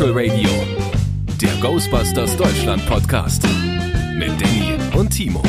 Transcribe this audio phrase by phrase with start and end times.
[0.00, 0.48] Spectral Radio,
[1.42, 3.42] der Ghostbusters Deutschland Podcast
[4.14, 5.42] mit Danny und Timo.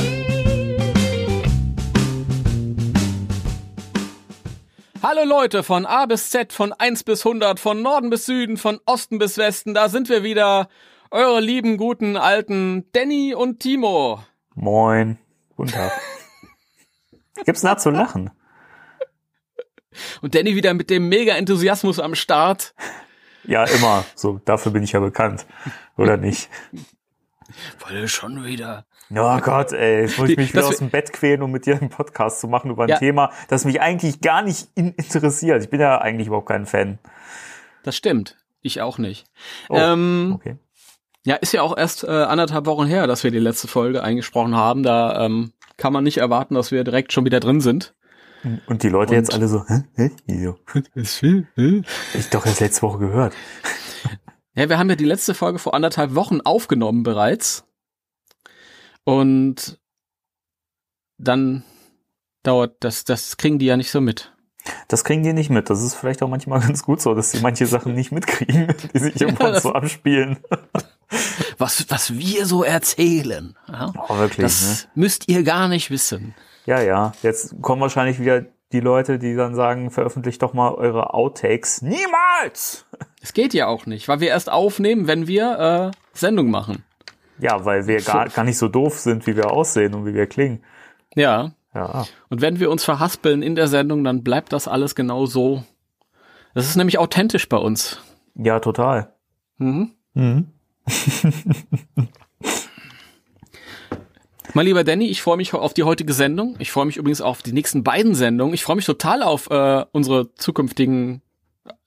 [5.01, 8.81] Hallo Leute von A bis Z, von 1 bis 100, von Norden bis Süden, von
[8.85, 10.67] Osten bis Westen, da sind wir wieder,
[11.11, 14.21] eure lieben, guten, alten Danny und Timo.
[14.55, 15.17] Moin.
[15.55, 15.93] Guten Tag.
[17.45, 18.31] Gibt's da zu lachen?
[20.21, 22.73] Und Danny wieder mit dem mega Enthusiasmus am Start.
[23.45, 24.05] Ja, immer.
[24.15, 25.45] So, dafür bin ich ja bekannt.
[25.97, 26.49] Oder nicht?
[27.79, 28.85] Wolle schon wieder.
[29.13, 31.77] Oh Gott, ey, jetzt muss ich mich wieder aus dem Bett quälen, um mit dir
[31.77, 32.97] einen Podcast zu machen über ein Ja.
[32.97, 35.61] Thema, das mich eigentlich gar nicht in interessiert.
[35.63, 36.97] Ich bin ja eigentlich überhaupt kein Fan.
[37.83, 38.37] Das stimmt.
[38.61, 39.25] Ich auch nicht.
[39.67, 40.55] Oh, ähm, Okay.
[41.25, 44.55] ja, ist ja auch erst äh, anderthalb Wochen her, dass wir die letzte Folge eingesprochen
[44.55, 44.83] haben.
[44.83, 47.93] Da ähm, kann man nicht erwarten, dass wir direkt schon wieder drin sind.
[48.67, 49.83] Und die Leute und- jetzt alle so, hä?
[49.95, 50.11] hä?
[50.93, 51.43] Wieso?
[52.13, 53.33] Ich doch erst letzte Woche gehört.
[54.53, 57.63] Ja, wir haben ja die letzte Folge vor anderthalb Wochen aufgenommen bereits.
[59.05, 59.79] Und
[61.17, 61.63] dann
[62.43, 64.33] dauert das, das kriegen die ja nicht so mit.
[64.89, 65.69] Das kriegen die nicht mit.
[65.69, 68.99] Das ist vielleicht auch manchmal ganz gut so, dass sie manche Sachen nicht mitkriegen, die
[68.99, 70.39] sich im Ja, so abspielen.
[71.57, 74.43] Was, was wir so erzählen, ja, Oh, wirklich, ne?
[74.43, 76.35] das müsst ihr gar nicht wissen.
[76.65, 77.11] Ja, ja.
[77.23, 81.81] Jetzt kommen wahrscheinlich wieder die Leute, die dann sagen, veröffentlicht doch mal eure Outtakes.
[81.81, 82.85] Niemals!
[83.21, 86.83] Es geht ja auch nicht, weil wir erst aufnehmen, wenn wir äh, Sendung machen.
[87.39, 90.27] Ja, weil wir gar, gar nicht so doof sind, wie wir aussehen und wie wir
[90.27, 90.63] klingen.
[91.15, 91.51] Ja.
[91.73, 92.05] Ja.
[92.29, 95.63] Und wenn wir uns verhaspeln in der Sendung, dann bleibt das alles genau so.
[96.53, 98.01] Das ist nämlich authentisch bei uns.
[98.35, 99.13] Ja, total.
[99.57, 99.91] Mhm.
[100.13, 100.47] Mhm.
[104.53, 106.55] Mein lieber Danny, ich freue mich auf die heutige Sendung.
[106.59, 108.53] Ich freue mich übrigens auf die nächsten beiden Sendungen.
[108.53, 111.21] Ich freue mich total auf äh, unsere zukünftigen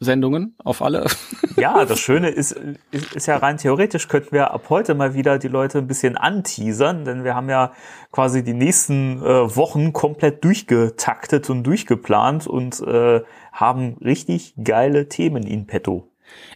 [0.01, 1.07] Sendungen, auf alle.
[1.57, 2.61] Ja, das Schöne ist,
[2.91, 6.17] ist, ist ja rein theoretisch könnten wir ab heute mal wieder die Leute ein bisschen
[6.17, 7.73] anteasern, denn wir haben ja
[8.11, 13.23] quasi die nächsten äh, Wochen komplett durchgetaktet und durchgeplant und äh,
[13.53, 16.11] haben richtig geile Themen in petto.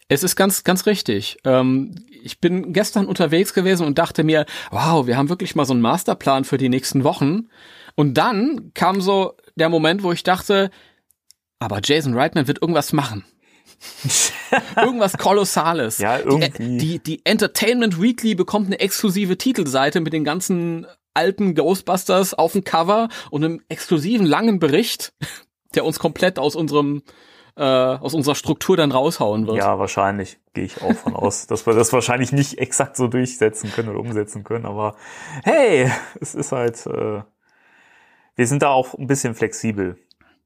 [0.09, 1.39] Es ist ganz, ganz richtig.
[1.45, 5.73] Ähm, ich bin gestern unterwegs gewesen und dachte mir, wow, wir haben wirklich mal so
[5.73, 7.49] einen Masterplan für die nächsten Wochen.
[7.95, 10.71] Und dann kam so der Moment, wo ich dachte,
[11.59, 13.25] aber Jason Reitman wird irgendwas machen.
[14.77, 15.99] irgendwas Kolossales.
[15.99, 16.79] Ja, irgendwie.
[16.79, 22.53] Die, die, die Entertainment Weekly bekommt eine exklusive Titelseite mit den ganzen alten Ghostbusters auf
[22.53, 25.13] dem Cover und einem exklusiven langen Bericht,
[25.75, 27.03] der uns komplett aus unserem
[27.59, 29.57] äh, aus unserer Struktur dann raushauen wird.
[29.57, 33.73] Ja, wahrscheinlich gehe ich auch von aus, dass wir das wahrscheinlich nicht exakt so durchsetzen
[33.73, 34.65] können oder umsetzen können.
[34.65, 34.95] Aber
[35.43, 37.23] hey, es ist halt, äh,
[38.37, 39.99] wir sind da auch ein bisschen flexibel.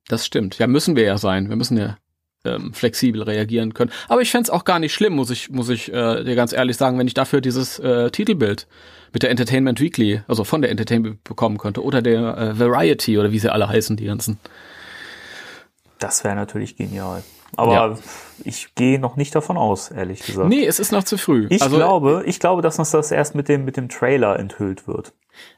[0.08, 0.58] Das stimmt.
[0.58, 1.48] Ja, müssen wir ja sein.
[1.48, 1.98] Wir müssen ja
[2.44, 3.92] ähm, flexibel reagieren können.
[4.08, 6.76] Aber ich fänd's auch gar nicht schlimm, muss ich, muss ich äh, dir ganz ehrlich
[6.76, 8.66] sagen, wenn ich dafür dieses äh, Titelbild
[9.12, 13.32] mit der Entertainment Weekly, also von der Entertainment bekommen könnte, oder der äh, Variety oder
[13.32, 14.38] wie sie alle heißen, die ganzen.
[16.02, 17.22] Das wäre natürlich genial.
[17.56, 17.98] Aber Ja.
[18.44, 20.48] ich gehe noch nicht davon aus, ehrlich gesagt.
[20.48, 21.46] Nee, es ist noch zu früh.
[21.50, 24.86] Ich also, glaube, ich glaube, dass uns das erst mit dem, mit dem Trailer enthüllt
[24.88, 25.12] wird.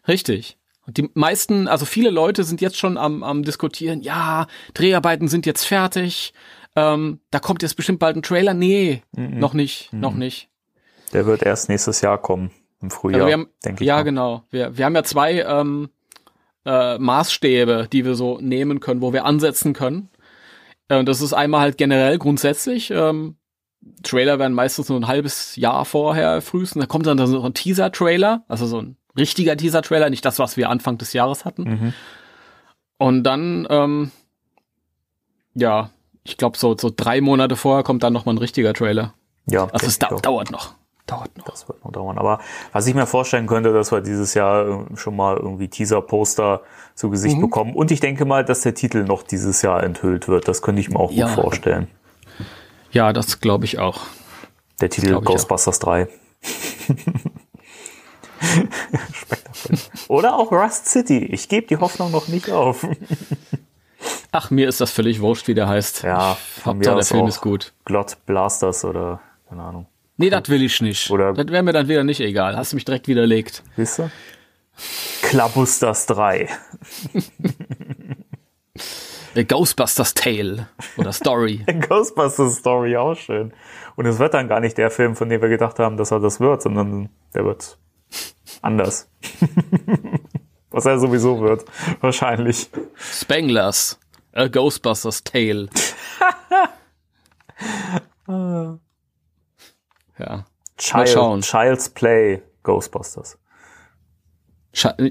[0.09, 0.59] Richtig.
[0.87, 5.47] Und die meisten, also viele Leute sind jetzt schon am, am diskutieren, ja, Dreharbeiten sind
[5.47, 6.34] jetzt fertig,
[6.76, 8.53] ähm, da kommt jetzt bestimmt bald ein Trailer.
[8.53, 10.49] Nee, noch nicht, noch nicht.
[11.12, 12.50] Der wird erst nächstes Jahr kommen,
[12.82, 13.88] im Frühjahr, Also wir haben, denke ich.
[13.88, 14.03] ja, mal.
[14.03, 14.43] genau.
[14.50, 15.88] Wir, wir haben ja zwei ähm,
[16.66, 20.11] äh, Maßstäbe, die wir so nehmen können, wo wir ansetzen können.
[20.89, 22.91] Äh, Und das ist einmal halt generell grundsätzlich.
[22.91, 23.37] Ähm,
[24.03, 26.81] Trailer werden meistens nur ein halbes Jahr vorher frühestens.
[26.81, 30.71] Da kommt dann so ein Teaser-Trailer, also so ein richtiger Teaser-Trailer, nicht das, was wir
[30.71, 31.62] Anfang des Jahres hatten.
[31.65, 31.94] Mhm.
[32.97, 34.11] Und dann, ähm,
[35.55, 35.91] ja,
[36.23, 39.12] ich glaube, so, so drei Monate vorher kommt dann noch mal ein richtiger Trailer.
[39.47, 40.20] Ja, Also es auch.
[40.23, 40.75] dauert noch.
[41.06, 41.45] Dauert noch.
[41.45, 42.17] Das wird noch dauern.
[42.19, 42.41] Aber
[42.73, 46.62] was ich mir vorstellen könnte, dass wir dieses Jahr äh, schon mal irgendwie Teaser-Poster
[46.95, 47.11] zu Mhm.
[47.12, 47.75] Gesicht bekommen.
[47.75, 50.49] Und ich denke mal, dass der Titel noch dieses Jahr enthüllt wird.
[50.49, 51.27] Das könnte ich mir auch Ja.
[51.27, 51.89] gut vorstellen.
[52.91, 54.01] Ja, das glaube ich auch.
[54.81, 56.09] Der Titel Ghostbusters 3.
[59.12, 59.79] Spektakulär.
[60.09, 61.19] Oder auch Rust City.
[61.25, 62.87] Ich gebe die Hoffnung noch nicht auf.
[64.33, 66.03] Ach, mir ist das völlig wurscht, wie der heißt.
[66.03, 67.73] Ja, Hauptsache, der Film ist gut.
[67.85, 69.87] Glot Blasters oder keine Ahnung.
[70.16, 71.11] Nee, das will ich nicht.
[71.11, 72.56] Oder- das wäre mir dann wieder nicht egal.
[72.56, 73.62] Hast du mich direkt widerlegt.
[73.76, 74.11] Siehst du?
[75.22, 76.49] Klabusters 3.
[79.34, 81.64] The Ghostbusters Tale oder Story.
[81.88, 83.52] Ghostbusters Story auch schön.
[83.96, 86.20] Und es wird dann gar nicht der Film, von dem wir gedacht haben, dass er
[86.20, 87.78] das wird, sondern der wird
[88.62, 89.08] anders.
[90.70, 91.64] Was er sowieso wird.
[92.00, 92.69] Wahrscheinlich.
[92.96, 93.99] Spanglers.
[94.32, 95.69] A Ghostbusters Tale.
[100.16, 101.40] Schauen.
[101.40, 103.38] Child, Child's Play Ghostbusters.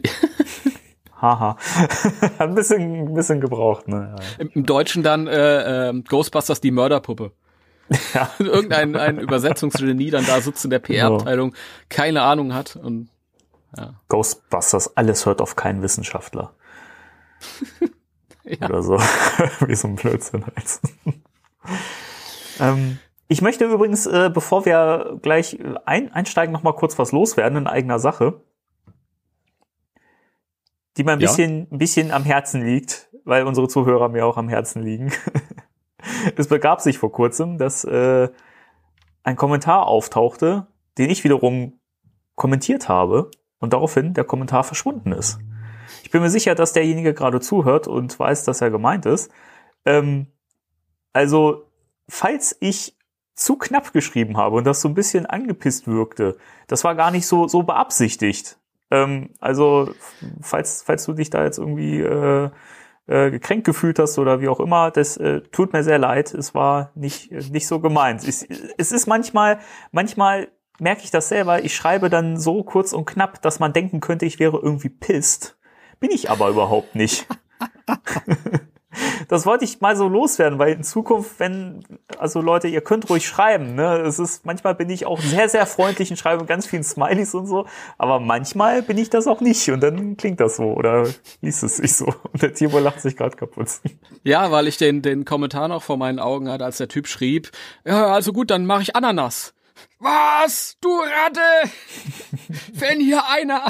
[1.22, 1.56] Haha.
[2.22, 4.16] Hat ein bisschen, ein bisschen gebraucht, ne?
[4.40, 7.32] Im, Im Deutschen dann äh, äh, Ghostbusters die Mörderpuppe.
[8.14, 8.30] Ja.
[8.40, 11.54] Irgendein ein Übersetzungsgenie dann da sitzt in der PR-Abteilung,
[11.90, 13.10] keine Ahnung hat und
[14.08, 16.54] Ghostbusters, alles hört auf keinen Wissenschaftler.
[18.46, 18.70] Ja.
[18.70, 18.98] Oder so.
[19.68, 20.80] Wie so ein Blödsinn halt.
[22.60, 27.12] ähm, ich möchte übrigens, äh, bevor wir gleich äh, ein, einsteigen, noch mal kurz was
[27.12, 28.42] loswerden in eigener Sache.
[30.98, 31.28] Die mir ein Ja.
[31.28, 35.12] bisschen, ein bisschen am Herzen liegt, weil unsere Zuhörer mir auch am Herzen liegen.
[36.36, 38.30] es begab sich vor kurzem, dass äh,
[39.24, 40.68] ein Kommentar auftauchte,
[40.98, 41.80] den ich wiederum
[42.36, 45.40] kommentiert habe und daraufhin der Kommentar verschwunden ist.
[46.04, 49.32] Ich bin mir sicher, dass derjenige gerade zuhört und weiß, dass er gemeint ist.
[49.86, 50.28] Ähm,
[51.14, 51.70] also,
[52.10, 52.98] falls ich
[53.36, 56.38] zu knapp geschrieben habe und das so ein bisschen angepisst wirkte,
[56.68, 58.58] das war gar nicht so, so beabsichtigt.
[58.92, 59.94] Ähm, also,
[60.42, 62.50] falls, falls du dich da jetzt irgendwie äh,
[63.08, 66.34] äh, gekränkt gefühlt hast oder wie auch immer, das äh, tut mir sehr leid.
[66.34, 68.26] Es war nicht, nicht so gemeint.
[68.28, 68.48] Es,
[68.78, 69.60] es ist manchmal,
[69.92, 70.50] manchmal
[70.80, 71.64] merke ich das selber.
[71.64, 75.58] Ich schreibe dann so kurz und knapp, dass man denken könnte, ich wäre irgendwie pisst.
[76.00, 77.28] Bin ich aber überhaupt nicht.
[79.28, 81.84] Das wollte ich mal so loswerden, weil in Zukunft, wenn,
[82.18, 83.98] also Leute, ihr könnt ruhig schreiben, ne?
[84.02, 87.48] Es ist, manchmal bin ich auch sehr, sehr freundlich und schreibe ganz vielen Smileys und
[87.48, 87.66] so,
[87.98, 91.08] aber manchmal bin ich das auch nicht und dann klingt das so oder
[91.42, 92.14] liest es sich so.
[92.32, 93.68] Und der Timo lacht sich gerade kaputt.
[94.24, 97.52] Ja, weil ich den, den Kommentar noch vor meinen Augen hatte, als der Typ schrieb,
[97.86, 99.54] ja, also gut, dann mache ich Ananas.
[100.00, 100.78] Was?
[100.82, 101.72] Du Ratte!
[102.74, 103.66] Wenn hier einer...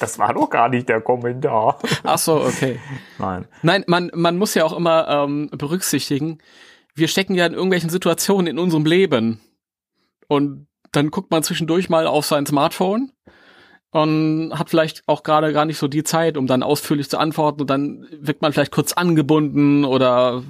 [0.00, 1.78] Das war doch gar nicht der Kommentar.
[2.02, 2.80] Ach so, okay.
[3.18, 3.46] Nein.
[3.62, 6.38] Nein, man, man muss ja auch immer ähm, berücksichtigen,
[6.94, 9.40] wir stecken ja in irgendwelchen Situationen in unserem Leben.
[10.28, 13.12] Und dann guckt man zwischendurch mal auf sein Smartphone
[13.90, 17.60] und hat vielleicht auch gerade gar nicht so die Zeit, um dann ausführlich zu antworten
[17.62, 20.42] und dann wird man vielleicht kurz angebunden oder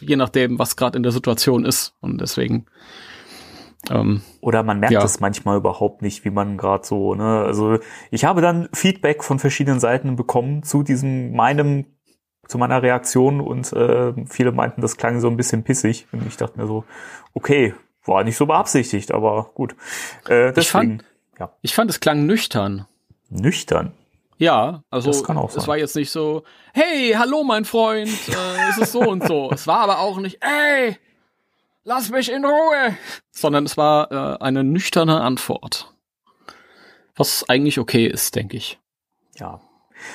[0.00, 1.94] je nachdem, was gerade in der Situation ist.
[2.00, 2.66] Und deswegen
[3.90, 5.02] ähm, Oder man merkt Ja.
[5.04, 7.42] es manchmal überhaupt nicht, wie man gerade so, ne?
[7.44, 7.78] Also
[8.10, 11.86] ich habe dann Feedback von verschiedenen Seiten bekommen zu diesem meinem,
[12.46, 16.06] zu meiner Reaktion und äh, viele meinten, das klang so ein bisschen pissig.
[16.12, 16.84] Und ich dachte mir so,
[17.34, 17.74] okay,
[18.04, 19.74] war nicht so beabsichtigt, aber gut.
[20.28, 21.04] Äh, deswegen, fand-
[21.38, 22.86] ja, ich fand, es klang nüchtern.
[23.30, 23.92] nüchtern.
[24.38, 25.66] Ja, also Das kann auch es sein.
[25.68, 26.42] war jetzt nicht so,
[26.74, 29.50] hey, hallo mein Freund, äh, es ist so und so.
[29.52, 30.96] Es war aber auch nicht, ey,
[31.84, 32.96] lass mich in Ruhe,
[33.30, 35.94] sondern es war äh, eine nüchterne Antwort.
[37.14, 38.80] Was eigentlich okay ist, denke ich.
[39.36, 39.60] Ja.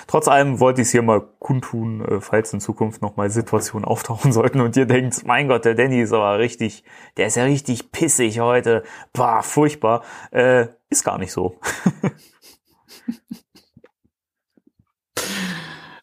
[0.08, 4.34] Trotz allem wollte ich es hier mal kundtun, äh, falls in Zukunft nochmal Situationen auftauchen
[4.34, 6.84] sollten und ihr denkt, mein Gott, der Danny ist aber richtig,
[7.16, 8.84] der ist ja richtig pissig heute.
[9.14, 10.04] Bah, furchtbar.
[10.32, 11.60] Äh, ist gar nicht so.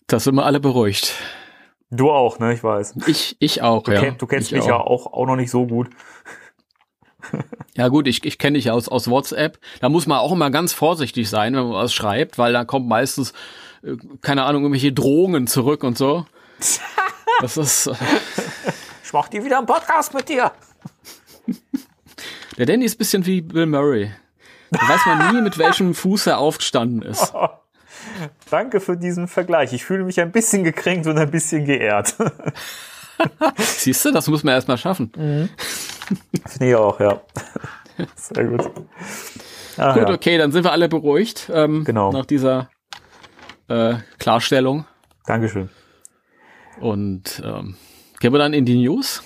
[0.07, 1.15] Das sind wir alle beruhigt.
[1.96, 2.52] Du auch, ne?
[2.55, 2.94] Ich weiß.
[3.06, 4.00] Ich, ich auch, Du, ja.
[4.00, 5.88] kenn, du kennst ich mich ja auch, auch noch nicht so gut.
[7.76, 9.58] Ja gut, ich, ich kenne dich ja aus, aus WhatsApp.
[9.81, 12.86] Da muss man auch immer ganz vorsichtig sein, wenn man was schreibt, weil da kommt
[12.86, 13.32] meistens,
[13.82, 16.27] äh, keine Ahnung, irgendwelche Drohungen zurück und so.
[17.41, 17.94] Das ist, äh,
[19.03, 20.53] Ich mach dir wieder einen Podcast mit dir.
[22.56, 24.13] der Danny ist ein bisschen wie Bill Murray.
[24.70, 27.32] Da weiß man nie, mit welchem Fuß er aufgestanden ist.
[28.51, 29.73] Danke für diesen Vergleich.
[29.73, 32.15] Ich fühle mich ein bisschen gekränkt und ein bisschen geehrt.
[33.59, 35.11] Siehst du, das muss man erstmal schaffen.
[35.15, 37.21] Finde ich auch, ja.
[38.17, 38.71] Sehr gut.
[39.77, 40.15] Ah, Gut, ja.
[40.15, 41.51] okay, dann sind wir alle beruhigt.
[41.53, 42.13] Ähm, Genau.
[42.13, 42.69] Nach dieser
[43.69, 44.85] äh, Klarstellung.
[45.27, 45.69] Dankeschön.
[46.81, 47.77] Und ähm,
[48.21, 49.23] gehen wir dann in die News.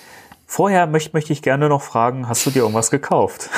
[0.46, 3.50] Vorher möchte, möchte ich gerne noch fragen, hast du dir irgendwas gekauft?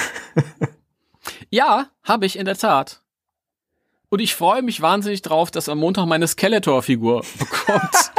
[1.50, 3.02] Ja, habe ich in der Tat.
[4.10, 8.12] Und ich freue mich wahnsinnig drauf, dass am Montag meine Skeletor-Figur bekommt.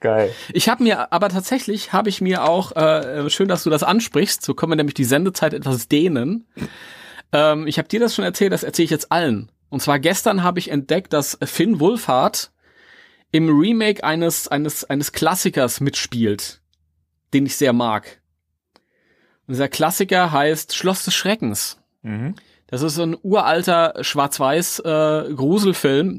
[0.00, 0.32] Geil.
[0.52, 4.42] ich habe mir, aber tatsächlich habe ich mir auch, äh, schön, dass du das ansprichst,
[4.42, 6.46] so können wir nämlich die Sendezeit etwas dehnen.
[7.32, 9.50] Ähm, ich habe dir das schon erzählt, das erzähle ich jetzt allen.
[9.68, 12.52] Und zwar gestern habe ich entdeckt, dass Finn Wolfhard
[13.32, 16.62] im Remake eines, eines, eines Klassikers mitspielt,
[17.34, 18.20] den ich sehr mag.
[19.46, 21.78] Und dieser Klassiker heißt Schloss des Schreckens.
[22.06, 22.34] Mhm.
[22.68, 25.28] Das ist so ein uralter Schwarz-Weiß äh.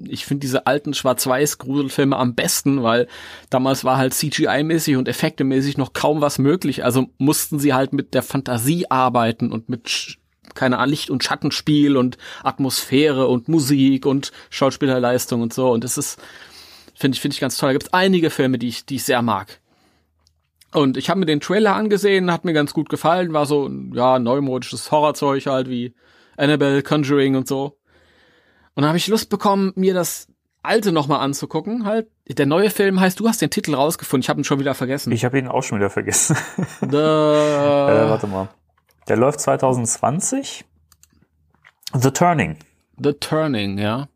[0.10, 3.08] Ich finde diese alten Schwarz-Weiß Gruselfilme am besten, weil
[3.50, 6.86] damals war halt CGI-mäßig und effektemäßig noch kaum was möglich.
[6.86, 10.18] Also mussten sie halt mit der Fantasie arbeiten und mit
[10.56, 15.70] keine Ahnung, Licht- und Schattenspiel und Atmosphäre und Musik und Schauspielerleistung und so.
[15.70, 16.20] Und das ist,
[16.96, 17.70] finde ich, finde ich ganz toll.
[17.70, 19.60] Da gibt es einige Filme, die ich, die ich sehr mag.
[20.74, 23.94] Und ich habe mir den Trailer angesehen, hat mir ganz gut gefallen, war so ein
[23.94, 25.96] ja, neumodisches Horrorzeug halt wie
[26.36, 27.78] Annabelle, Conjuring und so.
[28.76, 30.28] Und dann habe ich Lust bekommen, mir das
[30.62, 31.86] alte nochmal anzugucken.
[31.86, 34.76] Halt, der neue Film heißt, du hast den Titel rausgefunden, ich habe ihn schon wieder
[34.76, 35.12] vergessen.
[35.12, 36.38] Ich habe ihn auch schon wieder vergessen.
[36.82, 38.50] Äh, warte mal.
[39.08, 40.66] Der läuft 2020.
[41.94, 42.58] The Turning.
[43.02, 44.10] The Turning, ja.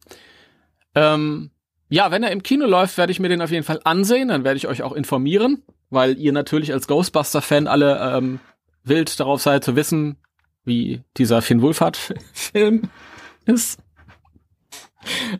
[0.96, 1.52] Ähm,
[1.90, 4.44] ja, wenn er im Kino läuft, werde ich mir den auf jeden Fall ansehen, dann
[4.44, 8.40] werde ich euch auch informieren, weil ihr natürlich als Ghostbuster-Fan alle ähm,
[8.84, 10.18] wild darauf seid zu wissen,
[10.64, 12.90] wie dieser Finn Wohlfahrt-Film
[13.46, 13.80] ist.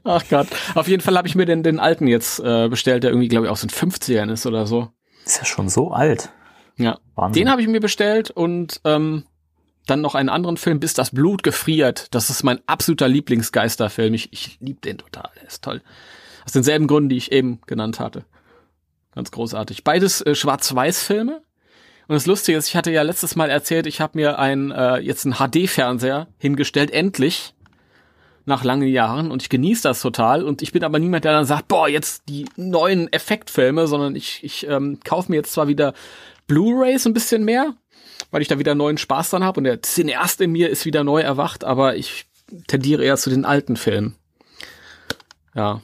[0.04, 0.48] Ach Gott.
[0.76, 3.46] Auf jeden Fall habe ich mir den, den alten jetzt äh, bestellt, der irgendwie, glaube
[3.46, 4.90] ich, aus den 50ern ist oder so.
[5.26, 6.30] Ist ja schon so alt.
[6.78, 7.00] Ja.
[7.16, 7.44] Wahnsinn.
[7.44, 9.24] Den habe ich mir bestellt und ähm,
[9.86, 12.08] dann noch einen anderen Film, Bis das Blut gefriert.
[12.12, 14.14] Das ist mein absoluter Lieblingsgeisterfilm.
[14.14, 15.30] Ich, ich liebe den total.
[15.36, 15.82] Der ist toll.
[16.44, 18.26] Aus denselben Gründen, die ich eben genannt hatte.
[19.14, 19.84] Ganz großartig.
[19.84, 21.42] Beides äh, Schwarz-Weiß-Filme.
[22.08, 24.98] Und das Lustige ist, ich hatte ja letztes Mal erzählt, ich habe mir ein, äh,
[24.98, 27.54] jetzt einen HD-Fernseher hingestellt, endlich
[28.46, 31.46] nach langen Jahren und ich genieße das total und ich bin aber niemand, der dann
[31.46, 35.94] sagt, boah, jetzt die neuen Effektfilme, sondern ich, ich ähm, kaufe mir jetzt zwar wieder
[36.48, 37.76] Blu-rays ein bisschen mehr,
[38.32, 41.04] weil ich da wieder neuen Spaß dran habe und der Cineast in mir ist wieder
[41.04, 42.26] neu erwacht, aber ich
[42.68, 44.16] tendiere eher zu den alten Filmen.
[45.54, 45.82] Ja.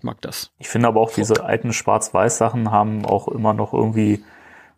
[0.00, 0.50] Ich mag das.
[0.58, 4.24] Ich finde aber auch diese alten Schwarz-Weiß-Sachen haben auch immer noch irgendwie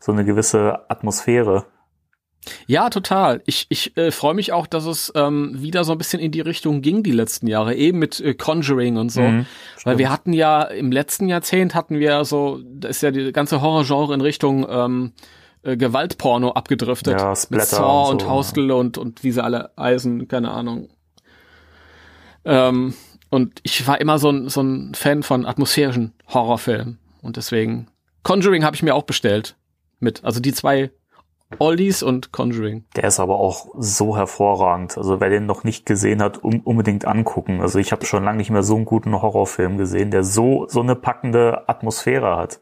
[0.00, 1.64] so eine gewisse Atmosphäre.
[2.66, 3.40] Ja, total.
[3.46, 6.40] Ich, ich äh, freue mich auch, dass es ähm, wieder so ein bisschen in die
[6.40, 9.20] Richtung ging die letzten Jahre, eben mit äh, Conjuring und so.
[9.20, 9.46] Mhm,
[9.84, 13.62] Weil wir hatten ja im letzten Jahrzehnt hatten wir so, da ist ja die ganze
[13.62, 15.12] Horrorgenre in Richtung ähm,
[15.62, 17.20] äh, Gewaltporno abgedriftet.
[17.20, 20.50] Ja, mit Splatter Saw und und, so, Hostel und, und wie sie alle Eisen, keine
[20.50, 20.88] Ahnung.
[22.44, 22.94] Ähm,
[23.32, 26.98] und ich war immer so ein, so ein Fan von atmosphärischen Horrorfilmen.
[27.22, 27.88] Und deswegen,
[28.24, 29.56] Conjuring habe ich mir auch bestellt.
[30.00, 30.22] Mit.
[30.22, 30.90] Also die zwei
[31.58, 32.84] Oldies und Conjuring.
[32.94, 34.98] Der ist aber auch so hervorragend.
[34.98, 37.62] Also wer den noch nicht gesehen hat, um, unbedingt angucken.
[37.62, 40.82] Also ich habe schon lange nicht mehr so einen guten Horrorfilm gesehen, der so so
[40.82, 42.60] eine packende Atmosphäre hat.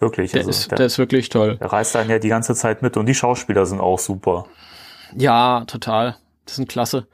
[0.00, 0.32] Wirklich.
[0.32, 1.56] Der, also ist, der, der ist wirklich toll.
[1.56, 4.46] der reißt einen ja die ganze Zeit mit und die Schauspieler sind auch super.
[5.14, 6.16] Ja, total.
[6.46, 7.06] Das sind klasse.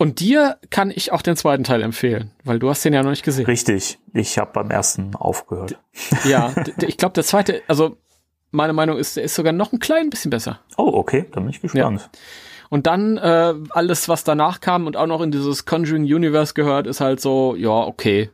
[0.00, 3.10] Und dir kann ich auch den zweiten Teil empfehlen, weil du hast den ja noch
[3.10, 3.44] nicht gesehen.
[3.44, 3.98] Richtig.
[4.14, 5.78] Ich habe beim ersten aufgehört.
[6.24, 7.98] Ja, ich glaube, der zweite, also
[8.50, 10.60] meine Meinung ist, der ist sogar noch ein klein bisschen besser.
[10.78, 12.08] Oh, okay, dann bin ich gespannt.
[12.70, 16.86] Und dann äh, alles, was danach kam und auch noch in dieses Conjuring Universe gehört,
[16.86, 18.30] ist halt so, ja, okay.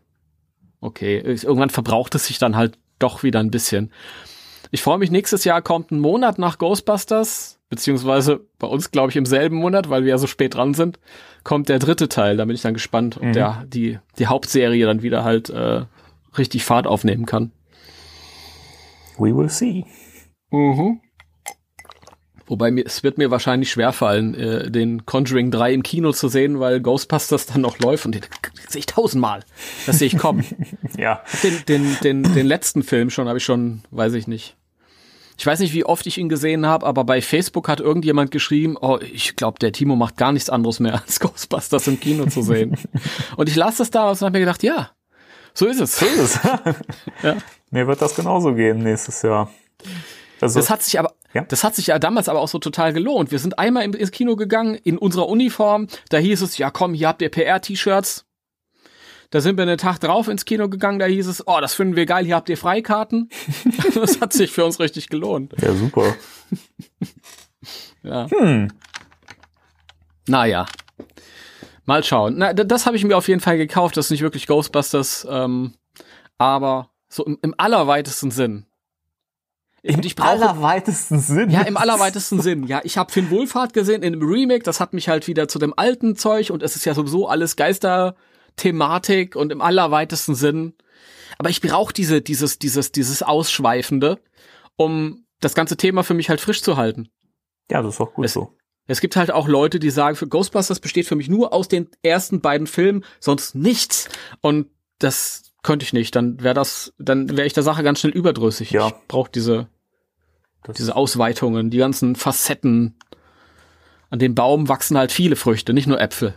[0.81, 1.19] Okay.
[1.19, 3.91] Irgendwann verbraucht es sich dann halt doch wieder ein bisschen.
[4.71, 9.17] Ich freue mich, nächstes Jahr kommt ein Monat nach Ghostbusters, beziehungsweise bei uns, glaube ich,
[9.17, 10.99] im selben Monat, weil wir ja so spät dran sind,
[11.45, 12.37] kommt der dritte Teil.
[12.37, 15.85] Da bin ich dann gespannt, ob der die, die Hauptserie dann wieder halt äh,
[16.37, 17.53] richtig Fahrt aufnehmen kann.
[19.19, 19.85] We will see.
[22.47, 26.61] Wobei mir, es wird mir wahrscheinlich schwerfallen, äh, den Conjuring 3 im Kino zu sehen,
[26.61, 28.31] weil Ghostbusters dann noch läuft und den, den
[28.69, 29.45] sehe ich tausendmal.
[29.87, 30.45] Das sehe ich kommen.
[30.97, 34.57] Ja, den, den, den, den letzten Film schon habe ich schon, weiß ich nicht.
[35.37, 38.77] Ich weiß nicht, wie oft ich ihn gesehen habe, aber bei Facebook hat irgendjemand geschrieben,
[38.81, 42.41] oh, ich glaube, der Timo macht gar nichts anderes mehr, als Ghostbusters im Kino zu
[42.43, 42.79] sehen.
[43.37, 44.91] und ich las das da und habe mir gedacht, ja,
[45.53, 45.99] so ist es.
[45.99, 46.41] so ist es.
[47.23, 47.37] Ja.
[47.71, 49.51] Mir wird das genauso gehen nächstes Jahr.
[50.41, 51.45] Also, Das hat sich aber, Ja.
[51.47, 53.31] das hat sich ja damals aber auch so total gelohnt.
[53.31, 55.87] Wir sind einmal ins Kino gegangen in unserer Uniform.
[56.09, 58.25] Da hieß es, ja komm, hier habt ihr PR-T-Shirts.
[59.31, 60.99] Da sind wir einen Tag drauf ins Kino gegangen.
[60.99, 62.25] Da hieß es, oh, das finden wir geil.
[62.25, 63.29] Hier habt ihr Freikarten.
[63.95, 65.53] das hat sich für uns richtig gelohnt.
[65.61, 66.15] ja, super.
[68.03, 68.31] Ja.
[68.31, 68.69] Hm.
[70.29, 70.67] Naja.
[71.85, 72.37] Mal schauen.
[72.39, 73.97] Na, das habe ich mir auf jeden Fall gekauft.
[73.97, 75.75] Das ist nicht wirklich Ghostbusters, ähm,
[76.39, 78.66] aber so im, im allerweitesten Sinn.
[79.95, 81.51] Und ich brauche allerweitesten Sinn.
[81.51, 82.65] Ja, im allerweitesten Sinn.
[82.65, 85.59] Ja, ich habe Finn Wohlfahrt gesehen in einem Remake, das hat mich halt wieder zu
[85.59, 90.75] dem alten Zeug und es ist ja sowieso alles Geister-Thematik und im allerweitesten Sinn.
[91.39, 94.19] Aber ich brauche diese, dieses, dieses, dieses Ausschweifende,
[94.77, 97.09] um das ganze Thema für mich halt frisch zu halten.
[97.71, 98.53] Ja, das ist auch gut Es- so.
[98.89, 101.89] Es gibt halt auch Leute, die sagen, für Ghostbusters besteht für mich nur aus den
[102.05, 104.09] ersten beiden Filmen, sonst nichts.
[104.41, 104.69] Und
[105.01, 106.15] das könnte ich nicht.
[106.15, 108.71] Dann wäre das, dann wäre ich der Sache ganz schnell überdrüssig.
[108.71, 108.87] Ja.
[108.87, 109.67] Ich brauche diese,
[110.67, 112.99] Das- diese Ausweitungen, die ganzen Facetten.
[114.11, 116.35] An dem Baum wachsen halt viele Früchte, nicht nur Äpfel.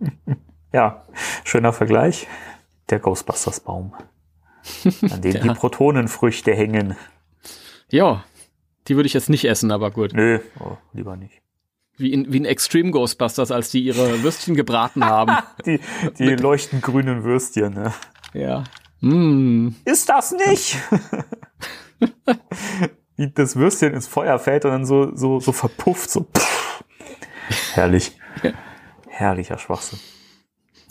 [0.72, 1.04] Ja,
[1.42, 2.28] schöner Vergleich.
[2.90, 3.92] Der Ghostbusters-Baum.
[5.10, 5.40] An dem Ja.
[5.42, 6.96] die Protonenfrüchte hängen.
[7.90, 8.22] Ja,
[8.86, 10.12] die würde ich jetzt nicht essen, aber gut.
[10.14, 11.42] Nö, oh, lieber nicht.
[11.96, 15.36] Wie in, wie in Extreme Ghostbusters, als die ihre Würstchen gebraten haben.
[15.66, 15.80] Die,
[16.20, 17.92] die leuchtend grünen Würstchen, ne?
[18.32, 18.62] Ja,
[19.02, 19.70] Mm.
[19.86, 20.76] Ist das nicht?
[23.20, 26.22] Wie das Würstchen ins Feuer fällt und dann so, so, so verpufft, so.
[26.22, 26.82] Pff.
[27.74, 28.18] Herrlich.
[29.08, 29.98] Herrlicher Schwachsinn.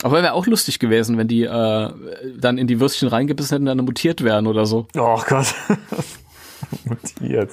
[0.04, 1.90] Aber wäre auch lustig gewesen, wenn die äh,
[2.38, 4.86] dann in die Würstchen reingebissen hätten und dann mutiert werden oder so.
[4.96, 5.52] Oh Gott.
[6.84, 7.50] Mutiert.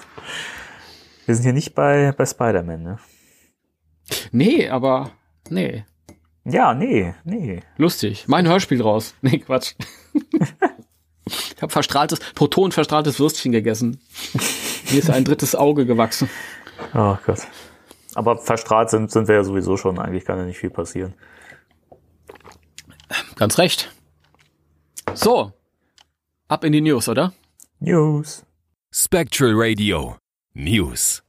[1.25, 2.99] Wir sind hier nicht bei, bei Spider-Man, ne?
[4.31, 5.09] Nee, aber
[5.49, 5.85] nee.
[6.45, 7.61] Ja, nee, nee.
[7.77, 8.25] Lustig.
[8.27, 9.15] Mein Hörspiel draus.
[9.23, 9.73] Nee, Quatsch.
[11.27, 13.99] ich habe verstrahltes, protonverstrahltes Würstchen gegessen.
[14.91, 16.29] Mir ist ein drittes Auge gewachsen.
[16.93, 17.39] Oh Gott.
[18.15, 19.99] Aber verstrahlt sind, sind wir ja sowieso schon.
[19.99, 21.13] Eigentlich kann ja nicht viel passieren.
[23.35, 23.91] Ganz recht.
[25.13, 25.53] So.
[26.47, 27.33] Ab in die News, oder?
[27.79, 28.43] News.
[28.91, 30.15] Spectral Radio
[30.53, 31.21] News.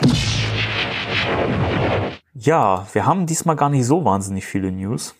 [2.33, 5.15] Ja, wir haben diesmal gar nicht so wahnsinnig viele News.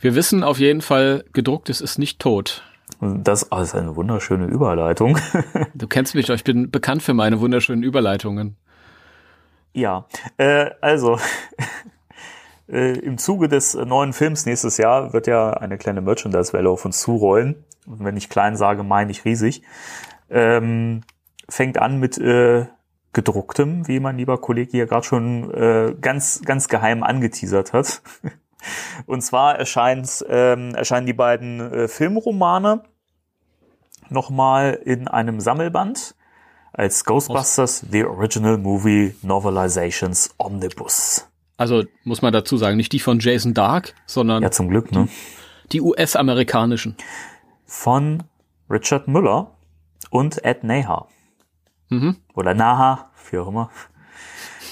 [0.00, 2.62] Wir wissen auf jeden Fall, gedrucktes ist nicht tot.
[3.00, 5.18] Das ist eine wunderschöne Überleitung.
[5.74, 8.56] Du kennst mich doch, ich bin bekannt für meine wunderschönen Überleitungen.
[9.72, 10.06] ja,
[10.38, 11.18] äh, also
[12.68, 17.00] äh, im Zuge des neuen Films nächstes Jahr wird ja eine kleine Merchandise-Welle auf uns
[17.00, 17.64] zurollen.
[17.86, 19.62] Und wenn ich klein sage, meine ich riesig.
[20.30, 21.02] Ähm,
[21.48, 22.66] fängt an mit äh,
[23.12, 28.02] gedrucktem, wie mein lieber Kollege hier gerade schon äh, ganz, ganz geheim angeteasert hat.
[29.06, 32.82] Und zwar erscheint, ähm, erscheinen die beiden äh, Filmromane
[34.08, 36.14] nochmal in einem Sammelband
[36.72, 41.26] als Ghostbusters The Original Movie Novelizations Omnibus.
[41.56, 45.08] Also muss man dazu sagen, nicht die von Jason Dark, sondern Ja, zum Glück, ne?
[45.72, 46.96] die US-amerikanischen.
[47.66, 48.22] Von
[48.70, 49.50] Richard Müller
[50.10, 51.08] und Ed Neha.
[51.88, 52.16] Mhm.
[52.34, 53.70] Oder Naha, wie auch immer.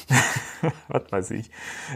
[0.88, 1.50] Was weiß ich.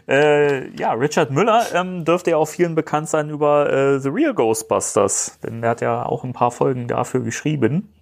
[0.09, 4.35] Äh, ja, Richard Müller ähm, dürfte ja auch vielen bekannt sein über äh, The Real
[4.35, 7.93] Ghostbusters, denn der hat ja auch ein paar Folgen dafür geschrieben.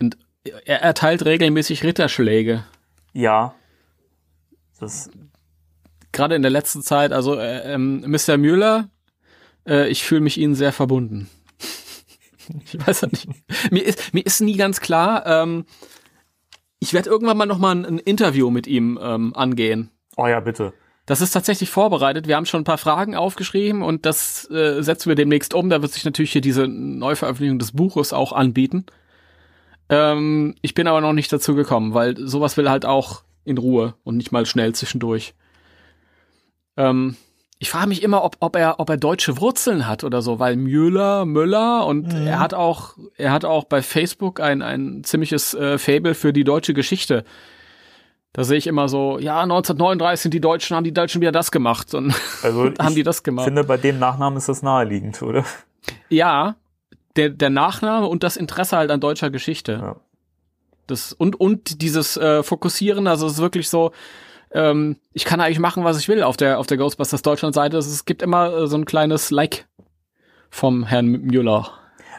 [0.00, 0.18] Und
[0.64, 2.64] er erteilt regelmäßig Ritterschläge.
[3.12, 3.54] Ja.
[4.78, 5.10] Das,
[6.12, 8.36] Gerade in der letzten Zeit, also äh, ähm, Mr.
[8.36, 8.88] Müller,
[9.66, 11.30] äh, ich fühle mich Ihnen sehr verbunden.
[12.66, 13.28] ich weiß ja nicht.
[13.70, 15.64] Mir ist, mir ist nie ganz klar, ähm,
[16.80, 19.90] ich werde irgendwann mal noch mal ein, ein Interview mit ihm ähm, angehen.
[20.16, 20.72] oh ja, bitte.
[21.06, 22.28] Das ist tatsächlich vorbereitet.
[22.28, 25.68] Wir haben schon ein paar Fragen aufgeschrieben und das äh, setzen wir demnächst um.
[25.68, 28.86] Da wird sich natürlich hier diese Neuveröffentlichung des Buches auch anbieten.
[29.90, 33.94] Ähm, ich bin aber noch nicht dazu gekommen, weil sowas will halt auch in Ruhe
[34.02, 35.34] und nicht mal schnell zwischendurch.
[36.78, 37.16] Ähm,
[37.64, 40.54] ich frage mich immer, ob, ob er, ob er deutsche Wurzeln hat oder so, weil
[40.54, 42.26] Müller, Müller und Mhm.
[42.26, 46.44] er hat auch, er hat auch bei Facebook ein, ein ziemliches äh, Fable für die
[46.44, 47.24] deutsche Geschichte.
[48.34, 51.50] Da sehe ich immer so, ja, 1939 sind die Deutschen, haben die Deutschen wieder das
[51.50, 53.46] gemacht und Also haben ich die das gemacht.
[53.46, 55.46] finde, bei dem Nachnamen ist das naheliegend, oder?
[56.10, 56.56] Ja,
[57.16, 59.72] der, der Nachname und das Interesse halt an deutscher Geschichte.
[59.80, 59.96] Ja.
[60.86, 63.92] Das, und, und dieses äh, Fokussieren, also es ist wirklich so,
[64.54, 67.76] ähm, ich kann eigentlich machen, was ich will auf der, auf der Ghostbusters Deutschland-Seite.
[67.76, 69.66] Es, es gibt immer äh, so ein kleines Like
[70.48, 71.70] vom Herrn Müller.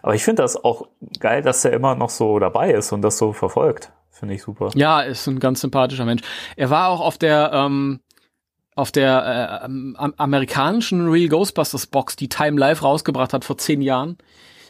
[0.03, 0.87] Aber ich finde das auch
[1.19, 3.91] geil, dass er immer noch so dabei ist und das so verfolgt.
[4.11, 4.69] Finde ich super.
[4.75, 6.21] Ja, ist ein ganz sympathischer Mensch.
[6.55, 8.01] Er war auch auf der, ähm,
[8.75, 13.81] auf der äh, am, amerikanischen Real Ghostbusters Box, die Time Live rausgebracht hat vor zehn
[13.81, 14.17] Jahren.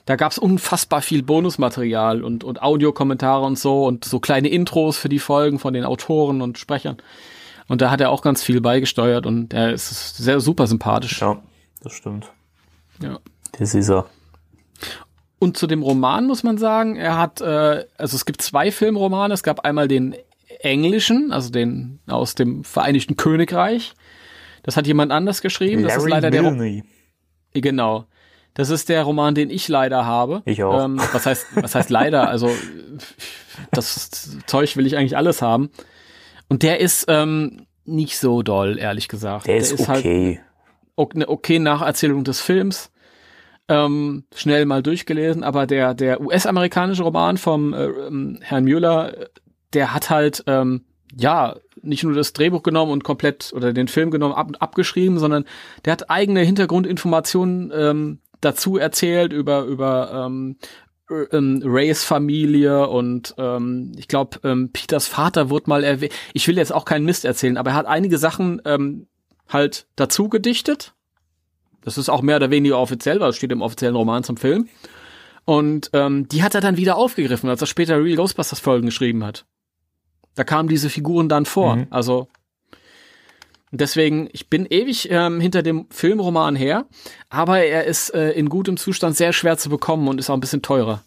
[0.05, 5.09] Da gab's unfassbar viel Bonusmaterial und, und Audiokommentare und so und so kleine Intros für
[5.09, 6.97] die Folgen von den Autoren und Sprechern.
[7.67, 11.19] Und da hat er auch ganz viel beigesteuert und er ist sehr super sympathisch.
[11.21, 11.41] Ja,
[11.81, 12.31] das stimmt.
[13.01, 13.19] Ja.
[13.57, 14.05] Das ist er.
[15.39, 19.33] Und zu dem Roman muss man sagen, er hat, äh, also es gibt zwei Filmromane.
[19.33, 20.15] Es gab einmal den
[20.59, 23.93] englischen, also den aus dem Vereinigten Königreich.
[24.63, 25.83] Das hat jemand anders geschrieben.
[25.83, 26.83] das ist Larry leider der Milne.
[27.53, 28.05] genau.
[28.55, 30.41] Das ist der Roman, den ich leider habe.
[30.45, 30.85] Ich auch.
[30.85, 32.29] Ähm, was heißt, was heißt leider?
[32.29, 32.49] Also
[33.71, 35.69] das Zeug will ich eigentlich alles haben.
[36.47, 39.47] Und der ist ähm, nicht so doll, ehrlich gesagt.
[39.47, 40.39] Der ist halt okay.
[40.95, 42.91] o- eine okay Nacherzählung des Films.
[43.67, 49.27] Ähm, schnell mal durchgelesen, aber der, der US-amerikanische Roman vom äh, ähm, Herrn Müller,
[49.73, 50.85] der hat halt, ähm,
[51.17, 55.45] ja, nicht nur das Drehbuch genommen und komplett oder den Film genommen, ab, abgeschrieben, sondern
[55.83, 60.67] der hat eigene Hintergrundinformationen ähm, dazu erzählt über, über ähm, äh,
[61.31, 66.13] ähm, Rays Familie und ähm, ich glaube, ähm, Peters Vater wurde mal erwähnt.
[66.33, 69.07] Ich will jetzt auch keinen Mist erzählen, aber er hat einige Sachen ähm,
[69.47, 70.93] halt dazu gedichtet.
[71.81, 74.67] Das ist auch mehr oder weniger offiziell, weil es steht im offiziellen Roman zum Film.
[75.45, 79.23] Und ähm, die hat er dann wieder aufgegriffen, als er später Real Ghostbusters Folgen geschrieben
[79.23, 79.45] hat.
[80.33, 81.75] Da kamen diese Figuren dann vor.
[81.75, 81.87] Mhm.
[81.91, 82.27] Also
[83.71, 86.85] Deswegen, ich bin ewig ähm, hinter dem Filmroman her,
[87.29, 90.39] aber er ist äh, in gutem Zustand sehr schwer zu bekommen und ist auch ein
[90.39, 91.03] bisschen teurer.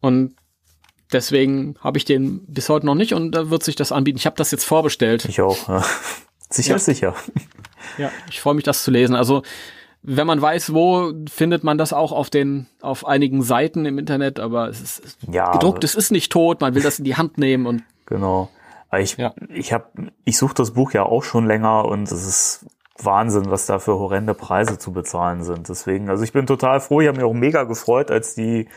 [0.00, 0.34] Und
[1.12, 4.18] deswegen habe ich den bis heute noch nicht und da wird sich das anbieten.
[4.18, 5.24] Ich habe das jetzt vorbestellt.
[5.26, 5.68] Ich auch.
[5.68, 5.84] Ja.
[6.50, 6.78] Sicher Ja.
[6.78, 7.14] sicher.
[7.96, 9.16] Ja, ich freue mich, das zu lesen.
[9.16, 9.42] Also,
[10.02, 14.38] wenn man weiß, wo, findet man das auch auf den, auf einigen Seiten im Internet,
[14.38, 17.38] aber es ist Ja, gedruckt, es ist nicht tot, man will das in die Hand
[17.38, 18.50] nehmen und Genau.
[18.98, 19.32] Ich, Ja.
[19.48, 19.86] ich habe,
[20.24, 22.66] ich suche das Buch ja auch schon länger und es ist
[23.02, 25.68] Wahnsinn, was da für horrende Preise zu bezahlen sind.
[25.68, 27.00] Deswegen, also ich bin total froh.
[27.00, 28.68] Ich habe mich auch mega gefreut, als die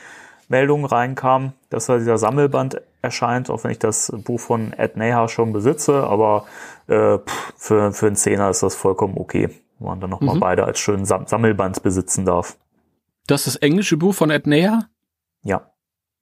[0.47, 5.27] Meldung reinkam, dass da dieser Sammelband erscheint, auch wenn ich das Buch von Ed Neha
[5.27, 6.03] schon besitze.
[6.05, 6.45] Aber
[6.87, 9.49] äh, pff, für, für einen Zehner ist das vollkommen okay,
[9.79, 10.39] wo man dann nochmal Mhm.
[10.39, 12.57] beide als schönen Sam Sammelband besitzen darf.
[13.27, 14.87] das ist das englische Buch von Ed Neher.
[15.43, 15.69] Ja.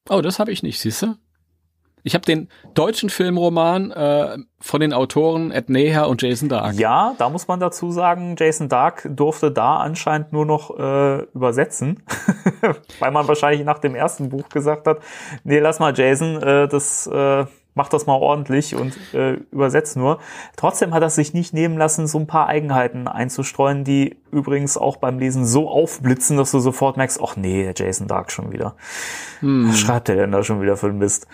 [0.09, 1.15] Oh, das habe ich nicht, siehst du?
[2.03, 6.75] Ich habe den deutschen Filmroman äh, von den Autoren Ed Neher und Jason Dark.
[6.75, 12.03] Ja, da muss man dazu sagen, Jason Dark durfte da anscheinend nur noch äh, übersetzen,
[12.99, 14.99] weil man wahrscheinlich nach dem ersten Buch gesagt hat,
[15.43, 20.19] nee, lass mal Jason, äh, das äh, mach das mal ordentlich und äh, übersetzt nur.
[20.55, 24.97] Trotzdem hat er sich nicht nehmen lassen, so ein paar Eigenheiten einzustreuen, die übrigens auch
[24.97, 28.75] beim Lesen so aufblitzen, dass du sofort merkst, ach nee, Jason Dark schon wieder.
[29.41, 31.27] Was schreibt der denn da schon wieder für ein Mist?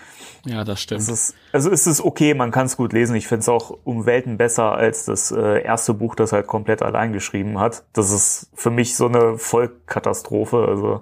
[0.45, 1.01] Ja, das stimmt.
[1.01, 3.15] Es ist, also ist es okay, man kann es gut lesen.
[3.15, 6.81] Ich finde es auch um Welten besser als das äh, erste Buch, das halt komplett
[6.81, 7.83] allein geschrieben hat.
[7.93, 10.65] Das ist für mich so eine Vollkatastrophe.
[10.67, 11.01] Also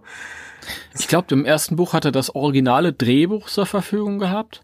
[0.97, 4.63] Ich glaube, im ersten Buch hat er das originale Drehbuch zur Verfügung gehabt.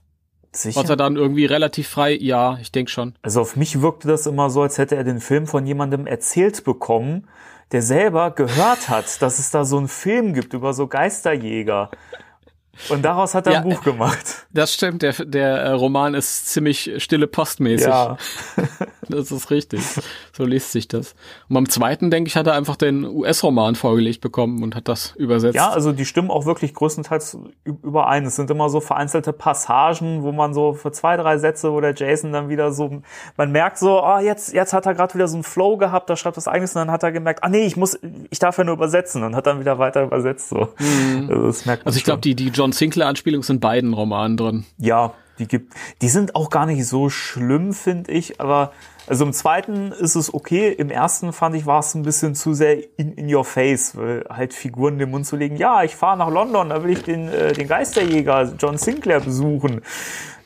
[0.54, 0.96] Was er sicher.
[0.96, 3.16] dann irgendwie relativ frei, ja, ich denke schon.
[3.24, 6.64] Also auf mich wirkte das immer so, als hätte er den Film von jemandem erzählt
[6.64, 7.28] bekommen,
[7.72, 11.90] der selber gehört hat, dass es da so einen Film gibt über so Geisterjäger.
[12.90, 14.46] Und daraus hat er ein Ja, Buch gemacht.
[14.52, 17.88] Das stimmt, der, der äh, Roman ist ziemlich stille postmäßig.
[17.88, 18.18] Ja.
[19.10, 19.82] Das ist richtig.
[20.32, 21.14] So liest sich das.
[21.50, 25.14] Und beim zweiten, denke ich, hat er einfach den US-Roman vorgelegt bekommen und hat das
[25.18, 25.56] übersetzt.
[25.56, 28.26] Ja, also die stimmen auch wirklich größtenteils überein.
[28.26, 31.94] Es sind immer so vereinzelte Passagen, wo man so für zwei, drei Sätze, wo der
[31.94, 33.02] Jason dann wieder so,
[33.38, 36.16] man merkt so, ah, jetzt, jetzt hat er gerade wieder so einen Flow gehabt, da
[36.16, 38.64] schreibt das eigenes und dann hat er gemerkt, ah nee, ich muss, ich darf ja
[38.64, 40.70] nur übersetzen und hat dann wieder weiter übersetzt so.
[41.30, 44.38] Also, das merkt man also ich glaube, die, die John Sinclair-Anspielung sind in beiden Romanen
[44.38, 44.66] drin.
[44.78, 48.72] ja, die gibt, die sind auch gar nicht so schlimm, finde ich, aber
[49.08, 52.54] also im zweiten ist es okay, im ersten fand ich, war es ein bisschen zu
[52.54, 55.96] sehr in, in your face, weil halt Figuren in den Mund zu legen, ja, ich
[55.96, 59.82] fahre nach London, da will ich den, äh, den Geisterjäger John Sinclair besuchen.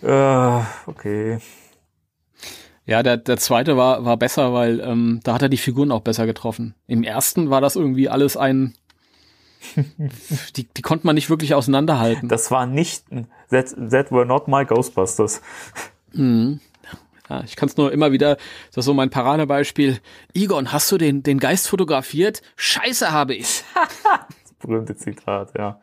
[0.02, 1.40] Äh, okay.
[2.86, 6.02] Ja, der, der zweite war, war besser, weil ähm, da hat er die Figuren auch
[6.02, 6.74] besser getroffen.
[6.88, 8.76] Im ersten war das irgendwie alles ein.
[10.56, 12.30] die, die konnte man nicht wirklich auseinanderhalten.
[12.30, 13.06] Das war nicht,
[13.50, 15.42] that, that were not my Ghostbusters.
[17.30, 18.36] Ja, ich kann es nur immer wieder,
[18.70, 20.00] das ist so mein Paradebeispiel.
[20.34, 22.42] Egon, hast du den, den Geist fotografiert?
[22.56, 23.64] Scheiße habe ich.
[24.60, 25.80] Berühmte Zitat, ja.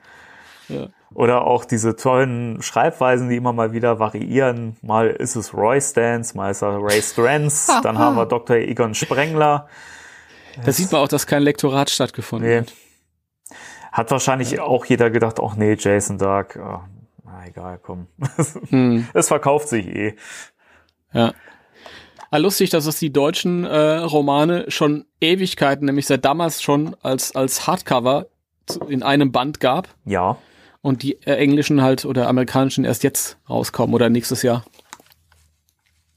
[0.69, 0.89] Ja.
[1.13, 4.77] Oder auch diese tollen Schreibweisen, die immer mal wieder variieren.
[4.83, 8.57] Mal ist es Roy Stans, mal ist er Ray Strands, dann haben wir Dr.
[8.57, 9.69] Egon Sprengler.
[10.65, 12.59] Da sieht man auch, dass kein Lektorat stattgefunden Nee.
[12.61, 12.73] hat.
[13.95, 16.81] Hat wahrscheinlich auch jeder gedacht, ach nee, Jason Dark, oh,
[17.25, 18.09] na egal, komm.
[18.71, 20.17] Hm, Es verkauft sich eh.
[21.13, 21.33] ja.
[22.31, 27.37] Ah, lustig, dass es die deutschen äh, Romane schon Ewigkeiten, nämlich seit damals schon als,
[27.37, 28.27] als Hardcover
[28.67, 30.37] zu- in einem Band gab Ja,
[30.83, 34.65] und die äh, englischen halt oder amerikanischen erst jetzt rauskommen oder nächstes Jahr.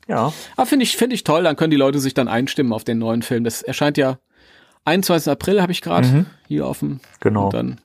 [0.07, 0.33] ja.
[0.55, 2.97] Ah, finde ich, finde ich toll, dann können die Leute sich dann einstimmen auf den
[2.97, 3.43] neuen Film.
[3.43, 4.17] Das erscheint ja
[4.87, 5.29] 21.
[5.31, 6.99] April, habe ich gerade hier auf dem.
[7.19, 7.45] Genau.
[7.45, 7.81] Und dann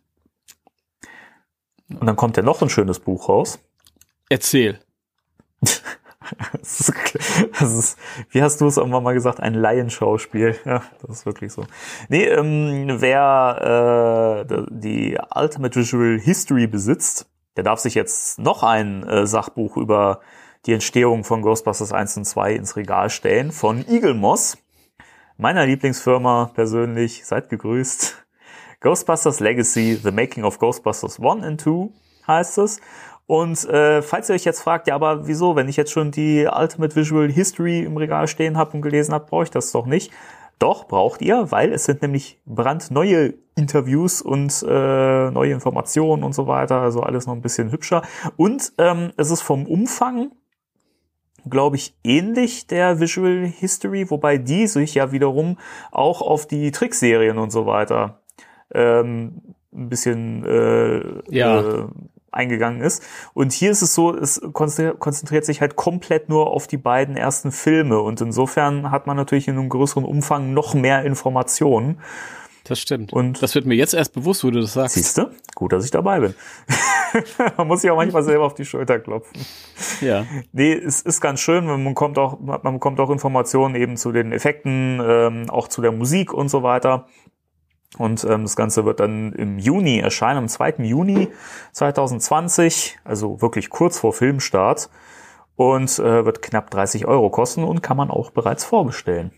[2.00, 3.58] Und dann kommt ja noch ein schönes Buch raus.
[4.28, 4.78] erzähl.
[6.52, 6.92] Das ist,
[7.60, 7.98] das ist,
[8.30, 10.56] wie hast du es irgendwann mal gesagt, ein Laienschauspiel.
[10.64, 11.64] Ja, das ist wirklich so.
[12.08, 19.02] Nee, ähm, wer äh, die Ultimate Visual History besitzt, der darf sich jetzt noch ein
[19.06, 20.20] äh, Sachbuch über
[20.64, 24.56] die Entstehung von Ghostbusters 1 und 2 ins Regal stellen von Eagle Moss,
[25.42, 27.26] meiner Lieblingsfirma persönlich.
[27.26, 28.24] Seid gegrüßt.
[28.80, 31.90] Ghostbusters Legacy, The Making of Ghostbusters 1 and 2
[32.26, 32.80] heißt es.
[33.26, 36.46] Und äh, falls ihr euch jetzt fragt, ja, aber wieso, wenn ich jetzt schon die
[36.46, 40.12] Ultimate Visual History im Regal stehen habe und gelesen habe, brauche ich das doch nicht.
[40.60, 46.46] Doch, braucht ihr, weil es sind nämlich brandneue Interviews und äh, neue Informationen und so
[46.46, 48.02] weiter, also alles noch ein bisschen hübscher.
[48.36, 50.30] Und ähm, es ist vom Umfang,
[51.48, 55.58] glaube ich, ähnlich der Visual History, wobei die sich ja wiederum
[55.90, 58.20] auch auf die Trickserien und so weiter
[58.74, 61.60] ähm, ein bisschen äh, Ja.
[61.60, 61.86] äh,
[62.30, 63.02] eingegangen ist.
[63.34, 67.52] Und hier ist es so, es konzentriert sich halt komplett nur auf die beiden ersten
[67.52, 68.00] Filme.
[68.00, 72.00] Und insofern hat man natürlich in einem größeren Umfang noch mehr Informationen.
[72.64, 73.12] Das stimmt.
[73.12, 74.94] Und das wird mir jetzt erst bewusst, wo du das sagst.
[74.94, 75.30] Siehst du?
[75.54, 76.34] Gut, dass ich dabei bin.
[77.56, 79.44] man muss sich auch manchmal selber auf die Schulter klopfen.
[80.00, 80.24] Ja.
[80.52, 84.32] Nee, es ist ganz schön, man bekommt auch, man bekommt auch Informationen eben zu den
[84.32, 87.06] Effekten, ähm, auch zu der Musik und so weiter.
[87.98, 90.76] Und ähm, das Ganze wird dann im Juni erscheinen, am 2.
[90.78, 91.28] Juni
[91.72, 94.88] 2020, also wirklich kurz vor Filmstart.
[95.54, 99.32] Und äh, wird knapp 30 Euro kosten und kann man auch bereits vorbestellen.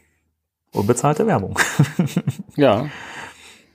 [0.74, 1.58] Unbezahlte Werbung.
[2.56, 2.90] ja.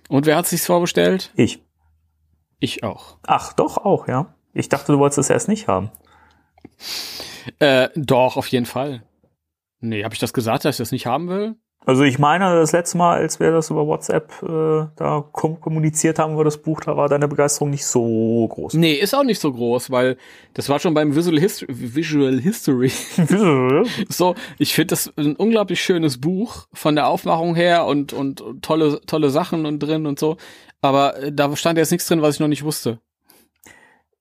[0.10, 1.32] Und wer hat sich's vorbestellt?
[1.36, 1.64] Ich.
[2.60, 3.18] Ich auch.
[3.26, 4.36] Ach, doch auch, ja.
[4.54, 5.92] Ich dachte, du wolltest es erst nicht haben.
[7.60, 9.04] Äh, doch, auf jeden Fall.
[9.80, 11.56] Nee, habe ich das gesagt, dass ich das nicht haben will?
[11.90, 16.20] Also ich meine, das letzte Mal, als wir das über WhatsApp äh, da kom kommuniziert
[16.20, 18.76] haben über das Buch, da war deine Begeisterung nicht so groß.
[18.76, 20.16] Nee, ist auch nicht so groß, weil
[20.54, 22.92] das war schon beim Visual, Hist Visual History.
[24.08, 29.02] so, ich finde das ein unglaublich schönes Buch von der Aufmachung her und, und tolle,
[29.08, 30.38] tolle Sachen und drin und so.
[30.82, 33.00] Aber äh, da stand jetzt nichts drin, was ich noch nicht wusste.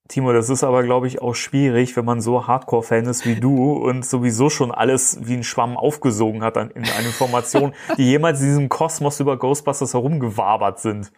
[0.08, 3.74] Timo, das ist aber, glaube ich, auch schwierig, wenn man so Hardcore-Fan ist wie du
[3.74, 8.40] und sowieso schon alles wie ein Schwamm aufgesogen hat an, in an Informationen, die jemals
[8.40, 11.12] in diesem Kosmos über Ghostbusters herumgewabert sind.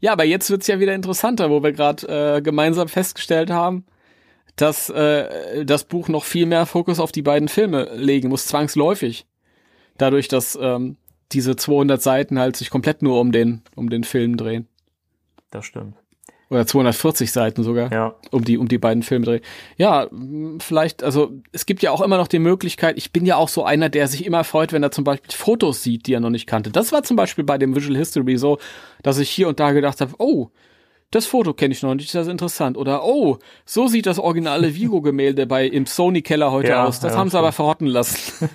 [0.00, 3.84] Ja, aber jetzt wird's ja wieder interessanter, wo wir gerade äh, gemeinsam festgestellt haben,
[4.56, 9.26] dass äh, das Buch noch viel mehr Fokus auf die beiden Filme legen muss, zwangsläufig.
[9.98, 10.96] Dadurch, dass ähm,
[11.32, 14.66] diese 200 Seiten halt sich komplett nur um den, um den Film drehen.
[15.50, 16.01] Das stimmt.
[16.52, 18.14] Oder 240 Seiten sogar, ja.
[18.30, 19.40] um die, um die beiden Filme drehen.
[19.78, 20.08] Ja,
[20.58, 23.64] vielleicht, also es gibt ja auch immer noch die Möglichkeit, ich bin ja auch so
[23.64, 26.46] einer, der sich immer freut, wenn er zum Beispiel Fotos sieht, die er noch nicht
[26.46, 26.70] kannte.
[26.70, 28.58] Das war zum Beispiel bei dem Visual History so,
[29.02, 30.50] dass ich hier und da gedacht habe, oh,
[31.10, 32.76] das Foto kenne ich noch nicht, das ist interessant.
[32.76, 37.00] Oder oh, so sieht das originale Vigo-Gemälde bei im Sony-Keller heute ja, aus.
[37.00, 38.50] Das ja, haben sie aber verrotten lassen.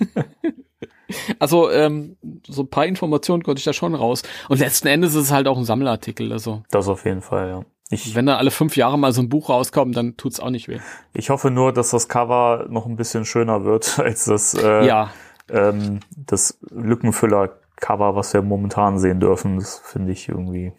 [1.38, 4.22] also ähm, so ein paar Informationen konnte ich da schon raus.
[4.48, 6.32] Und letzten Endes ist es halt auch ein Sammlerartikel.
[6.32, 7.64] Also das auf jeden Fall, ja.
[7.90, 10.68] Ich, Wenn da alle fünf Jahre mal so ein Buch rauskommt, dann tut's auch nicht
[10.68, 10.78] weh.
[11.14, 15.10] Ich hoffe nur, dass das Cover noch ein bisschen schöner wird als das, äh, ja.
[15.48, 19.56] ähm, das Lückenfüller-Cover, was wir momentan sehen dürfen.
[19.56, 20.72] Das finde ich irgendwie.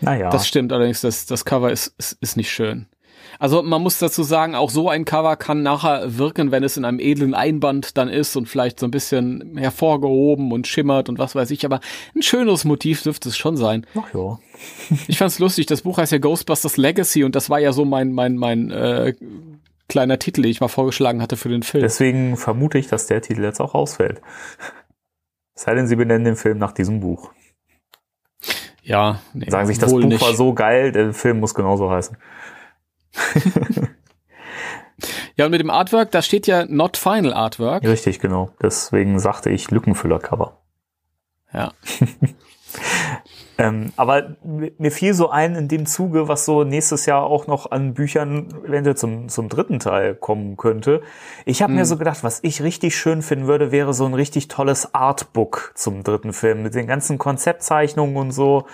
[0.00, 0.30] Naja.
[0.30, 2.86] Das stimmt allerdings, das, das Cover ist, ist, ist nicht schön.
[3.38, 6.84] Also man muss dazu sagen, auch so ein Cover kann nachher wirken, wenn es in
[6.84, 11.34] einem edlen Einband dann ist und vielleicht so ein bisschen hervorgehoben und schimmert und was
[11.34, 11.80] weiß ich, aber
[12.14, 13.86] ein schönes Motiv dürfte es schon sein.
[13.94, 14.38] Ach ja.
[15.08, 18.12] ich fand's lustig, das Buch heißt ja Ghostbusters Legacy und das war ja so mein,
[18.12, 19.14] mein, mein äh,
[19.88, 21.82] kleiner Titel, den ich mal vorgeschlagen hatte für den Film.
[21.82, 24.20] Deswegen vermute ich, dass der Titel jetzt auch ausfällt.
[25.54, 27.30] Es sei denn, sie benennen den Film nach diesem Buch.
[28.82, 30.22] Ja, nee, sagen sich, das Buch nicht.
[30.22, 32.16] war so geil, der Film muss genauso heißen
[35.36, 37.84] ja, und mit dem Artwork, da steht ja Not Final Artwork.
[37.84, 38.50] Richtig, genau.
[38.62, 40.58] Deswegen sagte ich Lückenfüller-Cover.
[41.52, 41.72] Ja.
[43.58, 47.70] ähm, aber mir fiel so ein in dem Zuge, was so nächstes Jahr auch noch
[47.70, 51.02] an Büchern eventuell zum, zum dritten Teil kommen könnte.
[51.44, 51.78] Ich habe hm.
[51.78, 55.72] mir so gedacht, was ich richtig schön finden würde, wäre so ein richtig tolles Artbook
[55.74, 58.66] zum dritten Film mit den ganzen Konzeptzeichnungen und so.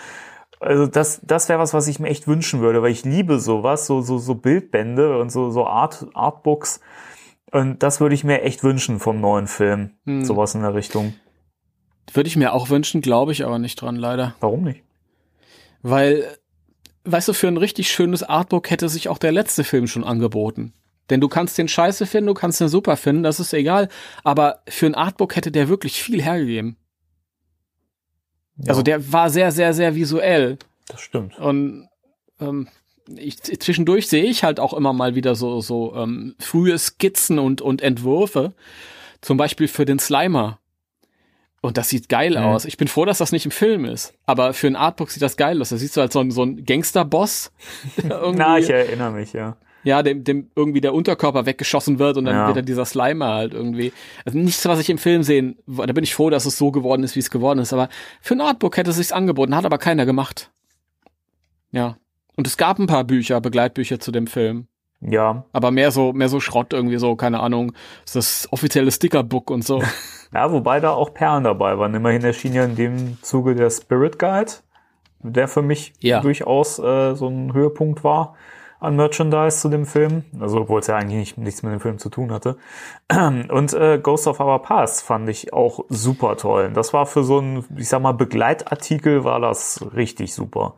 [0.63, 3.87] Also das, das wäre was, was ich mir echt wünschen würde, weil ich liebe sowas,
[3.87, 6.81] so, so, so Bildbände und so, so Art, Artbooks.
[7.51, 9.91] Und das würde ich mir echt wünschen vom neuen Film.
[10.07, 10.25] Hm.
[10.25, 11.15] Sowas in der Richtung.
[12.13, 14.37] Würde ich mir auch wünschen, glaube ich aber nicht dran, leider.
[14.41, 14.83] Warum nicht?
[15.83, 16.25] Weil,
[17.05, 20.73] weißt du, für ein richtig schönes Artbook hätte sich auch der letzte Film schon angeboten.
[21.11, 23.89] Denn du kannst den scheiße finden, du kannst den super finden, das ist egal.
[24.23, 26.77] Aber für ein Artbook hätte der wirklich viel hergegeben.
[28.57, 28.69] Ja.
[28.69, 30.59] Also der war sehr, sehr, sehr visuell.
[30.89, 31.39] Das stimmt.
[31.39, 31.89] Und
[32.41, 32.69] ähm,
[33.17, 37.61] ich, zwischendurch sehe ich halt auch immer mal wieder so, so ähm, frühe Skizzen und,
[37.61, 38.55] und Entwürfe.
[39.21, 40.59] Zum Beispiel für den Slimer.
[41.61, 42.45] Und das sieht geil mhm.
[42.45, 42.65] aus.
[42.65, 44.15] Ich bin froh, dass das nicht im Film ist.
[44.27, 45.69] Aber für ein Artbook sieht das geil aus.
[45.69, 47.53] Da siehst du halt so, so einen Gangsterboss.
[48.03, 52.35] Na, ich erinnere mich, ja ja, dem, dem irgendwie der Unterkörper weggeschossen wird und dann
[52.35, 52.49] ja.
[52.49, 53.93] wieder dieser Slimer halt irgendwie.
[54.25, 57.03] Also nichts, was ich im Film sehen, da bin ich froh, dass es so geworden
[57.03, 57.73] ist, wie es geworden ist.
[57.73, 57.89] Aber
[58.21, 60.51] für ein Artbook hätte es sich angeboten, hat aber keiner gemacht.
[61.73, 61.97] Ja.
[62.37, 64.67] Und es gab ein paar Bücher, Begleitbücher zu dem Film.
[65.01, 65.45] Ja.
[65.53, 67.73] Aber mehr so, mehr so Schrott irgendwie so, keine Ahnung,
[68.13, 69.83] das offizielle Stickerbook und so.
[70.35, 71.93] Ja, wobei da auch Perlen dabei waren.
[71.93, 74.51] Immerhin erschien ja in dem Zuge der Spirit Guide,
[75.19, 76.23] der für mich ja.
[76.23, 78.35] durchaus äh, so ein Höhepunkt war
[78.83, 81.99] an Merchandise zu dem Film, also obwohl es ja eigentlich nicht, nichts mit dem Film
[81.99, 82.57] zu tun hatte.
[83.11, 86.73] Und äh, Ghost of Our Past fand ich auch super toll.
[86.75, 90.75] Das war für so ein, ich sag mal, Begleitartikel war das richtig super.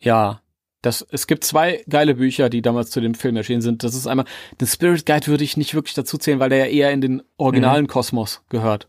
[0.00, 0.40] Ja,
[0.82, 3.84] Das, es gibt zwei geile Bücher, die damals zu dem Film erschienen sind.
[3.84, 4.26] Das ist einmal,
[4.60, 7.22] den Spirit Guide würde ich nicht wirklich dazu zählen, weil der ja eher in den
[7.38, 7.88] originalen mhm.
[7.88, 8.88] Kosmos gehört.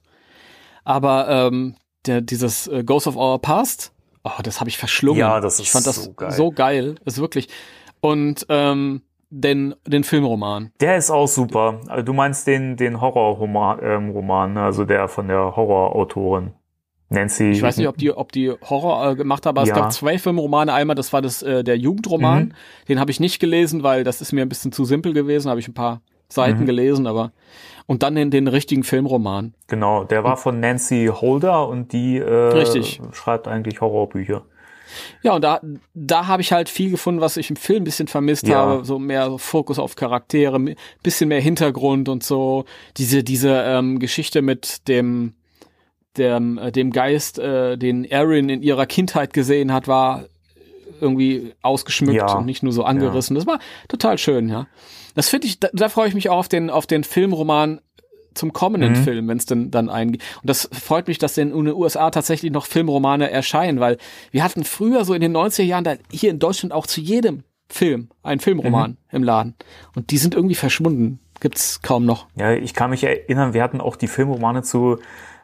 [0.83, 3.93] Aber ähm, der, dieses äh, Ghost of Our Past,
[4.25, 5.21] oh, das habe ich verschlungen.
[5.21, 6.31] Ja, das ist ich fand das so geil.
[6.31, 6.95] so geil.
[7.05, 7.47] Ist wirklich.
[8.05, 10.71] Und ähm, den, den Filmroman.
[10.79, 11.81] Der ist auch super.
[11.87, 14.61] Also du meinst den, den Horrorroman, ähm, Roman, ne?
[14.61, 16.51] also der von der Horrorautorin.
[17.09, 17.51] Nancy.
[17.51, 19.73] Ich weiß nicht, ob die, ob die Horror äh, gemacht haben, aber ja.
[19.73, 20.73] es gab zwei Filmromane.
[20.73, 22.45] Einmal, das war das äh, der Jugendroman.
[22.45, 22.53] Mhm.
[22.89, 25.49] Den habe ich nicht gelesen, weil das ist mir ein bisschen zu simpel gewesen.
[25.49, 26.65] Habe ich ein paar Seiten mhm.
[26.65, 27.31] gelesen, aber
[27.85, 29.53] und dann den, den richtigen Filmroman.
[29.67, 32.99] Genau, der war von Nancy Holder und die äh, Richtig.
[33.11, 34.43] schreibt eigentlich Horrorbücher.
[35.23, 35.61] Ja, und da,
[35.93, 38.57] da habe ich halt viel gefunden, was ich im Film ein bisschen vermisst ja.
[38.57, 38.85] habe.
[38.85, 42.65] So mehr so Fokus auf Charaktere, bisschen mehr Hintergrund und so.
[42.97, 45.33] Diese, diese ähm, Geschichte mit dem,
[46.17, 50.25] dem, äh, dem Geist, äh, den Erin in ihrer Kindheit gesehen hat, war
[51.01, 52.37] irgendwie ausgeschmückt ja.
[52.37, 53.35] und nicht nur so angerissen.
[53.35, 53.39] Ja.
[53.39, 54.67] Das war total schön, ja.
[55.13, 57.81] Das finde ich, da, da freue ich mich auch auf den, auf den Filmroman
[58.35, 59.03] zum kommenden mhm.
[59.03, 60.21] Film, wenn es denn dann eingeht.
[60.41, 63.97] Und das freut mich, dass in den USA tatsächlich noch Filmromane erscheinen, weil
[64.31, 67.43] wir hatten früher so in den 90er Jahren da hier in Deutschland auch zu jedem
[67.67, 68.97] Film einen Filmroman mhm.
[69.11, 69.55] im Laden.
[69.95, 71.19] Und die sind irgendwie verschwunden.
[71.39, 72.27] Gibt's kaum noch.
[72.35, 74.99] Ja, ich kann mich erinnern, wir hatten auch die Filmromane zu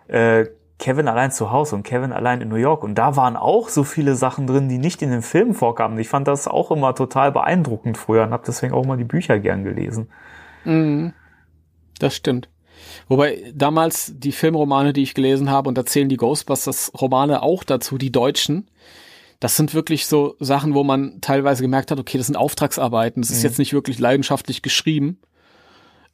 [0.07, 0.45] äh,
[0.81, 2.83] Kevin allein zu Hause und Kevin allein in New York.
[2.83, 5.97] Und da waren auch so viele Sachen drin, die nicht in den Filmen vorkamen.
[5.99, 9.39] Ich fand das auch immer total beeindruckend früher und habe deswegen auch mal die Bücher
[9.39, 10.09] gern gelesen.
[10.65, 11.13] Mhm.
[11.99, 12.49] Das stimmt.
[13.07, 17.97] Wobei damals die Filmromane, die ich gelesen habe, und da zählen die Ghostbusters-Romane auch dazu,
[17.97, 18.69] die deutschen,
[19.39, 23.31] das sind wirklich so Sachen, wo man teilweise gemerkt hat, okay, das sind Auftragsarbeiten, das
[23.31, 23.49] ist mhm.
[23.49, 25.19] jetzt nicht wirklich leidenschaftlich geschrieben.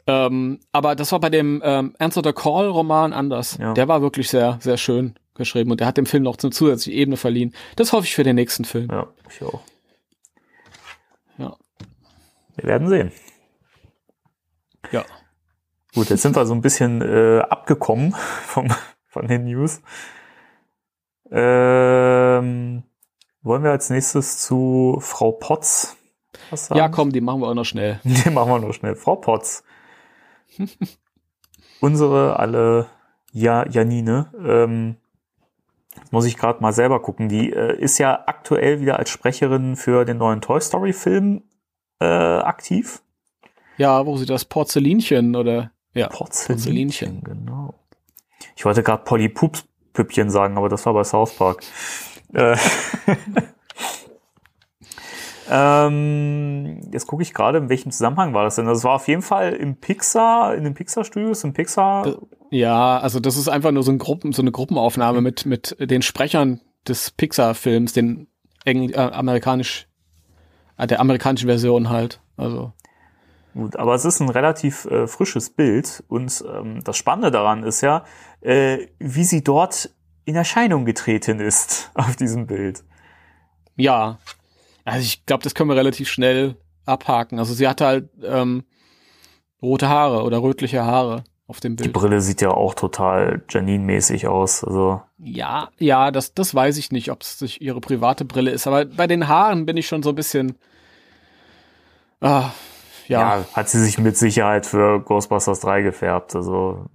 [0.08, 3.58] Ähm, aber das war bei dem ähm, Answer the Call Roman anders.
[3.60, 3.74] Ja.
[3.74, 6.98] Der war wirklich sehr, sehr schön geschrieben und der hat dem Film noch eine zusätzliche
[6.98, 7.54] Ebene verliehen.
[7.76, 8.88] Das hoffe ich für den nächsten Film.
[8.90, 9.60] Ja, ich auch.
[11.38, 11.56] Ja.
[12.56, 13.12] Wir werden sehen.
[14.92, 15.06] Ja.
[15.98, 18.14] Gut, jetzt sind wir so ein bisschen äh, abgekommen
[18.46, 18.68] vom,
[19.08, 19.82] von den News.
[21.32, 22.84] Ähm,
[23.42, 25.98] wollen wir als nächstes zu Frau Potz
[26.52, 26.78] was sagen?
[26.78, 28.00] Ja, komm, die machen wir auch noch schnell.
[28.04, 28.96] Die machen wir noch schnell.
[28.96, 29.64] Frau Potz.
[31.82, 32.86] Unsere alle
[33.32, 34.98] ja, Janine, ähm,
[36.12, 37.28] muss ich gerade mal selber gucken.
[37.28, 41.42] Die äh, ist ja aktuell wieder als Sprecherin für den neuen Toy Story Film
[42.00, 43.02] äh, aktiv.
[43.78, 47.74] Ja, wo sie das Porzellinchen oder ja, Porzellinchen, genau.
[48.56, 51.64] Ich wollte gerade Polly Poops Püppchen sagen, aber das war bei South Park.
[52.34, 52.56] Äh,
[55.50, 58.68] ähm, jetzt gucke ich gerade, in welchem Zusammenhang war das denn?
[58.68, 62.18] Das war auf jeden Fall im Pixar, in den Pixar-Studios, im Pixar.
[62.52, 66.04] Ja, also das ist einfach nur so, ein Gruppen, so eine Gruppenaufnahme mit, mit den
[66.04, 68.28] Sprechern des Pixar-Films, den
[68.66, 69.88] Engl äh, amerikanisch,
[70.78, 72.22] äh, der amerikanischen Version halt.
[72.38, 72.74] Also.
[73.58, 77.82] Gut, aber es ist ein relativ äh, frisches Bild und ähm, das Spannende daran ist
[77.82, 78.06] ja,
[78.42, 79.90] äh, wie sie dort
[80.26, 82.84] in Erscheinung getreten ist auf diesem Bild.
[83.76, 84.20] Ja,
[84.86, 87.40] also ich glaube, das können wir relativ schnell abhaken.
[87.40, 88.64] Also sie hatte halt ähm,
[89.60, 91.88] rote Haare oder rötliche Haare auf dem Bild.
[91.88, 94.64] Die Brille sieht ja auch total Janine-mäßig aus.
[94.64, 98.68] Also ja, ja, das das weiß ich nicht, ob es sich ihre private Brille ist.
[98.68, 100.60] Aber bei den Haaren bin ich schon so ein bisschen.
[102.22, 102.52] Ah,
[103.08, 103.38] ja.
[103.40, 106.36] ja, hat sie sich mit Sicherheit für Ghostbusters 3 gefärbt.
[106.36, 106.86] Also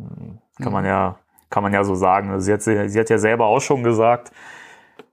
[0.56, 0.72] kann mhm.
[0.72, 1.18] man ja,
[1.50, 2.30] kann man ja so sagen.
[2.30, 4.32] Also sie, hat, sie hat ja selber auch schon gesagt,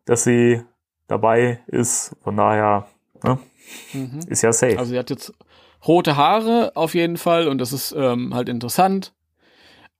[0.06, 0.62] dass sie
[1.08, 2.16] dabei ist.
[2.24, 2.88] Von daher
[3.24, 3.40] ne,
[3.94, 4.20] mhm.
[4.28, 4.78] ist ja safe.
[4.78, 5.34] Also sie hat jetzt
[5.88, 9.14] rote Haare auf jeden Fall und das ist ähm, halt interessant,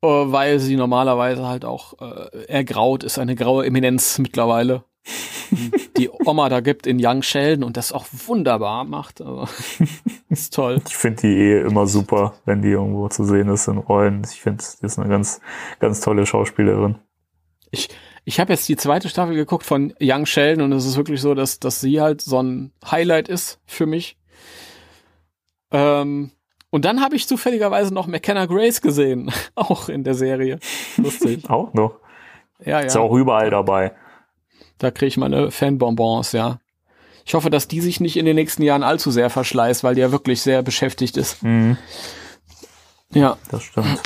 [0.02, 4.84] äh, weil sie normalerweise halt auch äh, ergraut ist, eine graue Eminenz mittlerweile
[5.98, 9.22] die Oma da gibt in Young Sheldon und das auch wunderbar macht.
[9.22, 9.48] Also,
[10.30, 10.82] ist toll.
[10.88, 14.22] Ich finde die eh immer super, wenn die irgendwo zu sehen ist in Rollen.
[14.32, 15.42] Ich finde, die ist eine ganz,
[15.80, 16.98] ganz tolle Schauspielerin.
[17.72, 17.90] Ich,
[18.26, 21.34] ich habe jetzt die zweite Staffel geguckt von Young Sheldon und es ist wirklich so,
[21.34, 24.18] dass, dass sie halt so ein Highlight ist für mich.
[25.72, 26.32] Ähm,
[26.72, 30.60] und dann habe ich zufälligerweise noch McKenna Grace gesehen, auch in der Serie.
[30.98, 31.50] Lustig.
[31.50, 31.96] auch noch.
[32.60, 32.88] Ja, ja.
[32.88, 33.94] Ist auch überall dabei.
[34.80, 36.60] Da kriege ich meine Fanbonbons, ja.
[37.26, 40.02] Ich hoffe, dass die sich nicht in den nächsten Jahren allzu sehr verschleißt, weil die
[40.02, 41.44] ja wirklich sehr beschäftigt ist.
[41.44, 41.78] Mhm.
[43.14, 43.38] Ja.
[43.52, 44.02] Das stimmt.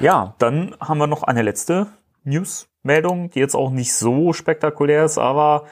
[0.00, 1.88] Ja, dann haben wir noch eine letzte
[2.24, 5.66] News-Meldung, die jetzt auch nicht so spektakulär ist, aber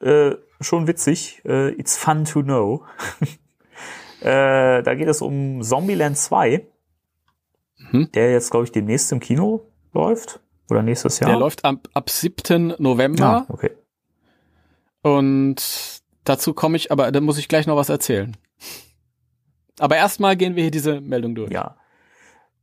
[0.00, 1.42] äh, schon witzig.
[1.44, 2.84] Äh, it's fun to know.
[4.20, 6.66] äh, da geht es um Zombieland 2,
[7.78, 8.10] mhm.
[8.12, 9.62] der jetzt, glaube ich, demnächst im Kino
[9.92, 10.40] läuft.
[10.70, 11.30] Oder nächstes Jahr?
[11.30, 12.74] Der läuft ab, ab 7.
[12.78, 13.24] November.
[13.24, 13.70] Ah, okay.
[15.02, 18.36] Und dazu komme ich, aber da muss ich gleich noch was erzählen.
[19.78, 21.52] Aber erstmal gehen wir hier diese Meldung durch.
[21.52, 21.76] Ja.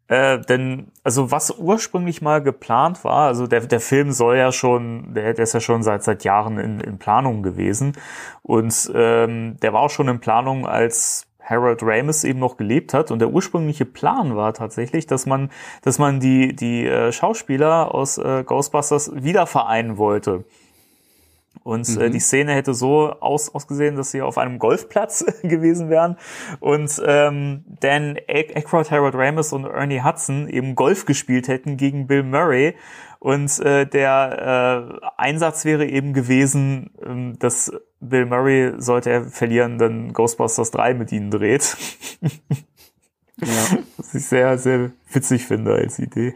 [0.07, 5.13] Äh, denn, also was ursprünglich mal geplant war, also der, der Film soll ja schon,
[5.13, 7.93] der, der ist ja schon seit seit Jahren in, in Planung gewesen.
[8.41, 13.11] Und ähm, der war auch schon in Planung, als Harold Ramis eben noch gelebt hat.
[13.11, 15.51] Und der ursprüngliche Plan war tatsächlich, dass man,
[15.83, 20.45] dass man die, die äh, Schauspieler aus äh, Ghostbusters wieder vereinen wollte.
[21.63, 22.01] Und äh, mhm.
[22.01, 26.17] äh, die Szene hätte so aus, ausgesehen, dass sie auf einem Golfplatz gewesen wären
[26.59, 32.23] und ähm, Dan Aykroyd, Harold Ramis und Ernie Hudson eben Golf gespielt hätten gegen Bill
[32.23, 32.75] Murray.
[33.19, 39.77] Und äh, der äh, Einsatz wäre eben gewesen, ähm, dass Bill Murray, sollte er verlieren,
[39.77, 41.77] dann Ghostbusters 3 mit ihnen dreht.
[43.37, 43.77] ja.
[43.97, 46.33] Was ich sehr, sehr witzig finde als Idee.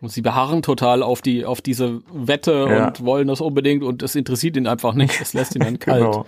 [0.00, 2.86] Und sie beharren total auf die, auf diese Wette ja.
[2.88, 5.20] und wollen das unbedingt und es interessiert ihn einfach nicht.
[5.20, 6.04] Es lässt ihn dann kalt.
[6.04, 6.18] genau.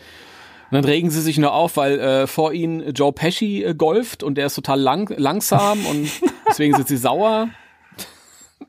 [0.70, 4.22] Und dann regen sie sich nur auf, weil äh, vor ihnen Joe Pesci äh, golft
[4.22, 6.10] und der ist total lang, langsam und
[6.48, 7.48] deswegen sind sie sauer.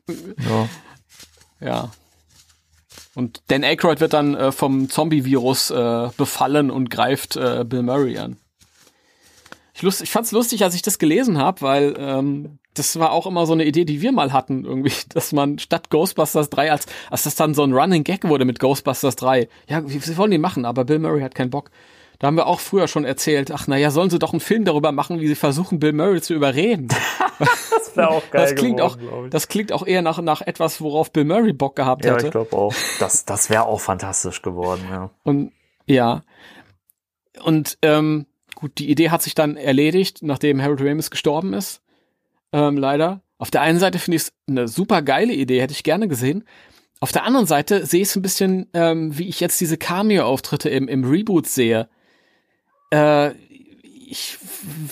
[0.08, 0.68] ja.
[1.60, 1.90] Ja.
[3.14, 8.16] Und Dan Aykroyd wird dann äh, vom Zombie-Virus äh, befallen und greift äh, Bill Murray
[8.18, 8.38] an.
[9.74, 13.26] Ich, lust, ich fand's lustig, als ich das gelesen habe, weil ähm, das war auch
[13.26, 16.86] immer so eine Idee, die wir mal hatten, irgendwie, dass man statt Ghostbusters 3, als,
[17.10, 20.38] als das dann so ein Running Gag wurde mit Ghostbusters 3, ja, sie wollen die
[20.38, 21.70] machen, aber Bill Murray hat keinen Bock.
[22.18, 24.92] Da haben wir auch früher schon erzählt, ach naja, sollen sie doch einen Film darüber
[24.92, 26.88] machen, wie sie versuchen, Bill Murray zu überreden.
[27.38, 28.42] das wäre auch geil.
[28.42, 31.76] Das klingt geworden, auch, das klingt auch eher nach, nach etwas, worauf Bill Murray Bock
[31.76, 32.24] gehabt ja, hätte.
[32.24, 32.74] Ja, ich glaube auch.
[32.98, 35.10] Das, das wäre auch fantastisch geworden, ja.
[35.24, 35.52] Und
[35.86, 36.22] ja.
[37.42, 41.80] Und ähm, gut, die Idee hat sich dann erledigt, nachdem Harold Ramis gestorben ist
[42.52, 43.22] ähm, leider.
[43.38, 46.44] Auf der einen Seite finde ich es eine super geile Idee, hätte ich gerne gesehen.
[47.00, 50.68] Auf der anderen Seite sehe ich es ein bisschen, ähm, wie ich jetzt diese Cameo-Auftritte
[50.68, 51.88] im, im Reboot sehe.
[52.92, 53.32] Äh,
[53.82, 54.38] ich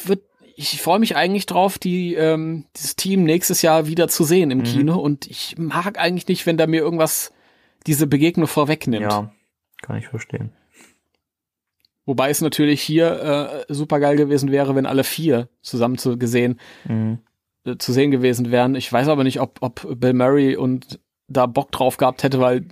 [0.04, 0.22] würde
[0.61, 4.59] ich freue mich eigentlich drauf, die, ähm, dieses Team nächstes Jahr wieder zu sehen im
[4.59, 4.64] mhm.
[4.64, 4.98] Kino.
[4.98, 7.32] Und ich mag eigentlich nicht, wenn da mir irgendwas
[7.86, 9.02] diese Begegnung vorwegnimmt.
[9.02, 9.32] Ja,
[9.82, 10.50] kann ich verstehen.
[12.06, 16.59] Wobei es natürlich hier äh, super geil gewesen wäre, wenn alle vier zusammen zu gesehen
[16.86, 17.20] mhm.
[17.77, 18.75] Zu sehen gewesen wären.
[18.75, 22.66] Ich weiß aber nicht, ob, ob Bill Murray und da Bock drauf gehabt hätte, weil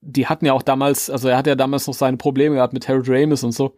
[0.00, 2.88] die hatten ja auch damals, also er hat ja damals noch seine Probleme gehabt mit
[2.88, 3.76] Harold Ramis und so.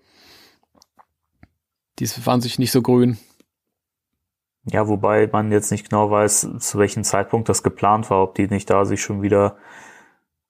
[1.99, 3.19] Die waren sich nicht so grün.
[4.71, 8.47] Ja, wobei man jetzt nicht genau weiß, zu welchem Zeitpunkt das geplant war, ob die
[8.49, 9.57] nicht da sich schon wieder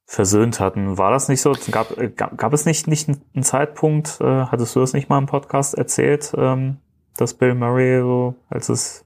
[0.04, 0.98] versöhnt hatten.
[0.98, 1.54] War das nicht so?
[1.70, 5.18] Gab, äh, gab, gab es nicht, nicht einen Zeitpunkt, äh, hattest du das nicht mal
[5.18, 6.78] im Podcast erzählt, ähm,
[7.16, 9.04] dass Bill Murray so, als es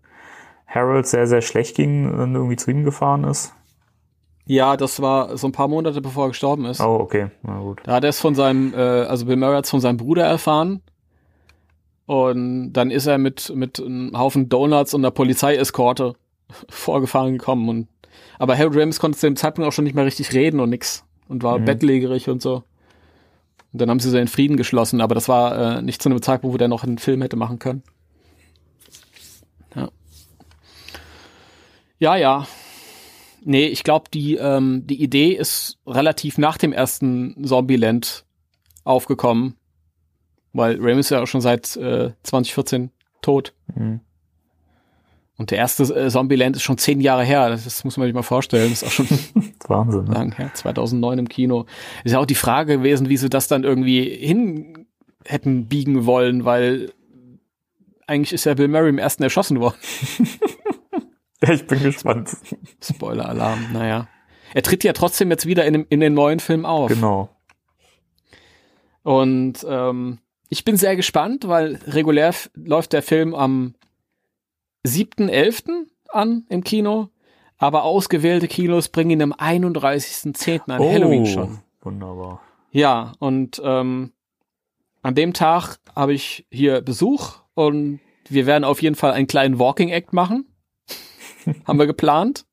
[0.75, 3.53] Harold sehr, sehr schlecht ging, dann irgendwie zu ihm gefahren ist?
[4.45, 6.81] Ja, das war so ein paar Monate bevor er gestorben ist.
[6.81, 7.81] Oh, okay, na gut.
[7.85, 10.83] Da hat er es von seinem, äh, also Bill Murray hat von seinem Bruder erfahren.
[12.07, 16.15] Und dann ist er mit, mit einem Haufen Donuts und einer Polizeieskorte
[16.69, 17.69] vorgefahren gekommen.
[17.69, 17.89] Und,
[18.39, 21.05] aber Harold Ramis konnte zu dem Zeitpunkt auch schon nicht mehr richtig reden und nix.
[21.29, 21.65] Und war mhm.
[21.65, 22.65] bettlägerig und so.
[23.73, 26.21] Und dann haben sie so in Frieden geschlossen, aber das war äh, nicht zu einem
[26.21, 27.83] Zeitpunkt, wo der noch einen Film hätte machen können.
[32.03, 32.49] Ja, ja.
[33.45, 38.25] Nee, ich glaube, die, ähm, die Idee ist relativ nach dem ersten Zombieland
[38.83, 39.55] aufgekommen.
[40.53, 42.91] Weil Ramis ist ja auch schon seit äh, 2014
[43.21, 43.55] tot.
[43.73, 44.01] Mhm.
[45.39, 47.51] Und der erste äh, Zombieland ist schon zehn Jahre her.
[47.51, 48.71] Das, das, muss man sich mal vorstellen.
[48.71, 49.09] Das ist auch schon
[49.69, 50.13] Wahnsinn, ne?
[50.13, 50.51] lang her.
[50.55, 51.67] 2009 im Kino.
[52.03, 54.89] Ist ja auch die Frage gewesen, wie sie das dann irgendwie hin
[55.25, 56.91] hätten biegen wollen, weil
[58.09, 59.77] eigentlich ist ja Bill Murray im ersten erschossen worden.
[61.49, 62.37] Ich bin gespannt.
[62.81, 64.09] Spoiler-Alarm, naja.
[64.55, 66.89] Er tritt ja trotzdem jetzt wieder in, in den neuen Film auf.
[66.89, 67.31] Genau.
[69.03, 70.19] Und ähm,
[70.49, 73.75] ich bin sehr gespannt, weil regulär läuft der Film am
[74.87, 75.87] 7.11.
[76.09, 77.09] an im Kino,
[77.59, 80.71] aber ausgewählte Kinos bringen ihn am 31.10.
[80.71, 81.61] an oh, Halloween schon.
[81.81, 82.41] Wunderbar.
[82.71, 84.13] Ja, und ähm,
[85.03, 89.59] an dem Tag habe ich hier Besuch und wir werden auf jeden Fall einen kleinen
[89.59, 90.47] Walking Act machen.
[91.67, 92.45] Haben wir geplant.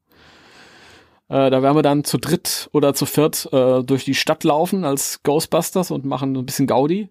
[1.29, 4.83] Äh, da werden wir dann zu dritt oder zu viert äh, durch die Stadt laufen
[4.83, 7.09] als Ghostbusters und machen ein bisschen Gaudi.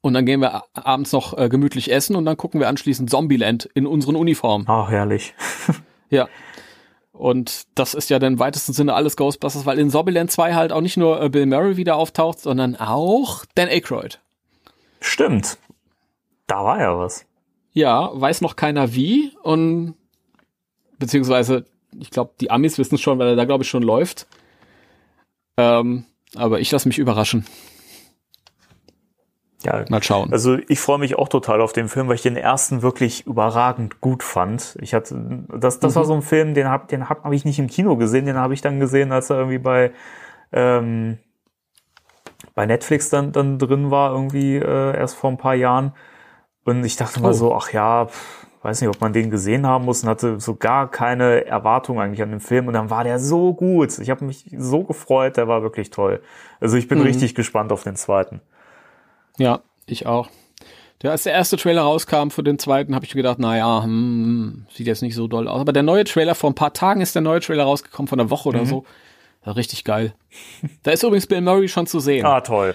[0.00, 3.64] Und dann gehen wir abends noch äh, gemütlich essen und dann gucken wir anschließend Zombieland
[3.74, 4.66] in unseren Uniformen.
[4.68, 5.34] Ach, herrlich.
[6.10, 6.28] ja.
[7.12, 10.72] Und das ist ja dann im weitesten Sinne alles Ghostbusters, weil in Zombieland 2 halt
[10.72, 14.20] auch nicht nur äh, Bill Murray wieder auftaucht, sondern auch Dan Aykroyd.
[15.00, 15.58] Stimmt.
[16.46, 17.24] Da war ja was.
[17.72, 19.94] Ja, weiß noch keiner wie und
[21.04, 21.64] beziehungsweise
[21.98, 24.26] ich glaube, die Amis wissen schon, weil er da glaube ich schon läuft.
[25.56, 27.46] Ähm, aber ich lasse mich überraschen.
[29.62, 30.30] Ja, Mal schauen.
[30.32, 34.00] Also ich freue mich auch total auf den Film, weil ich den ersten wirklich überragend
[34.00, 34.76] gut fand.
[34.80, 37.58] Ich hatte, das, das war so ein Film, den hab, den hab, hab ich nicht
[37.58, 39.92] im Kino gesehen, den habe ich dann gesehen, als er irgendwie bei
[40.52, 41.18] ähm,
[42.54, 45.92] bei Netflix dann dann drin war irgendwie äh, erst vor ein paar Jahren.
[46.64, 47.32] Und ich dachte mal Oh.
[47.32, 50.54] so, ach ja, pff, weiß nicht, ob man den gesehen haben muss und hatte so
[50.56, 52.66] gar keine Erwartung eigentlich an den Film.
[52.66, 53.98] Und dann war der so gut.
[53.98, 56.22] Ich habe mich so gefreut, der war wirklich toll.
[56.60, 57.04] Also ich bin Mhm.
[57.04, 58.40] richtig gespannt auf den zweiten.
[59.38, 60.28] Ja, ich auch.
[61.02, 64.86] Der, als der erste Trailer rauskam für den zweiten, habe ich gedacht, naja, hm, sieht
[64.86, 65.60] jetzt nicht so doll aus.
[65.60, 68.30] Aber der neue Trailer, vor ein paar Tagen ist der neue Trailer rausgekommen, von einer
[68.30, 68.84] Woche oder so.
[69.44, 70.14] Ja, richtig geil.
[70.84, 72.24] Da ist übrigens Bill Murray schon zu sehen.
[72.24, 72.74] Ah, toll.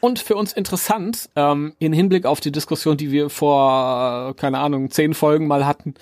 [0.00, 4.90] Und für uns interessant, ähm, in Hinblick auf die Diskussion, die wir vor, keine Ahnung,
[4.90, 5.94] zehn Folgen mal hatten,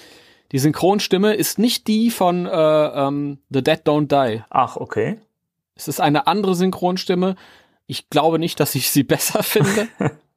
[0.52, 4.42] die Synchronstimme ist nicht die von äh, ähm, The Dead Don't Die.
[4.50, 5.18] Ach, okay.
[5.74, 7.36] Es ist eine andere Synchronstimme.
[7.86, 9.88] Ich glaube nicht, dass ich sie besser finde,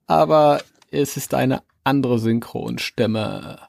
[0.07, 3.59] aber es ist eine andere Synchronstimme.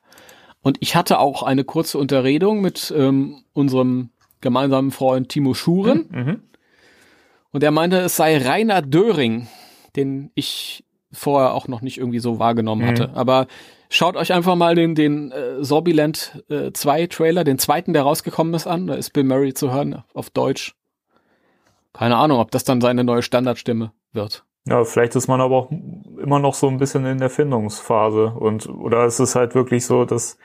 [0.62, 4.11] Und ich hatte auch eine kurze Unterredung mit ähm, unserem
[4.41, 6.09] gemeinsamen Freund Timo Schuren.
[6.11, 6.43] Mhm.
[7.53, 9.49] Und er meinte, es sei Rainer Döring,
[9.97, 13.11] den ich vorher auch noch nicht irgendwie so wahrgenommen hatte.
[13.14, 13.47] Aber
[13.88, 18.55] schaut euch einfach mal den, den äh, Sorbiland äh, 2 Trailer, den zweiten, der rausgekommen
[18.55, 18.86] ist, an.
[18.86, 20.74] Da ist Bill Murray zu hören auf Deutsch.
[21.93, 24.45] Keine Ahnung, ob das dann seine neue Standardstimme wird.
[24.66, 28.68] Ja, vielleicht ist man aber auch immer noch so ein bisschen in der Findungsphase und
[28.68, 30.38] oder ist es halt wirklich so, dass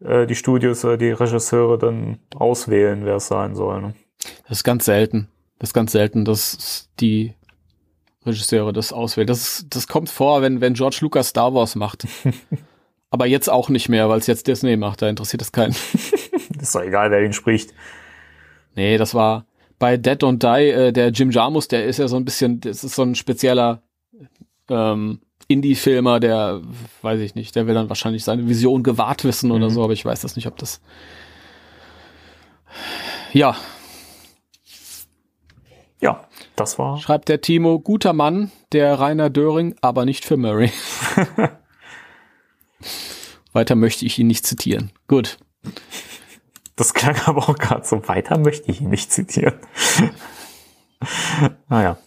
[0.00, 3.82] äh, die Studios oder die Regisseure dann auswählen, wer es sein soll.
[3.82, 3.94] Ne?
[4.48, 5.28] Das ist ganz selten.
[5.58, 7.34] Das ist ganz selten, dass die
[8.26, 9.26] Regisseure das auswählen.
[9.26, 12.06] Das, das kommt vor, wenn, wenn George Lucas Star Wars macht.
[13.10, 15.02] Aber jetzt auch nicht mehr, weil es jetzt Disney macht.
[15.02, 15.74] Da interessiert es keinen.
[16.60, 17.72] Ist doch egal, wer ihn spricht.
[18.76, 19.46] Nee, das war
[19.78, 22.84] bei Dead Don't Die, äh, der Jim Jarmus, der ist ja so ein bisschen, das
[22.84, 23.82] ist so ein spezieller
[24.68, 26.60] ähm, Indie-Filmer, der,
[27.00, 29.74] weiß ich nicht, der will dann wahrscheinlich seine Vision gewahrt wissen oder Mhm.
[29.74, 30.80] so, aber ich weiß das nicht, ob das.
[33.32, 33.56] Ja,
[36.00, 36.24] Ja,
[36.56, 36.98] das war.
[36.98, 40.72] schreibt der Timo, guter Mann, der Rainer Döring, aber nicht für Murray.
[43.52, 44.90] Weiter möchte ich ihn nicht zitieren.
[45.08, 45.38] Gut.
[46.76, 49.54] Das klang aber auch gerade so weiter, möchte ich ihn nicht zitieren.
[51.68, 51.98] naja.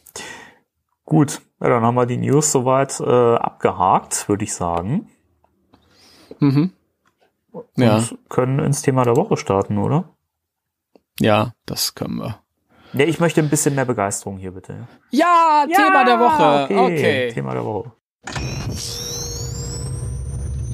[1.05, 5.09] Gut, ja, dann haben wir die News soweit äh, abgehakt, würde ich sagen.
[6.39, 6.71] Mhm.
[7.75, 10.09] Ja, Und können ins Thema der Woche starten, oder?
[11.19, 12.42] ja, das können wir.
[12.95, 14.87] Ja, ich möchte ein bisschen mehr Begeisterung hier, bitte.
[15.09, 16.63] Ja, Thema der Woche.
[16.65, 16.77] Okay.
[16.77, 17.31] okay.
[17.33, 17.91] Thema der Woche.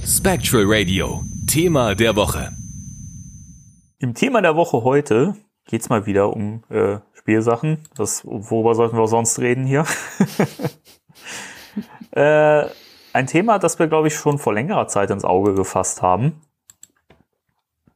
[0.05, 2.51] Spectral Radio, Thema der Woche.
[3.99, 7.88] Im Thema der Woche heute geht's mal wieder um äh, Spielsachen.
[7.95, 9.86] Das, worüber sollten wir sonst reden hier?
[12.11, 12.65] äh,
[13.13, 16.41] ein Thema, das wir, glaube ich, schon vor längerer Zeit ins Auge gefasst haben.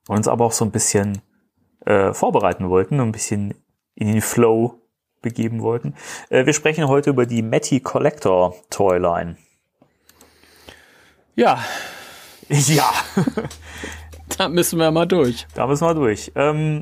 [0.08, 1.22] Und uns aber auch so ein bisschen
[1.86, 3.54] äh, vorbereiten wollten, ein bisschen
[3.96, 4.80] in den Flow
[5.22, 5.96] begeben wollten.
[6.30, 9.38] Äh, wir sprechen heute über die Matty Collector Toyline.
[11.36, 11.60] Ja,
[12.50, 12.92] Ja,
[14.38, 15.48] da müssen wir mal durch.
[15.56, 16.32] Da müssen wir durch.
[16.36, 16.82] Ähm,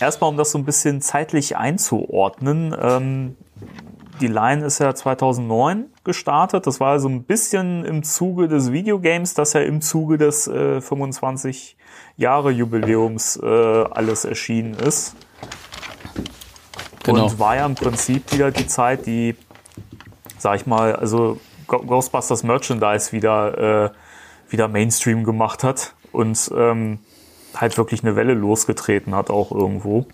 [0.00, 2.74] erstmal, um das so ein bisschen zeitlich einzuordnen.
[2.78, 3.36] Ähm,
[4.20, 6.66] die Line ist ja 2009 gestartet.
[6.66, 10.80] Das war so ein bisschen im Zuge des Videogames, das ja im Zuge des äh,
[10.80, 11.76] 25
[12.16, 15.16] Jahre Jubiläums äh, alles erschienen ist.
[17.04, 17.26] Genau.
[17.26, 19.36] Und war ja im Prinzip wieder die Zeit, die,
[20.38, 23.90] sag ich mal, also Ghostbusters Merchandise wieder, äh,
[24.50, 26.98] wieder Mainstream gemacht hat und ähm,
[27.54, 30.06] halt wirklich eine Welle losgetreten hat auch irgendwo.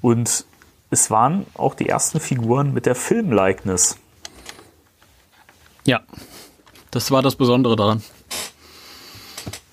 [0.00, 0.44] Und
[0.90, 3.98] es waren auch die ersten Figuren mit der Filmlikeness.
[5.84, 6.00] Ja,
[6.90, 8.02] das war das Besondere daran.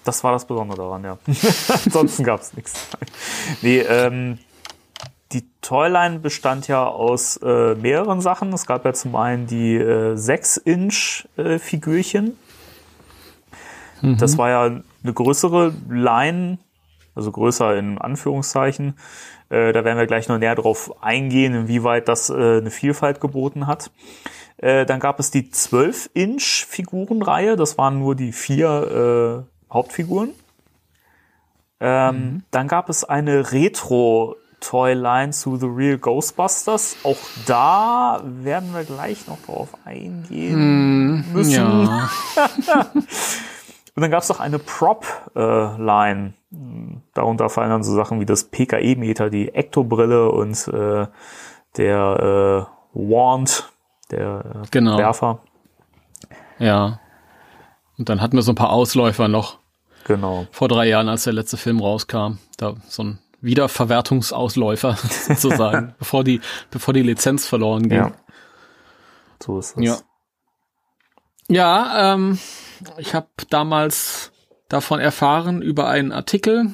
[0.03, 1.17] Das war das Besondere daran, ja.
[1.85, 2.73] Ansonsten gab es nichts.
[3.61, 4.37] Nee, ähm,
[5.35, 8.53] die Toyline bestand ja aus äh, mehreren Sachen.
[8.53, 12.37] Es gab ja zum einen die äh, 6-Inch-Figürchen.
[14.01, 16.59] Das war ja eine größere Line,
[17.15, 18.97] also größer in Anführungszeichen.
[19.49, 23.67] Äh, da werden wir gleich noch näher drauf eingehen, inwieweit das äh, eine Vielfalt geboten
[23.67, 23.91] hat.
[24.57, 27.57] Äh, dann gab es die 12-Inch-Figurenreihe.
[27.57, 30.29] Das waren nur die vier äh, Hauptfiguren.
[31.79, 33.51] Ähm, Dann gab es eine
[34.65, 36.97] Retro-Toyline zu The Real Ghostbusters.
[37.03, 41.51] Auch da werden wir gleich noch drauf eingehen müssen.
[41.87, 42.09] Ja.
[43.95, 46.33] Und dann gab es noch eine Prop-Line.
[47.13, 51.07] Darunter fallen dann so Sachen wie das PKE-Meter, die Ektobrille und äh,
[51.77, 53.71] der, äh, Wand,
[54.11, 54.97] der äh, Genau.
[54.97, 55.39] Werfer.
[56.59, 56.99] Ja.
[57.97, 59.59] Und dann hatten wir so ein paar Ausläufer noch
[60.05, 60.45] Genau.
[60.51, 62.37] vor drei Jahren, als der letzte Film rauskam.
[62.57, 64.95] Da so ein Wiederverwertungsausläufer
[65.27, 66.41] sozusagen, bevor die,
[66.71, 67.99] bevor die Lizenz verloren ging.
[67.99, 68.11] Ja.
[69.41, 69.83] So ist es.
[69.83, 69.97] Ja.
[71.47, 72.39] Ja, ähm,
[72.97, 74.31] ich habe damals
[74.67, 76.73] davon erfahren über einen Artikel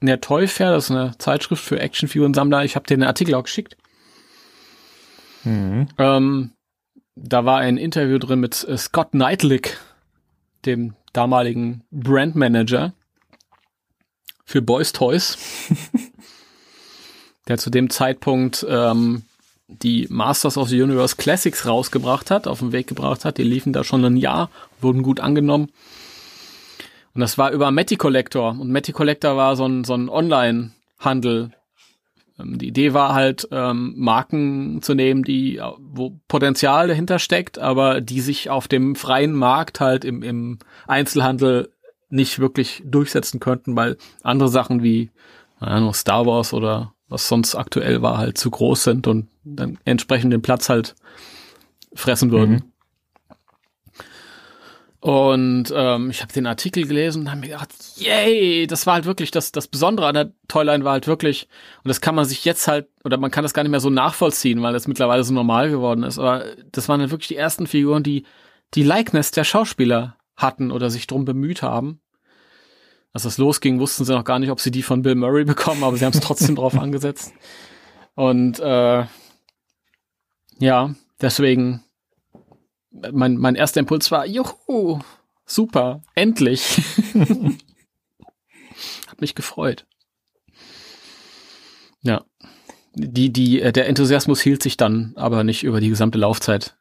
[0.00, 2.64] in der Toy Fair, das ist eine Zeitschrift für Actionfigurensammler.
[2.64, 3.76] Ich habe dir den Artikel auch geschickt.
[5.44, 5.88] Mhm.
[5.98, 6.52] Ähm,
[7.16, 9.78] da war ein Interview drin mit äh, Scott Neitlick,
[10.66, 12.92] dem damaligen Brandmanager
[14.48, 15.36] für Boys Toys,
[17.48, 19.24] der zu dem Zeitpunkt ähm,
[19.68, 23.36] die Masters of the Universe Classics rausgebracht hat, auf den Weg gebracht hat.
[23.36, 24.48] Die liefen da schon ein Jahr,
[24.80, 25.68] wurden gut angenommen.
[27.12, 28.52] Und das war über Matty Collector.
[28.58, 31.50] Und Matty Collector war so ein, so ein Online-Handel.
[32.38, 37.58] Ähm, Die Idee war halt, ähm, Marken zu nehmen, die, äh, wo Potenzial dahinter steckt,
[37.58, 41.70] aber die sich auf dem freien Markt halt im, im Einzelhandel
[42.10, 45.10] nicht wirklich durchsetzen könnten, weil andere Sachen wie
[45.60, 50.32] Ahnung, Star Wars oder was sonst aktuell war, halt zu groß sind und dann entsprechend
[50.32, 50.94] den Platz halt
[51.94, 52.72] fressen würden.
[55.00, 59.04] Und ähm, ich habe den Artikel gelesen und habe mir gedacht, yay, das war halt
[59.04, 61.48] wirklich, das, das Besondere an der Toyline war halt wirklich,
[61.84, 63.90] und das kann man sich jetzt halt, oder man kann das gar nicht mehr so
[63.90, 67.68] nachvollziehen, weil das mittlerweile so normal geworden ist, aber das waren halt wirklich die ersten
[67.68, 68.24] Figuren, die
[68.74, 72.00] die Likeness der Schauspieler hatten oder sich drum bemüht haben.
[73.12, 75.84] Als das losging, wussten sie noch gar nicht, ob sie die von Bill Murray bekommen,
[75.84, 77.32] aber sie haben es trotzdem drauf angesetzt.
[78.14, 79.04] Und äh,
[80.58, 81.82] ja, deswegen
[82.90, 85.00] mein, mein erster Impuls war, juhu,
[85.44, 86.78] super, endlich.
[89.08, 89.86] Hat mich gefreut.
[92.02, 92.24] Ja.
[92.94, 96.76] Die, die, äh, der Enthusiasmus hielt sich dann aber nicht über die gesamte Laufzeit.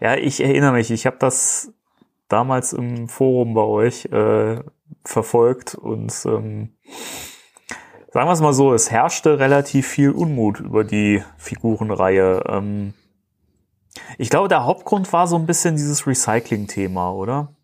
[0.00, 1.72] Ja, ich erinnere mich, ich habe das
[2.28, 4.60] damals im Forum bei euch äh,
[5.04, 6.74] verfolgt und ähm,
[8.12, 12.42] sagen wir es mal so, es herrschte relativ viel Unmut über die Figurenreihe.
[12.48, 12.94] Ähm,
[14.18, 17.54] ich glaube, der Hauptgrund war so ein bisschen dieses Recycling-Thema, oder?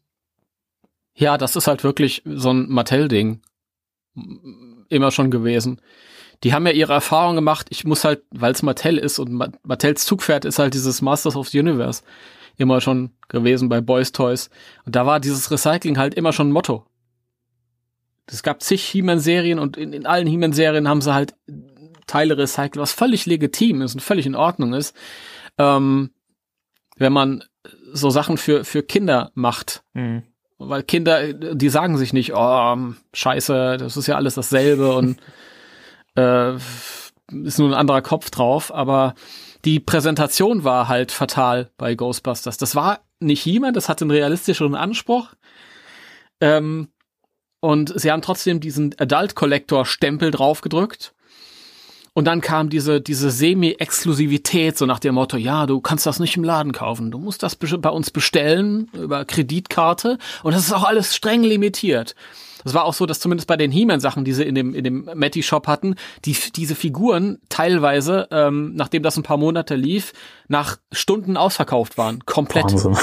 [1.14, 3.40] Ja, das ist halt wirklich so ein Mattel-Ding.
[4.88, 5.80] Immer schon gewesen.
[6.44, 7.66] Die haben ja ihre Erfahrung gemacht.
[7.70, 11.36] Ich muss halt, weil es Mattel ist und Ma- Mattels Zugpferd ist halt dieses Masters
[11.36, 12.02] of the Universe
[12.56, 14.50] immer schon gewesen bei Boys Toys.
[14.86, 16.86] Und da war dieses Recycling halt immer schon ein Motto.
[18.26, 21.34] Es gab zig He-Man-Serien und in, in allen He-Man-Serien haben sie halt
[22.06, 24.94] Teile recycelt, was völlig legitim ist und völlig in Ordnung ist.
[25.58, 26.10] Ähm,
[26.96, 27.44] wenn man
[27.92, 30.22] so Sachen für, für Kinder macht, Mhm.
[30.58, 32.76] weil Kinder, die sagen sich nicht, oh,
[33.12, 35.18] scheiße, das ist ja alles dasselbe und
[36.16, 39.14] äh, ist nur ein anderer Kopf drauf, aber
[39.64, 42.56] die Präsentation war halt fatal bei Ghostbusters.
[42.56, 45.28] Das war nicht jemand, das hatte einen realistischeren Anspruch.
[46.40, 46.88] Ähm,
[47.60, 51.14] und sie haben trotzdem diesen Adult Collector Stempel draufgedrückt.
[52.14, 56.36] Und dann kam diese, diese Semi-Exklusivität, so nach dem Motto, ja, du kannst das nicht
[56.36, 57.10] im Laden kaufen.
[57.10, 60.18] Du musst das be- bei uns bestellen über Kreditkarte.
[60.42, 62.16] Und das ist auch alles streng limitiert.
[62.64, 65.08] Das war auch so, dass zumindest bei den He-Man-Sachen, die sie in dem, in dem
[65.14, 65.94] Matty-Shop hatten,
[66.24, 70.12] die, diese Figuren teilweise, ähm, nachdem das ein paar Monate lief,
[70.48, 72.24] nach Stunden ausverkauft waren.
[72.26, 72.64] Komplett.
[72.64, 72.96] Wahnsinn.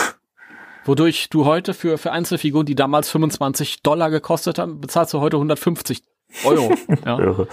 [0.86, 5.36] Wodurch du heute für, für Einzelfiguren, die damals 25 Dollar gekostet haben, bezahlst du heute
[5.36, 6.02] 150
[6.46, 6.74] Euro.
[7.06, 7.20] ja.
[7.20, 7.48] Irre.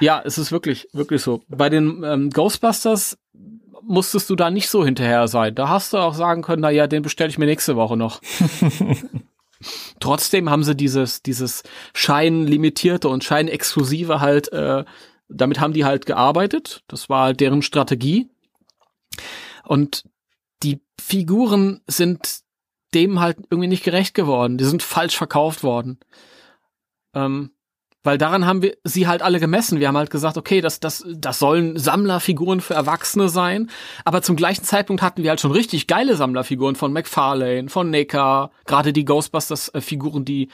[0.00, 1.42] ja, es ist wirklich, wirklich so.
[1.48, 3.18] Bei den ähm, Ghostbusters
[3.82, 5.54] musstest du da nicht so hinterher sein.
[5.54, 8.20] Da hast du auch sagen können, na ja, den bestelle ich mir nächste Woche noch.
[10.00, 11.62] Trotzdem haben sie dieses, dieses
[11.94, 14.84] Scheinlimitierte und Scheinexklusive halt, äh,
[15.28, 16.82] damit haben die halt gearbeitet.
[16.88, 18.28] Das war halt deren Strategie.
[19.64, 20.04] Und
[20.62, 22.40] die Figuren sind
[22.94, 24.58] dem halt irgendwie nicht gerecht geworden.
[24.58, 25.98] Die sind falsch verkauft worden.
[27.14, 27.52] Ähm,
[28.04, 29.78] weil daran haben wir sie halt alle gemessen.
[29.78, 33.70] Wir haben halt gesagt, okay, das, das, das sollen Sammlerfiguren für Erwachsene sein.
[34.04, 38.50] Aber zum gleichen Zeitpunkt hatten wir halt schon richtig geile Sammlerfiguren von McFarlane, von NECA,
[38.66, 40.48] gerade die Ghostbusters-Figuren, die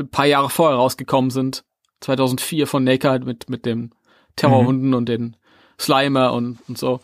[0.00, 1.64] ein paar Jahre vorher rausgekommen sind.
[2.00, 3.92] 2004 von NECA mit, mit den
[4.36, 5.36] Terrorhunden und den
[5.78, 7.00] Slimer und, und so.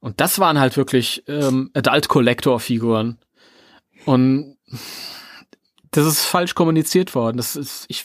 [0.00, 3.18] Und das waren halt wirklich ähm, Adult-Collector-Figuren.
[4.04, 4.56] Und
[5.90, 7.36] das ist falsch kommuniziert worden.
[7.36, 8.04] Das ist, ich,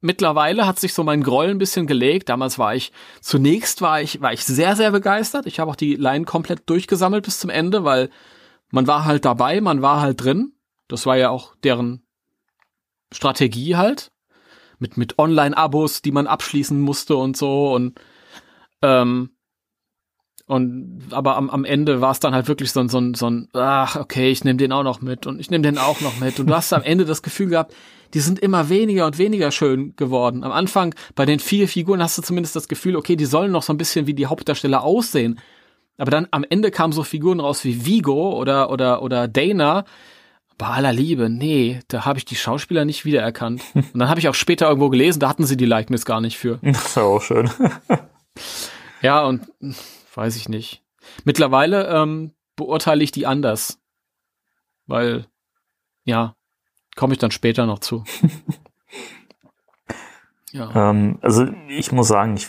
[0.00, 2.28] mittlerweile hat sich so mein Groll ein bisschen gelegt.
[2.28, 5.46] Damals war ich, zunächst war ich, war ich sehr, sehr begeistert.
[5.46, 8.10] Ich habe auch die Line komplett durchgesammelt bis zum Ende, weil
[8.70, 10.52] man war halt dabei, man war halt drin.
[10.88, 12.06] Das war ja auch deren
[13.12, 14.10] Strategie halt.
[14.80, 17.74] Mit, mit Online-Abos, die man abschließen musste und so.
[17.74, 18.00] Und
[18.80, 19.30] ähm,
[20.48, 23.28] Und aber am, am Ende war es dann halt wirklich so, ein so ein, so
[23.28, 26.18] ein, ach, okay, ich nehme den auch noch mit und ich nehme den auch noch
[26.20, 26.40] mit.
[26.40, 27.74] Und du hast am Ende das Gefühl gehabt,
[28.14, 30.44] die sind immer weniger und weniger schön geworden.
[30.44, 33.62] Am Anfang bei den vier Figuren hast du zumindest das Gefühl, okay, die sollen noch
[33.62, 35.38] so ein bisschen wie die Hauptdarsteller aussehen.
[35.98, 39.84] Aber dann am Ende kamen so Figuren raus wie Vigo oder oder oder Dana.
[40.56, 43.62] Bei aller Liebe, nee, da habe ich die Schauspieler nicht wiedererkannt.
[43.74, 46.38] Und dann habe ich auch später irgendwo gelesen, da hatten sie die Likeness gar nicht
[46.38, 46.58] für.
[46.62, 47.50] Das war auch schön.
[49.02, 49.42] ja, und
[50.18, 50.82] weiß ich nicht.
[51.24, 53.80] Mittlerweile ähm, beurteile ich die anders.
[54.86, 55.26] Weil,
[56.02, 56.34] ja,
[56.96, 58.02] komme ich dann später noch zu.
[60.50, 60.90] ja.
[60.90, 62.48] Ähm, also ich muss sagen, ich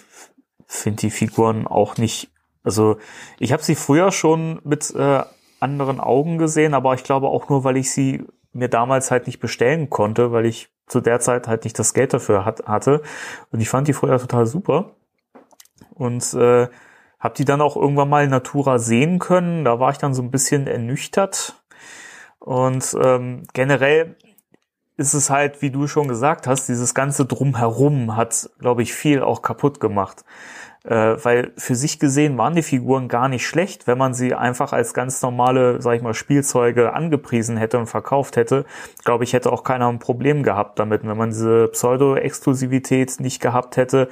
[0.65, 2.31] finde die Figuren auch nicht.
[2.63, 2.97] Also
[3.37, 5.23] ich habe sie früher schon mit äh,
[5.59, 9.39] anderen Augen gesehen, aber ich glaube auch nur, weil ich sie mir damals halt nicht
[9.39, 13.03] bestellen konnte, weil ich zu der Zeit halt nicht das Geld dafür hat, hatte.
[13.51, 14.95] Und ich fand die früher total super.
[15.93, 16.67] Und äh,
[17.19, 19.65] habe die dann auch irgendwann mal in Natura sehen können.
[19.65, 21.61] Da war ich dann so ein bisschen ernüchtert.
[22.39, 24.15] Und ähm, generell
[24.95, 29.21] ist es halt, wie du schon gesagt hast, dieses ganze Drumherum hat, glaube ich, viel
[29.21, 30.25] auch kaputt gemacht.
[30.85, 34.71] Äh, weil für sich gesehen waren die Figuren gar nicht schlecht, wenn man sie einfach
[34.71, 38.65] als ganz normale, sag ich mal, Spielzeuge angepriesen hätte und verkauft hätte.
[39.03, 41.05] Glaube ich, hätte auch keiner ein Problem gehabt damit.
[41.05, 44.07] wenn man diese Pseudo-Exklusivität nicht gehabt hätte,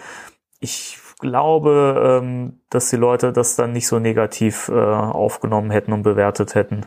[0.60, 6.04] ich glaube, ähm, dass die Leute das dann nicht so negativ äh, aufgenommen hätten und
[6.04, 6.86] bewertet hätten.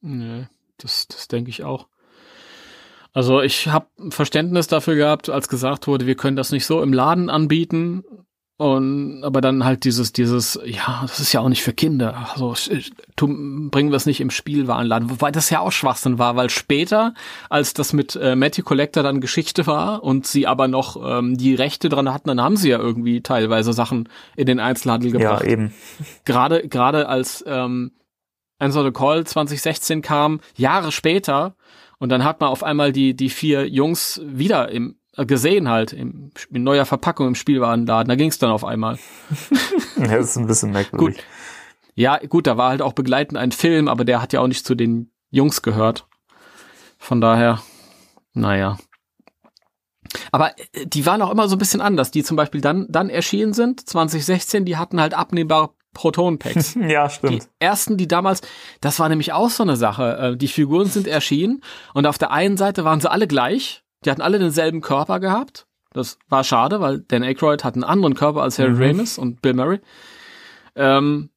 [0.00, 0.46] Nee,
[0.78, 1.86] das, das denke ich auch.
[3.12, 6.92] Also ich habe Verständnis dafür gehabt, als gesagt wurde, wir können das nicht so im
[6.92, 8.04] Laden anbieten.
[8.58, 12.28] Und aber dann halt dieses, dieses, ja, das ist ja auch nicht für Kinder.
[12.32, 12.54] Also
[13.16, 15.10] bringen wir es nicht im Spielwarenladen.
[15.10, 17.14] Wobei das ja auch Schwachsinn war, weil später,
[17.50, 21.54] als das mit äh, Matthew Collector dann Geschichte war und sie aber noch ähm, die
[21.54, 25.44] Rechte dran hatten, dann haben sie ja irgendwie teilweise Sachen in den Einzelhandel gebracht.
[25.44, 25.72] Ja, eben.
[26.24, 27.92] Gerade, gerade als ähm,
[28.58, 31.56] Answer the Call 2016 kam, Jahre später,
[31.98, 36.30] und dann hat man auf einmal die, die vier Jungs wieder im gesehen halt im,
[36.50, 38.08] in neuer Verpackung im Spielwarenladen.
[38.08, 38.98] Da ging es dann auf einmal.
[39.96, 41.16] ja, das ist ein bisschen merkwürdig.
[41.16, 41.24] Gut.
[41.94, 44.66] Ja, gut, da war halt auch begleitend ein Film, aber der hat ja auch nicht
[44.66, 46.06] zu den Jungs gehört.
[46.96, 47.60] Von daher,
[48.32, 48.78] naja.
[50.30, 52.10] Aber äh, die waren auch immer so ein bisschen anders.
[52.10, 56.74] Die zum Beispiel dann, dann erschienen sind, 2016, die hatten halt abnehmbare Proton-Packs.
[56.88, 57.42] ja, stimmt.
[57.42, 58.40] Die ersten, die damals,
[58.80, 60.16] das war nämlich auch so eine Sache.
[60.16, 64.10] Äh, die Figuren sind erschienen und auf der einen Seite waren sie alle gleich die
[64.10, 65.66] hatten alle denselben Körper gehabt.
[65.92, 68.82] Das war schade, weil Dan Aykroyd hat einen anderen Körper als Harry mhm.
[68.82, 69.80] Ramis und Bill Murray.
[70.74, 71.30] Ähm,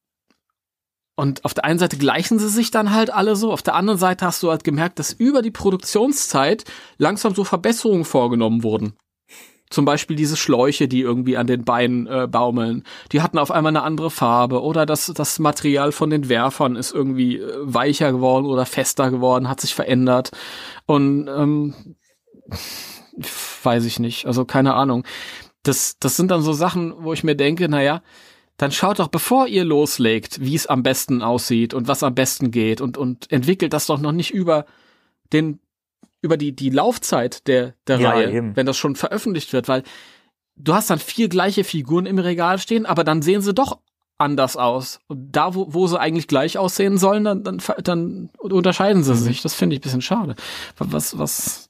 [1.16, 4.00] und auf der einen Seite gleichen sie sich dann halt alle so, auf der anderen
[4.00, 6.66] Seite hast du halt gemerkt, dass über die Produktionszeit
[6.98, 8.96] langsam so Verbesserungen vorgenommen wurden.
[9.70, 13.72] Zum Beispiel diese Schläuche, die irgendwie an den Beinen äh, baumeln, die hatten auf einmal
[13.72, 18.46] eine andere Farbe oder das, das Material von den Werfern ist irgendwie äh, weicher geworden
[18.46, 20.32] oder fester geworden, hat sich verändert.
[20.86, 21.74] Und ähm,
[23.64, 24.26] weiß ich nicht.
[24.26, 25.06] Also keine Ahnung.
[25.64, 28.04] Das, das sind dann so Sachen, wo ich mir denke, naja,
[28.58, 32.52] dann schaut doch, bevor ihr loslegt, wie es am besten aussieht und was am besten
[32.52, 34.66] geht und, und entwickelt das doch noch nicht über
[35.34, 35.60] den,
[36.22, 38.56] über die, die Laufzeit der, der ja, Reihe, eben.
[38.56, 39.84] wenn das schon veröffentlicht wird, weil
[40.56, 43.80] du hast dann vier gleiche Figuren im Regal stehen, aber dann sehen sie doch
[44.18, 45.02] anders aus.
[45.08, 49.42] Und da, wo, wo sie eigentlich gleich aussehen sollen, dann, dann, dann unterscheiden sie sich.
[49.42, 50.36] Das finde ich ein bisschen schade.
[50.78, 51.65] Was, was,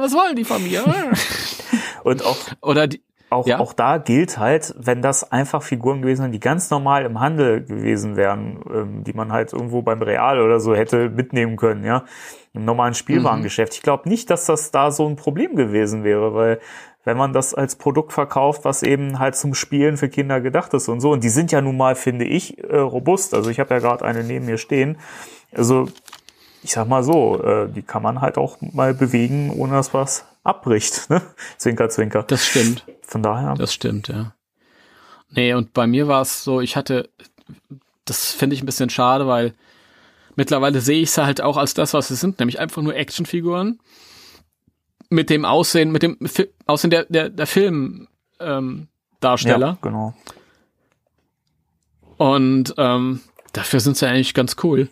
[0.00, 0.84] was wollen die von mir?
[2.04, 3.00] Und auch, Oder die,
[3.32, 3.60] auch, ja?
[3.60, 7.64] auch da gilt halt, wenn das einfach Figuren gewesen wären, die ganz normal im Handel
[7.64, 12.04] gewesen wären, ähm, die man halt irgendwo beim Real oder so hätte mitnehmen können, ja,
[12.52, 13.72] im normalen Spielwarengeschäft.
[13.72, 13.76] Mhm.
[13.76, 16.60] Ich glaube nicht, dass das da so ein Problem gewesen wäre, weil
[17.04, 20.88] wenn man das als Produkt verkauft, was eben halt zum Spielen für Kinder gedacht ist
[20.88, 21.10] und so.
[21.10, 23.34] Und die sind ja nun mal, finde ich, äh, robust.
[23.34, 24.98] Also ich habe ja gerade eine neben mir stehen.
[25.52, 25.88] Also
[26.62, 30.24] ich sag mal so, äh, die kann man halt auch mal bewegen, ohne dass was
[30.44, 31.10] abbricht.
[31.10, 31.22] Ne?
[31.58, 32.22] Zwinker, zwinker.
[32.24, 32.84] Das stimmt.
[33.02, 33.54] Von daher.
[33.54, 34.34] Das stimmt, ja.
[35.30, 37.08] Nee, und bei mir war es so, ich hatte,
[38.04, 39.54] das finde ich ein bisschen schade, weil
[40.36, 43.80] mittlerweile sehe ich es halt auch als das, was sie sind, nämlich einfach nur Actionfiguren
[45.08, 48.08] mit dem Aussehen, mit dem Fi Aussehen der, der, der Filmdarsteller.
[48.58, 48.88] Ähm,
[49.20, 49.66] Darsteller.
[49.66, 50.14] ja, genau.
[52.16, 53.20] Und ähm,
[53.52, 54.88] dafür sind sie eigentlich ganz cool.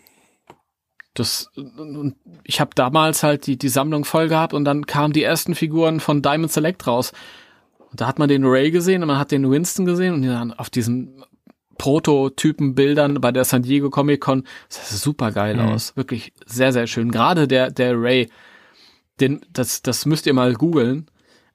[1.13, 5.23] Das, und ich habe damals halt die, die Sammlung voll gehabt und dann kamen die
[5.23, 7.11] ersten Figuren von Diamond Select raus.
[7.89, 10.53] Und da hat man den Ray gesehen und man hat den Winston gesehen und dann
[10.53, 11.23] auf diesen
[11.77, 15.69] Prototypen-Bildern bei der San Diego Comic Con, das sah super geil mhm.
[15.69, 15.97] aus.
[15.97, 17.11] Wirklich sehr, sehr schön.
[17.11, 18.29] Gerade der, der Ray,
[19.19, 21.09] den, das, das müsst ihr mal googeln.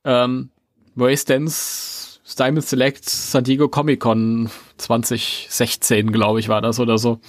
[0.05, 0.51] Ähm,
[0.97, 7.21] Ray Stans Diamond Select San Diego Comic Con 2016, glaube ich, war das oder so.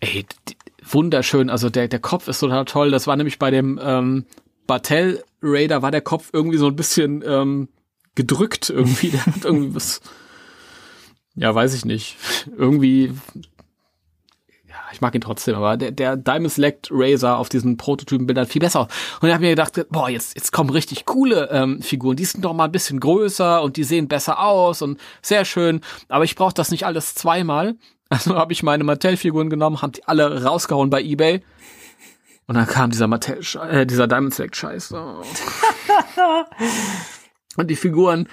[0.00, 0.56] Ey, die,
[0.90, 1.50] wunderschön.
[1.50, 2.90] Also der, der Kopf ist total toll.
[2.90, 4.24] Das war nämlich bei dem ähm,
[4.66, 7.68] Bartel Raider war der Kopf irgendwie so ein bisschen ähm,
[8.14, 9.10] gedrückt irgendwie.
[9.10, 10.00] Der hat irgendwie was.
[11.36, 12.16] Ja, weiß ich nicht.
[12.56, 13.12] Irgendwie.
[14.68, 18.60] Ja, ich mag ihn trotzdem, aber der, der Diamond Select Razor auf diesen Prototypenbildern viel
[18.60, 18.86] besser.
[19.20, 22.14] Und ich habe mir gedacht, boah, jetzt, jetzt kommen richtig coole ähm, Figuren.
[22.14, 25.80] Die sind doch mal ein bisschen größer und die sehen besser aus und sehr schön.
[26.08, 27.74] Aber ich brauche das nicht alles zweimal.
[28.14, 31.42] Also habe ich meine Mattel-Figuren genommen, haben die alle rausgehauen bei Ebay.
[32.46, 34.92] Und dann kam dieser Mattel, äh, dieser Diamond Select Scheiß.
[34.92, 35.22] Oh.
[37.56, 38.28] und die Figuren,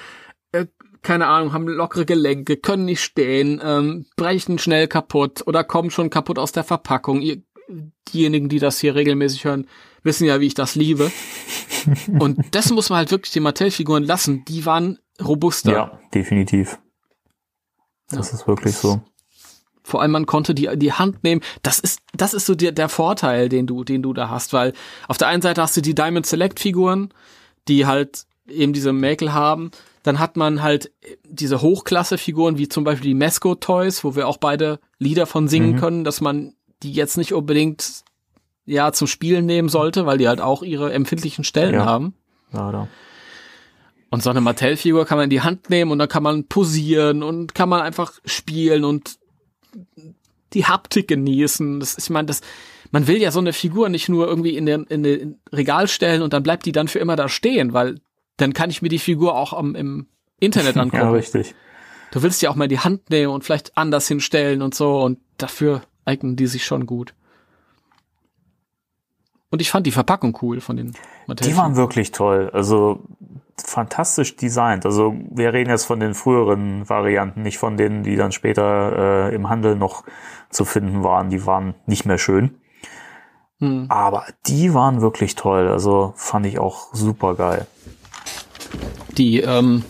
[0.51, 0.67] äh,
[1.01, 6.11] keine Ahnung, haben lockere Gelenke, können nicht stehen, ähm, brechen schnell kaputt oder kommen schon
[6.11, 7.21] kaputt aus der Verpackung.
[7.21, 7.41] Ihr,
[8.13, 9.67] diejenigen, die das hier regelmäßig hören,
[10.03, 11.11] wissen ja, wie ich das liebe.
[12.19, 14.45] und das muss man halt wirklich den Mattel-Figuren lassen.
[14.45, 15.71] Die waren robuster.
[15.71, 16.77] Ja, definitiv.
[18.09, 18.37] Das ja.
[18.37, 19.01] ist wirklich so.
[19.83, 21.41] Vor allem man konnte die die Hand nehmen.
[21.63, 24.73] Das ist das ist so der, der Vorteil, den du den du da hast, weil
[25.07, 27.13] auf der einen Seite hast du die Diamond Select Figuren,
[27.67, 29.71] die halt eben diese Mäkel haben.
[30.03, 30.91] Dann hat man halt
[31.23, 35.73] diese Hochklasse-Figuren, wie zum Beispiel die Mesco Toys, wo wir auch beide Lieder von singen
[35.73, 35.79] mhm.
[35.79, 38.03] können, dass man die jetzt nicht unbedingt
[38.65, 41.85] ja zum Spielen nehmen sollte, weil die halt auch ihre empfindlichen Stellen ja.
[41.85, 42.15] haben.
[42.51, 42.87] Leider.
[44.09, 47.23] Und so eine Mattel-Figur kann man in die Hand nehmen und dann kann man posieren
[47.23, 49.17] und kann man einfach spielen und
[50.53, 51.79] die Haptik genießen.
[51.79, 52.41] Das, ich meine, das,
[52.91, 56.21] man will ja so eine Figur nicht nur irgendwie in den, in den Regal stellen
[56.21, 57.99] und dann bleibt die dann für immer da stehen, weil
[58.37, 60.07] dann kann ich mir die Figur auch am, im
[60.39, 61.03] Internet angucken.
[61.03, 61.55] ja, richtig.
[62.11, 65.19] Du willst ja auch mal die Hand nehmen und vielleicht anders hinstellen und so und
[65.37, 67.13] dafür eignen die sich schon gut.
[69.49, 70.93] Und ich fand die Verpackung cool von den
[71.27, 71.55] Materialien.
[71.55, 72.49] Die waren wirklich toll.
[72.53, 73.03] Also
[73.67, 74.85] fantastisch designt.
[74.85, 79.35] Also wir reden jetzt von den früheren Varianten, nicht von denen, die dann später äh,
[79.35, 80.03] im Handel noch
[80.49, 81.29] zu finden waren.
[81.29, 82.55] Die waren nicht mehr schön.
[83.59, 83.85] Hm.
[83.89, 85.67] Aber die waren wirklich toll.
[85.67, 87.67] Also fand ich auch super geil.
[89.17, 89.83] Die, ähm,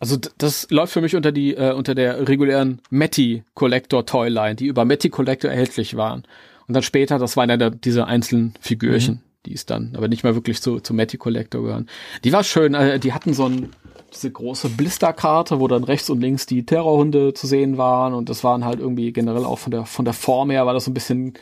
[0.00, 4.66] also das läuft für mich unter die äh, unter der regulären Matty Collector Toyline, die
[4.66, 6.24] über Matty Collector erhältlich waren.
[6.66, 9.14] Und dann später, das waren ja diese einzelnen Figürchen.
[9.14, 11.88] Mhm die ist dann aber nicht mehr wirklich zu, zu Matty Collector gehören.
[12.24, 13.70] Die war schön, äh, die hatten so ein,
[14.12, 18.44] diese große Blisterkarte, wo dann rechts und links die Terrorhunde zu sehen waren und das
[18.44, 20.94] waren halt irgendwie generell auch von der, von der Form her war das so ein
[20.94, 21.34] bisschen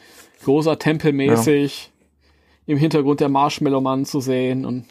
[0.44, 1.86] großer Tempelmäßig.
[1.86, 1.90] Ja.
[2.66, 4.86] Im Hintergrund der Marshmallow-Mann zu sehen und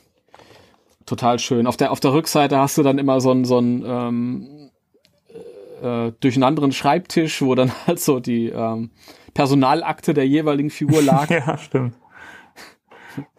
[1.07, 1.66] total schön.
[1.66, 4.70] Auf der, auf der Rückseite hast du dann immer so ein, so ein ähm,
[5.82, 8.91] äh, durch einen anderen Schreibtisch, wo dann halt so die ähm,
[9.34, 11.30] Personalakte der jeweiligen Figur lag.
[11.32, 11.95] ja, stimmt.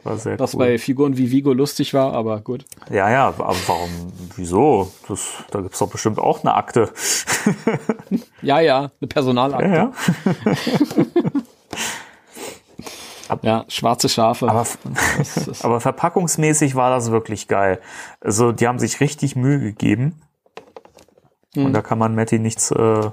[0.03, 0.59] War sehr Was cool.
[0.59, 2.64] bei Figuren wie Vigo lustig war, aber gut.
[2.91, 3.91] Ja, ja, aber warum,
[4.37, 4.93] wieso?
[5.09, 6.93] Das, da gibt's doch bestimmt auch eine Akte.
[8.43, 9.66] ja, ja, eine Personalakte.
[9.66, 9.93] Ja, ja.
[13.43, 14.49] ja, schwarze Schafe.
[14.49, 14.66] Aber,
[15.62, 17.81] aber verpackungsmäßig war das wirklich geil.
[18.20, 20.20] Also die haben sich richtig Mühe gegeben.
[21.55, 21.66] Hm.
[21.66, 23.11] Und da kann man Matti nichts äh,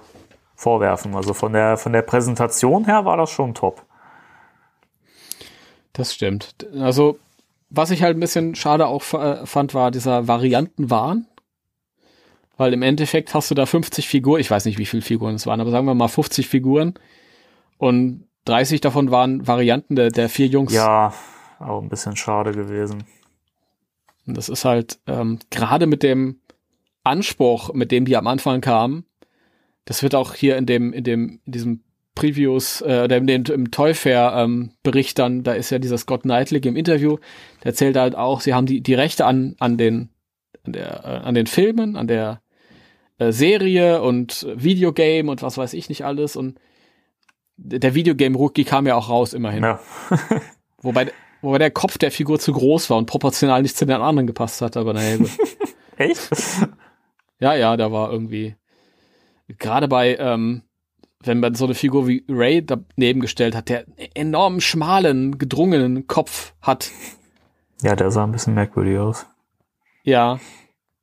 [0.56, 1.16] vorwerfen.
[1.16, 3.86] Also von der, von der Präsentation her war das schon top.
[5.94, 6.68] Das stimmt.
[6.80, 7.20] Also,
[7.70, 11.28] was ich halt ein bisschen schade auch fand, war dieser Variantenwahn.
[12.58, 15.48] Weil im Endeffekt hast du da 50 Figuren, ich weiß nicht, wie viele Figuren es
[15.48, 16.94] waren, aber sagen wir mal 50 Figuren
[17.80, 20.74] und 30 davon waren Varianten der, der vier Jungs.
[20.74, 21.14] Ja,
[21.60, 23.04] auch ein bisschen schade gewesen.
[24.28, 26.40] Und das ist halt ähm, gerade mit dem
[27.04, 29.06] Anspruch, mit dem die am Anfang kamen,
[29.86, 31.84] das wird auch hier in dem, in dem, in diesem
[32.16, 36.24] Previews äh, oder im, im Toy Fair ähm, Bericht dann, da ist ja dieser Scott
[36.24, 37.18] Knightley im Interview,
[37.64, 40.10] der erzählt halt auch, sie haben die, die Rechte an, an den,
[40.66, 42.42] an der, äh, an den Filmen, an der
[43.18, 46.60] äh, Serie und Videogame und was weiß ich nicht alles und
[47.56, 49.64] der Videogame Rookie kam ja auch raus immerhin.
[49.64, 49.80] Ja.
[50.82, 54.28] wobei, wobei der Kopf der Figur zu groß war und proportional nicht zu den anderen
[54.28, 55.30] gepasst hat, aber naja, gut.
[55.98, 56.30] Echt?
[57.40, 58.56] Ja, ja, da war irgendwie
[59.60, 60.64] gerade bei ähm,
[61.24, 66.54] wenn man so eine Figur wie Ray daneben gestellt hat, der enorm schmalen, gedrungenen Kopf
[66.62, 66.92] hat.
[67.82, 69.26] Ja, der sah ein bisschen merkwürdig aus.
[70.04, 70.40] Ja,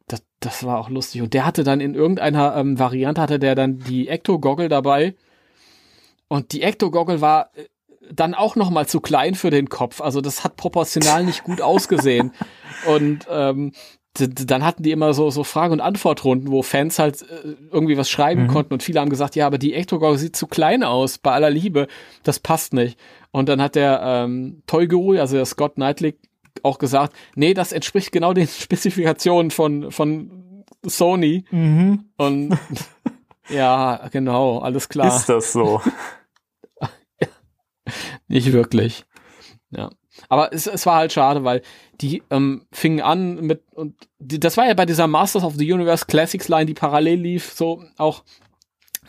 [0.06, 1.22] das, das war auch lustig.
[1.22, 5.14] Und der hatte dann in irgendeiner ähm, Variante hatte der dann die Ecto-Goggle dabei.
[6.28, 7.64] Und die Ecto-Goggle war äh,
[8.12, 10.00] dann auch noch mal zu klein für den Kopf.
[10.00, 12.32] Also das hat proportional nicht gut ausgesehen.
[12.86, 13.72] Und ähm,
[14.20, 18.10] dann hatten die immer so, so Frage- und Antwortrunden, wo Fans halt äh, irgendwie was
[18.10, 18.48] schreiben mhm.
[18.48, 21.50] konnten und viele haben gesagt, ja, aber die Ectogor sieht zu klein aus, bei aller
[21.50, 21.86] Liebe,
[22.22, 22.98] das passt nicht.
[23.30, 26.16] Und dann hat der ähm, Toy Guru, also der Scott Knightley,
[26.62, 31.44] auch gesagt, nee, das entspricht genau den Spezifikationen von, von Sony.
[31.50, 32.04] Mhm.
[32.16, 32.58] Und
[33.48, 35.16] Ja, genau, alles klar.
[35.16, 35.80] Ist das so?
[38.28, 39.04] Nicht wirklich.
[39.70, 39.90] Ja.
[40.28, 41.62] Aber es, es war halt schade, weil
[42.00, 45.72] die ähm, fingen an mit, und die, das war ja bei dieser Masters of the
[45.72, 48.22] Universe Classics Line, die parallel lief, so auch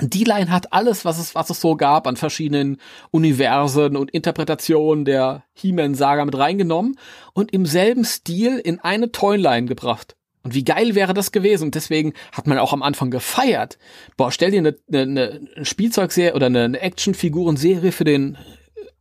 [0.02, 2.78] die Line hat alles, was es, was es so gab an verschiedenen
[3.12, 6.98] Universen und Interpretationen der He-Man-Saga mit reingenommen
[7.34, 10.16] und im selben Stil in eine Toyline gebracht.
[10.44, 11.66] Und wie geil wäre das gewesen?
[11.66, 13.78] Und deswegen hat man auch am Anfang gefeiert.
[14.16, 18.38] Boah, stell dir eine, eine, eine Spielzeugserie oder eine, eine Actionfigurenserie für den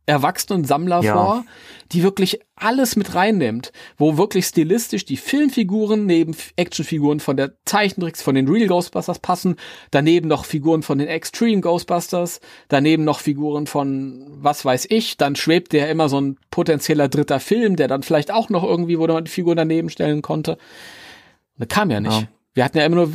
[0.09, 1.13] erwachsenen Sammler ja.
[1.13, 1.45] vor,
[1.91, 8.21] die wirklich alles mit reinnimmt, wo wirklich stilistisch die Filmfiguren neben Actionfiguren von der Zeichentricks
[8.21, 9.55] von den Real Ghostbusters passen,
[9.91, 15.35] daneben noch Figuren von den Extreme Ghostbusters, daneben noch Figuren von was weiß ich, dann
[15.35, 19.07] schwebt der immer so ein potenzieller dritter Film, der dann vielleicht auch noch irgendwie, wo
[19.07, 20.57] man die Figuren daneben stellen konnte.
[21.57, 22.21] Das kam ja nicht.
[22.21, 22.27] Ja.
[22.53, 23.11] Wir hatten ja immer nur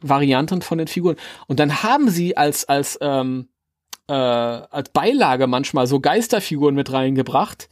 [0.00, 1.16] Varianten von den Figuren.
[1.46, 3.48] Und dann haben sie als, als, ähm,
[4.08, 7.68] äh, als Beilage manchmal so Geisterfiguren mit reingebracht,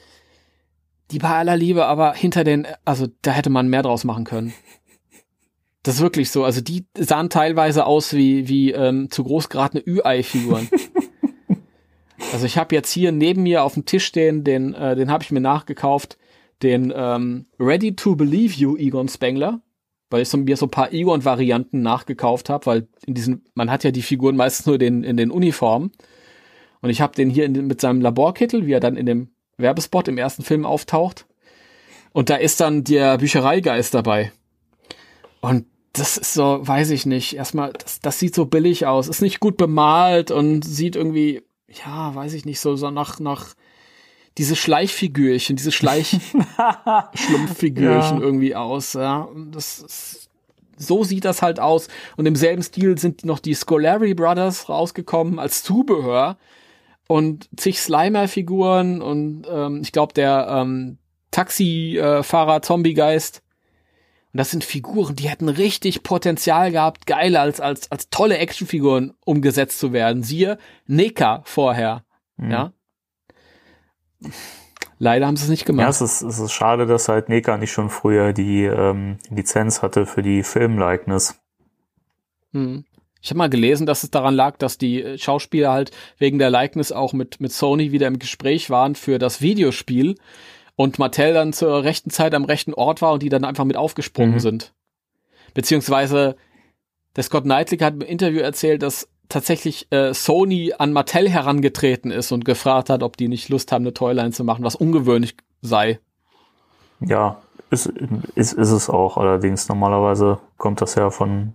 [1.11, 4.55] die bei aller Liebe aber hinter den, also da hätte man mehr draus machen können.
[5.85, 6.45] Das ist wirklich so.
[6.45, 10.69] Also die sahen teilweise aus wie, wie ähm, zu groß geratene Ü-Ei-Figuren.
[12.33, 15.23] also ich habe jetzt hier neben mir auf dem Tisch stehen, den, äh, den habe
[15.23, 16.17] ich mir nachgekauft,
[16.63, 19.61] den ähm, Ready to Believe You Egon Spengler,
[20.09, 23.85] weil ich so, mir so ein paar Egon-Varianten nachgekauft habe, weil in diesen, man hat
[23.85, 25.93] ja die Figuren meistens nur den, in den Uniformen.
[26.85, 30.07] Und ich habe den hier in, mit seinem Laborkittel, wie er dann in dem Werbespot
[30.07, 31.25] im ersten Film auftaucht.
[32.13, 34.33] Und da ist dann der Büchereigeist dabei.
[35.41, 35.65] Und
[35.95, 37.37] das ist so, weiß ich nicht.
[37.37, 39.09] Erstmal, das, das sieht so billig aus.
[39.09, 41.41] Ist nicht gut bemalt und sieht irgendwie,
[41.73, 43.55] ja, weiß ich nicht, so, so nach, nach
[44.37, 48.23] diese Schleichfigürchen, diese Schleichschlumpffigürchen ja.
[48.23, 48.93] irgendwie aus.
[48.93, 50.29] Ja, das ist,
[50.77, 51.89] so sieht das halt aus.
[52.19, 56.37] Und im selben Stil sind noch die Scolari Brothers rausgekommen als Zubehör
[57.09, 60.99] und zig Slimer-Figuren und ähm, ich glaube der ähm,
[61.31, 63.43] Taxifahrer Zombiegeist.
[64.33, 69.15] Und das sind Figuren, die hätten richtig Potenzial gehabt, geil als als als tolle Actionfiguren
[69.25, 70.23] umgesetzt zu werden.
[70.23, 72.05] Siehe Neka vorher,
[72.37, 72.51] mhm.
[72.51, 72.73] ja.
[74.99, 75.85] Leider haben sie es nicht gemacht.
[75.85, 79.83] Ja, es ist, es ist schade, dass halt Neka nicht schon früher die ähm, Lizenz
[79.83, 81.41] hatte für die Filmlikeness.
[82.53, 82.85] Hm.
[83.25, 86.51] Ich habe mal gelesen, dass es daran lag, dass die äh, Schauspieler halt wegen der
[86.51, 90.17] Likeness auch mit, mit Sony wieder im Gespräch waren für das Videospiel
[90.77, 93.79] und Mattel dann zur rechten Zeit am rechten Ort war und die dann einfach mit
[93.79, 94.41] aufgesprungen mhm.
[94.41, 94.75] sind.
[95.55, 96.37] Beziehungsweise
[97.17, 102.31] der Scott Knightley hat im Interview erzählt, dass tatsächlich äh, Sony an Mattel herangetreten ist
[102.31, 105.99] und gefragt hat, ob die nicht Lust haben, eine Toyline zu machen, was ungewöhnlich sei.
[107.01, 109.17] Ja, ist, ist, ist es auch.
[109.17, 111.55] Allerdings normalerweise kommt das ja von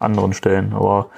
[0.00, 0.72] anderen Stellen.
[0.72, 1.10] Aber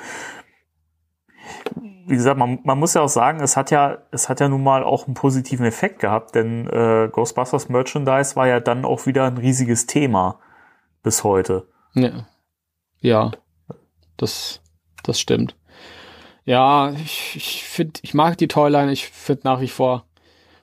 [2.07, 4.63] wie gesagt, man, man muss ja auch sagen, es hat ja, es hat ja nun
[4.63, 9.25] mal auch einen positiven Effekt gehabt, denn äh, Ghostbusters Merchandise war ja dann auch wieder
[9.25, 10.39] ein riesiges Thema
[11.03, 11.69] bis heute.
[11.95, 12.27] Ja,
[13.01, 13.31] ja
[14.17, 14.61] das,
[15.03, 15.57] das stimmt.
[16.45, 20.05] Ja, ich, ich finde, ich mag die Toyline, ich finde nach wie vor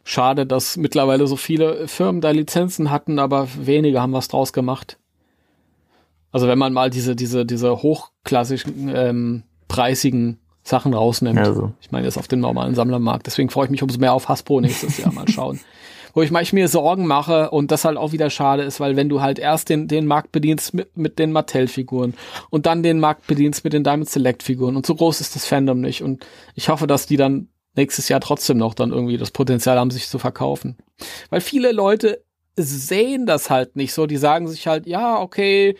[0.03, 4.98] schade, dass mittlerweile so viele Firmen da Lizenzen hatten, aber wenige haben was draus gemacht.
[6.31, 11.39] Also wenn man mal diese, diese, diese hochklassischen, ähm, preisigen Sachen rausnimmt.
[11.39, 11.71] Also.
[11.81, 13.25] Ich meine, jetzt auf den normalen Sammlermarkt.
[13.25, 15.59] Deswegen freue ich mich umso mehr auf Hasbro nächstes Jahr mal schauen.
[16.13, 19.09] Wo ich, ich mir Sorgen mache und das halt auch wieder schade ist, weil wenn
[19.09, 22.15] du halt erst den, den Markt bedienst mit, mit den Mattel-Figuren
[22.49, 25.81] und dann den Markt bedienst mit den Diamond Select-Figuren und so groß ist das Fandom
[25.81, 26.25] nicht und
[26.55, 30.09] ich hoffe, dass die dann nächstes Jahr trotzdem noch dann irgendwie das Potenzial haben, sich
[30.09, 30.77] zu verkaufen.
[31.29, 32.23] Weil viele Leute
[32.55, 35.75] sehen das halt nicht so, die sagen sich halt, ja, okay,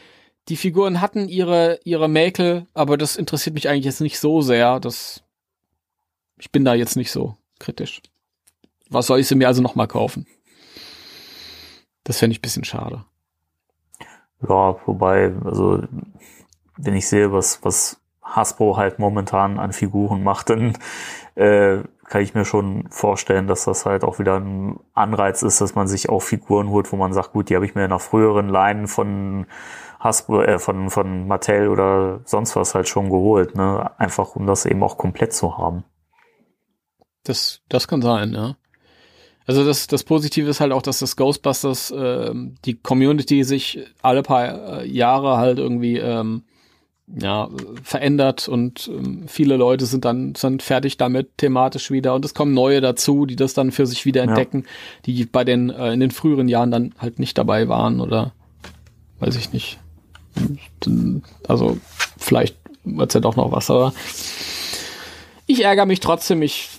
[0.50, 4.80] die Figuren hatten ihre, ihre Mäkel, aber das interessiert mich eigentlich jetzt nicht so sehr.
[4.80, 5.24] Das,
[6.38, 8.02] ich bin da jetzt nicht so kritisch.
[8.90, 10.26] Was soll ich sie mir also nochmal kaufen?
[12.04, 13.06] Das fände ich ein bisschen schade.
[14.42, 15.84] Ja, wobei, also,
[16.78, 20.78] wenn ich sehe, was, was Hasbro halt momentan an Figuren macht, dann
[21.36, 25.76] äh, kann ich mir schon vorstellen, dass das halt auch wieder ein Anreiz ist, dass
[25.76, 28.50] man sich auch Figuren holt, wo man sagt, gut, die habe ich mir nach früheren
[28.50, 29.46] Leinen von
[30.00, 33.92] Hasbro, äh, von, von Mattel oder sonst was halt schon geholt, ne?
[34.00, 35.84] Einfach um das eben auch komplett zu haben.
[37.24, 38.56] Das, das kann sein, ja.
[39.46, 42.34] Also das, das Positive ist halt auch, dass das Ghostbusters äh,
[42.66, 46.44] die Community sich alle paar äh, Jahre halt irgendwie ähm,
[47.20, 47.50] ja,
[47.82, 52.54] verändert und ähm, viele Leute sind dann sind fertig damit thematisch wieder und es kommen
[52.54, 54.72] neue dazu, die das dann für sich wieder entdecken, ja.
[55.08, 58.34] die bei den äh, in den früheren Jahren dann halt nicht dabei waren oder
[59.20, 59.80] weiß ich nicht.
[61.48, 61.78] Also
[62.18, 63.94] vielleicht wird's ja doch noch was, aber
[65.46, 66.70] ich ärgere mich trotzdem, ich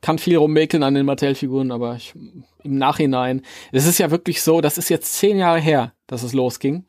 [0.00, 2.14] kann viel rummäkeln an den Mattel-Figuren, aber ich,
[2.62, 3.42] im Nachhinein,
[3.72, 6.84] es ist ja wirklich so, das ist jetzt zehn Jahre her, dass es losging.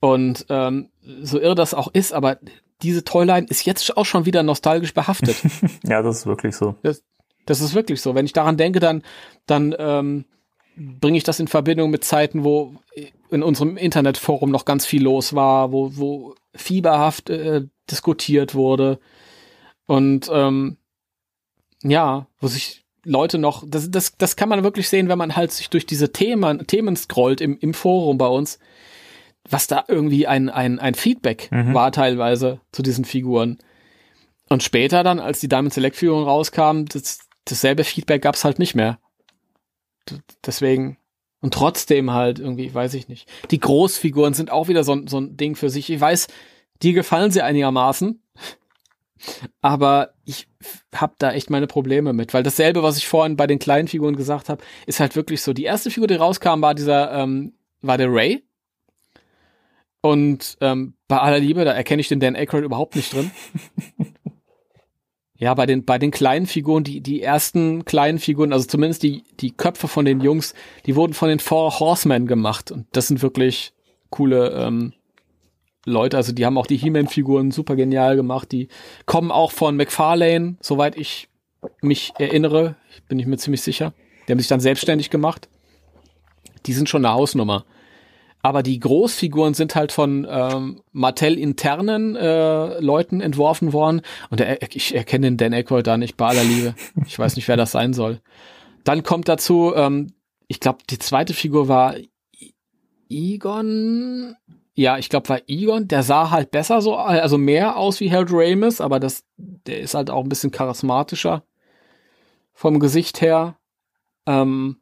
[0.00, 0.90] Und ähm,
[1.22, 2.38] so irre das auch ist, aber
[2.82, 5.36] diese Toyline ist jetzt auch schon wieder nostalgisch behaftet.
[5.84, 6.74] ja, das ist wirklich so.
[6.82, 7.02] Das,
[7.46, 8.14] das ist wirklich so.
[8.14, 9.02] Wenn ich daran denke, dann,
[9.46, 10.24] dann ähm,
[10.76, 12.74] bringe ich das in Verbindung mit Zeiten, wo
[13.30, 18.98] in unserem Internetforum noch ganz viel los war, wo, wo fieberhaft äh, diskutiert wurde.
[19.86, 20.78] Und ähm,
[21.82, 25.52] ja, wo sich Leute noch, das, das, das kann man wirklich sehen, wenn man halt
[25.52, 28.58] sich durch diese Themen, Themen scrollt im, im Forum bei uns,
[29.48, 31.72] was da irgendwie ein, ein, ein Feedback mhm.
[31.72, 33.58] war teilweise zu diesen Figuren.
[34.48, 38.74] Und später dann, als die Diamond Select Figuren rauskamen, das, dasselbe Feedback gab's halt nicht
[38.74, 38.98] mehr.
[40.08, 40.98] D deswegen,
[41.46, 43.28] und trotzdem halt irgendwie, weiß ich nicht.
[43.52, 45.88] Die Großfiguren sind auch wieder so, so ein Ding für sich.
[45.88, 46.26] Ich weiß,
[46.82, 48.20] die gefallen sie einigermaßen.
[49.60, 50.48] Aber ich
[50.92, 54.16] habe da echt meine Probleme mit, weil dasselbe, was ich vorhin bei den kleinen Figuren
[54.16, 55.52] gesagt habe, ist halt wirklich so.
[55.52, 58.44] Die erste Figur, die rauskam, war dieser, ähm, war der Ray.
[60.00, 63.30] Und ähm, bei aller Liebe, da erkenne ich den Dan Aykroyd überhaupt nicht drin.
[65.38, 69.24] ja, bei den bei den kleinen Figuren, die die ersten kleinen Figuren, also zumindest die
[69.40, 70.54] die Köpfe von den Jungs,
[70.86, 73.72] die wurden von den Four Horsemen gemacht und das sind wirklich
[74.10, 74.92] coole ähm,
[75.86, 78.50] Leute, also die haben auch die He-Man-Figuren super genial gemacht.
[78.50, 78.68] Die
[79.06, 81.28] kommen auch von McFarlane, soweit ich
[81.80, 82.74] mich erinnere,
[83.08, 83.94] bin ich mir ziemlich sicher.
[84.26, 85.48] Die haben sich dann selbstständig gemacht.
[86.66, 87.64] Die sind schon eine Hausnummer.
[88.46, 94.02] Aber die Großfiguren sind halt von ähm, Mattel-internen äh, Leuten entworfen worden.
[94.30, 96.76] Und der, ich erkenne den Dan Aykroyd da nicht bei aller Liebe.
[97.08, 98.20] Ich weiß nicht, wer das sein soll.
[98.84, 100.12] Dann kommt dazu, ähm,
[100.46, 101.96] ich glaube, die zweite Figur war
[103.10, 104.36] Egon
[104.74, 108.28] ja, ich glaube, war Egon, der sah halt besser so, also mehr aus wie Harold
[108.30, 111.42] Ramis, aber das, der ist halt auch ein bisschen charismatischer
[112.52, 113.56] vom Gesicht her.
[114.26, 114.76] Ähm,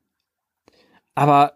[1.15, 1.55] aber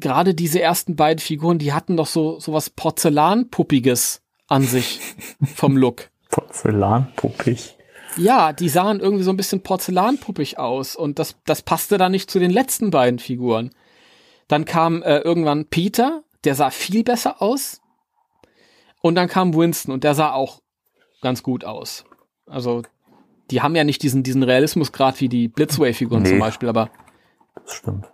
[0.00, 5.00] gerade diese ersten beiden Figuren, die hatten doch so, so was Porzellanpuppiges an sich
[5.54, 6.10] vom Look.
[6.30, 7.76] Porzellanpuppig.
[8.16, 12.30] Ja, die sahen irgendwie so ein bisschen porzellanpuppig aus und das, das passte dann nicht
[12.30, 13.70] zu den letzten beiden Figuren.
[14.48, 17.80] Dann kam äh, irgendwann Peter, der sah viel besser aus.
[19.00, 20.60] Und dann kam Winston und der sah auch
[21.20, 22.04] ganz gut aus.
[22.46, 22.82] Also,
[23.50, 26.90] die haben ja nicht diesen, diesen Realismusgrad wie die Blitzway-Figuren nee, zum Beispiel, aber.
[27.54, 28.08] Das stimmt.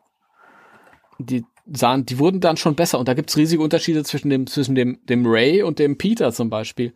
[1.19, 2.99] Die sahen, die wurden dann schon besser.
[2.99, 6.51] Und da gibt's riesige Unterschiede zwischen dem, zwischen dem, dem Ray und dem Peter zum
[6.51, 6.93] Beispiel.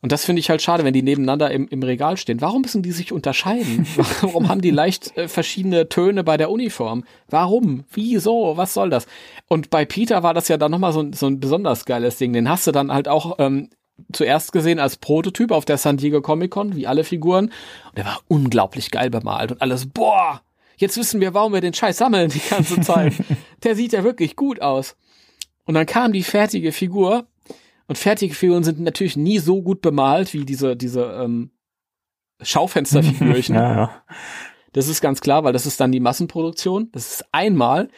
[0.00, 2.40] Und das finde ich halt schade, wenn die nebeneinander im, im Regal stehen.
[2.40, 3.84] Warum müssen die sich unterscheiden?
[4.20, 7.04] Warum haben die leicht äh, verschiedene Töne bei der Uniform?
[7.28, 7.84] Warum?
[7.92, 8.56] Wieso?
[8.56, 9.06] Was soll das?
[9.48, 12.32] Und bei Peter war das ja dann nochmal so, so ein besonders geiles Ding.
[12.32, 13.70] Den hast du dann halt auch ähm,
[14.12, 17.46] zuerst gesehen als Prototyp auf der San Diego Comic Con, wie alle Figuren.
[17.46, 20.42] Und der war unglaublich geil bemalt und alles, boah,
[20.80, 23.14] jetzt wissen wir, warum wir den Scheiß sammeln die ganze Zeit.
[23.62, 24.96] der sieht ja wirklich gut aus.
[25.64, 27.26] Und dann kam die fertige Figur
[27.86, 31.50] und fertige Figuren sind natürlich nie so gut bemalt wie diese, diese ähm,
[32.40, 33.54] Schaufensterfigürchen.
[33.54, 34.02] ja, ja.
[34.72, 36.90] Das ist ganz klar, weil das ist dann die Massenproduktion.
[36.92, 37.88] Das ist einmal.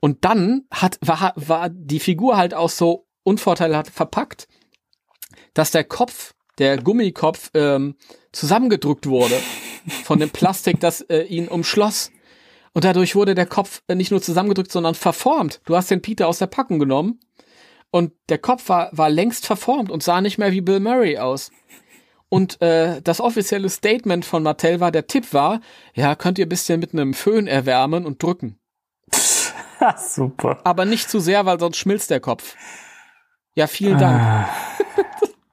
[0.00, 4.48] Und dann hat, war, war die Figur halt auch so unvorteilhaft verpackt,
[5.54, 7.96] dass der Kopf, der Gummikopf, ähm,
[8.32, 9.38] zusammengedrückt wurde
[10.04, 12.10] von dem Plastik, das äh, ihn umschloss.
[12.74, 15.60] Und dadurch wurde der Kopf nicht nur zusammengedrückt, sondern verformt.
[15.64, 17.20] Du hast den Peter aus der Packung genommen
[17.90, 21.52] und der Kopf war, war längst verformt und sah nicht mehr wie Bill Murray aus.
[22.28, 25.60] Und äh, das offizielle Statement von Mattel war, der Tipp war,
[25.94, 28.58] ja, könnt ihr ein bisschen mit einem Föhn erwärmen und drücken.
[29.96, 30.58] Super.
[30.64, 32.56] Aber nicht zu sehr, weil sonst schmilzt der Kopf.
[33.54, 34.20] Ja, vielen Dank.
[34.20, 34.48] Ah.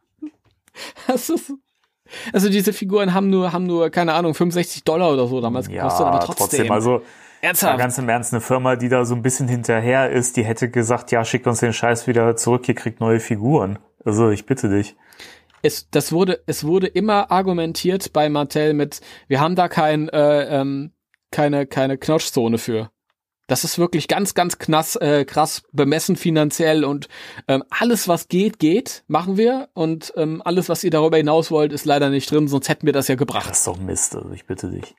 [1.08, 1.54] das ist,
[2.34, 6.02] also diese Figuren haben nur, haben nur, keine Ahnung, 65 Dollar oder so damals gekostet,
[6.02, 6.48] ja, aber trotzdem.
[6.48, 7.02] trotzdem also
[7.42, 7.80] Ernsthaft?
[7.80, 11.12] ganz im Ernst, eine Firma, die da so ein bisschen hinterher ist, die hätte gesagt,
[11.12, 13.80] ja, schickt uns den Scheiß wieder zurück, ihr kriegt neue Figuren.
[14.06, 14.96] Also ich bitte dich.
[15.64, 20.62] Es, das wurde, es wurde immer argumentiert bei Mattel mit, wir haben da kein, äh,
[20.62, 20.92] ähm,
[21.32, 22.92] keine, keine Knauschzone für.
[23.52, 27.08] Das ist wirklich ganz, ganz knass, äh, krass bemessen finanziell und
[27.48, 31.74] ähm, alles, was geht, geht, machen wir und ähm, alles, was ihr darüber hinaus wollt,
[31.74, 33.50] ist leider nicht drin, sonst hätten wir das ja gebracht.
[33.50, 34.96] Das ist doch Mist, also ich bitte dich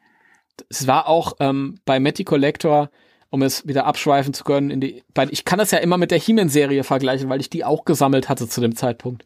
[0.69, 2.91] es war auch ähm, bei Matty Collector,
[3.31, 6.11] um es wieder abschweifen zu können, in die, weil ich kann das ja immer mit
[6.11, 9.25] der He-Man-Serie vergleichen, weil ich die auch gesammelt hatte zu dem Zeitpunkt.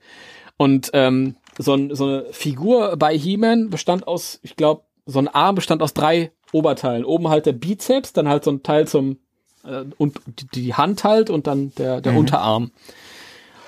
[0.56, 5.28] Und ähm, so, ein, so eine Figur bei He-Man bestand aus, ich glaube, so ein
[5.28, 7.04] Arm bestand aus drei Oberteilen.
[7.04, 9.18] Oben halt der Bizeps, dann halt so ein Teil zum
[9.64, 10.18] äh, und
[10.54, 12.18] die Hand halt und dann der, der mhm.
[12.18, 12.70] Unterarm.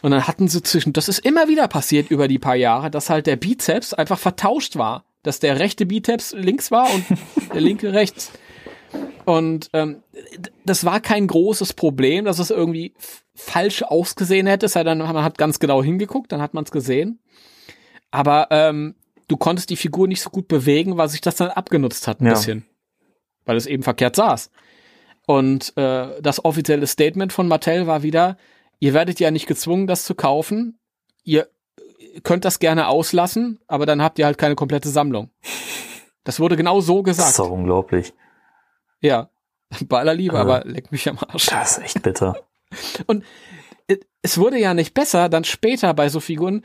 [0.00, 3.10] Und dann hatten sie zwischen, das ist immer wieder passiert über die paar Jahre, dass
[3.10, 5.04] halt der Bizeps einfach vertauscht war.
[5.24, 7.04] Dass der rechte Bizeps links war und
[7.52, 8.30] der linke rechts.
[9.24, 10.02] Und ähm,
[10.64, 12.94] das war kein großes Problem, dass es irgendwie
[13.34, 16.70] falsch ausgesehen hätte, es sei denn, man hat ganz genau hingeguckt, dann hat man es
[16.70, 17.18] gesehen.
[18.10, 18.94] Aber ähm,
[19.28, 22.26] du konntest die Figur nicht so gut bewegen, weil sich das dann abgenutzt hat ein
[22.26, 22.32] Ja.
[22.32, 22.66] bisschen.
[23.44, 24.50] Weil es eben verkehrt saß.
[25.26, 28.36] Und äh, das offizielle Statement von Mattel war wieder,
[28.80, 30.78] ihr werdet ja nicht gezwungen, das zu kaufen.
[31.22, 31.48] Ihr
[32.22, 35.30] könnt das gerne auslassen, aber dann habt ihr halt keine komplette Sammlung.
[36.24, 37.30] Das wurde genau so Das gesagt.
[37.30, 38.12] ist doch unglaublich.
[39.00, 39.30] Ja.
[39.86, 40.40] Bei aller Liebe, Äh.
[40.40, 41.46] aber leck mich am Arsch.
[41.46, 42.34] Das ist echt bitter.
[43.86, 46.64] Äh, Es wurde ja nicht besser, dann später bei so Figuren,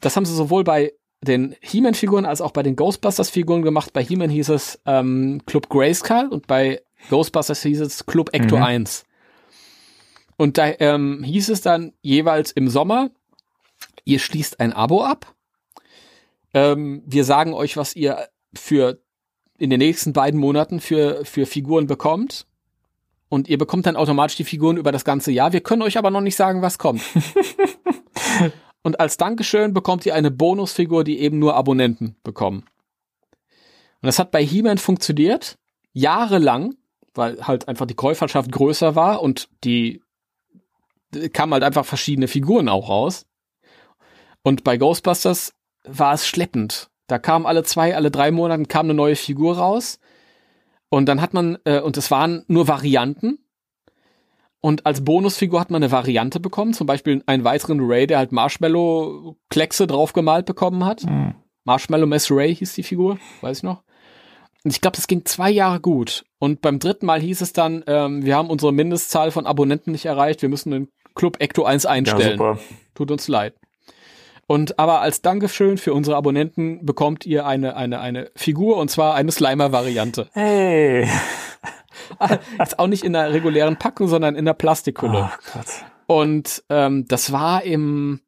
[0.00, 0.92] das haben sie sowohl bei
[1.24, 3.92] den He-Man-Figuren als auch bei den Ghostbusters-Figuren gemacht.
[3.92, 8.62] Bei He-Man hieß es ähm, Club Grayskull und bei Ghostbusters hieß es Club Ecto Mhm.
[8.62, 9.04] 1.
[10.36, 13.10] Und da ähm, hieß es dann jeweils im Sommer,
[14.04, 15.34] ihr schließt ein Abo ab.
[16.52, 19.00] Ähm, wir sagen euch, was ihr für
[19.58, 22.46] in den nächsten beiden Monaten für, für Figuren bekommt.
[23.28, 25.52] Und ihr bekommt dann automatisch die Figuren über das ganze Jahr.
[25.52, 27.02] Wir können euch aber noch nicht sagen, was kommt.
[28.84, 32.66] Und als Dankeschön bekommt ihr eine Bonusfigur, die eben nur Abonnenten bekommen.
[34.02, 35.58] Und das hat bei He-Man funktioniert,
[35.94, 36.74] jahrelang,
[37.14, 40.02] weil halt einfach die Käuferschaft größer war und die
[41.32, 43.26] kamen halt einfach verschiedene Figuren auch raus.
[44.42, 45.54] Und bei Ghostbusters
[45.84, 46.90] war es schleppend.
[47.06, 49.98] Da kam alle zwei, alle drei Monate kam eine neue Figur raus.
[50.90, 53.38] Und dann hat man, äh, und es waren nur Varianten.
[54.64, 58.32] Und als Bonusfigur hat man eine Variante bekommen, zum Beispiel einen weiteren Ray, der halt
[58.32, 61.02] Marshmallow-Kleckse draufgemalt bekommen hat.
[61.02, 61.34] Hm.
[61.64, 63.82] Marshmallow Mess Ray hieß die Figur, weiß ich noch.
[64.64, 66.24] Und ich glaube, das ging zwei Jahre gut.
[66.38, 70.06] Und beim dritten Mal hieß es dann, ähm, wir haben unsere Mindestzahl von Abonnenten nicht
[70.06, 72.38] erreicht, wir müssen den Club Ecto 1 Ja, einstellen.
[72.38, 72.58] super.
[72.94, 73.52] Tut uns leid.
[74.46, 79.14] Und aber als Dankeschön für unsere Abonnenten bekommt ihr eine, eine, eine Figur und zwar
[79.14, 80.30] eine Slimer-Variante.
[80.32, 81.06] Hey.
[82.62, 85.30] Ist auch nicht in der regulären Packung, sondern in der Plastikhülle.
[86.06, 86.20] Oh.
[86.20, 88.20] Und ähm, das war im,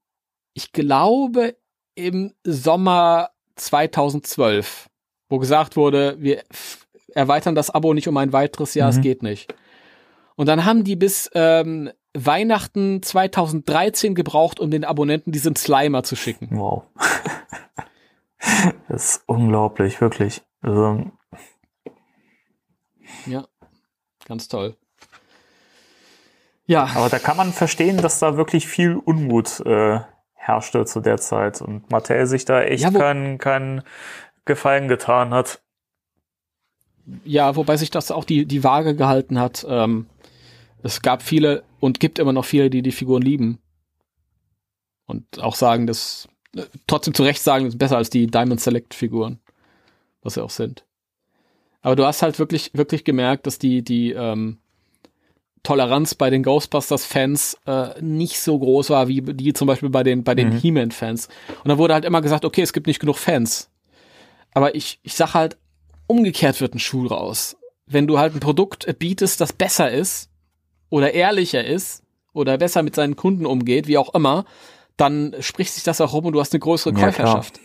[0.55, 1.57] ich glaube,
[1.95, 4.89] im Sommer 2012,
[5.29, 6.43] wo gesagt wurde, wir
[7.15, 9.03] erweitern das Abo nicht um ein weiteres Jahr, es Mhm.
[9.03, 9.55] geht nicht.
[10.37, 16.17] Und dann haben die bis ähm, Weihnachten 2013 gebraucht, um den Abonnenten diesen Slimer zu
[16.17, 16.49] schicken.
[16.53, 16.85] Wow.
[18.89, 20.43] das ist unglaublich, wirklich.
[20.61, 21.11] Also,
[23.27, 23.47] Ja,
[24.27, 24.77] ganz toll.
[26.66, 30.01] Ja, aber da kann man verstehen, dass da wirklich viel Unmut äh,
[30.35, 33.82] herrschte zu der Zeit und Mattel sich da echt Ja, keinen keinen
[34.44, 35.61] Gefallen getan hat.
[37.24, 39.65] Ja, wobei sich das auch die, die Waage gehalten hat.
[39.69, 40.07] Ähm,
[40.82, 43.59] es gab viele und gibt immer noch viele, die die Figuren lieben.
[45.07, 48.61] Und auch sagen, dass äh, trotzdem zu Recht sagen, das ist besser als die Diamond
[48.61, 49.39] Select Figuren.
[50.23, 50.86] Was sie auch sind.
[51.87, 54.59] Aber du hast halt wirklich, wirklich gemerkt, dass die, die ähm,
[55.63, 60.25] Toleranz bei den Ghostbusters-Fans äh, nicht so groß war, wie die zum Beispiel bei den,
[60.25, 60.59] bei den Mhm.
[60.59, 61.29] He-Man-Fans.
[61.63, 63.71] Und da wurde halt immer gesagt, okay, es gibt nicht genug Fans.
[64.53, 65.59] Aber ich, ich sag halt,
[66.09, 67.57] umgekehrt wird ein Schuh raus.
[67.87, 70.29] Wenn du halt ein Produkt bietest, das besser ist
[70.91, 72.03] oder ehrlicher ist
[72.33, 74.45] oder besser mit seinen Kunden umgeht, wie auch immer,
[74.97, 77.13] dann spricht sich das auch rum und du hast eine größere Ja, klar.
[77.13, 77.61] Käuferschaft.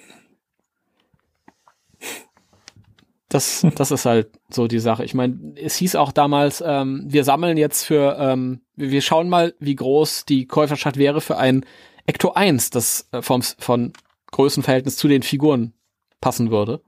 [3.31, 5.05] Das, das ist halt so die Sache.
[5.05, 9.53] Ich meine, es hieß auch damals, ähm, wir sammeln jetzt für, ähm, wir schauen mal,
[9.57, 11.65] wie groß die Käuferschaft wäre für ein
[12.05, 13.93] Ecto 1, das äh, vom, von
[14.31, 15.71] Größenverhältnis zu den Figuren
[16.19, 16.81] passen würde.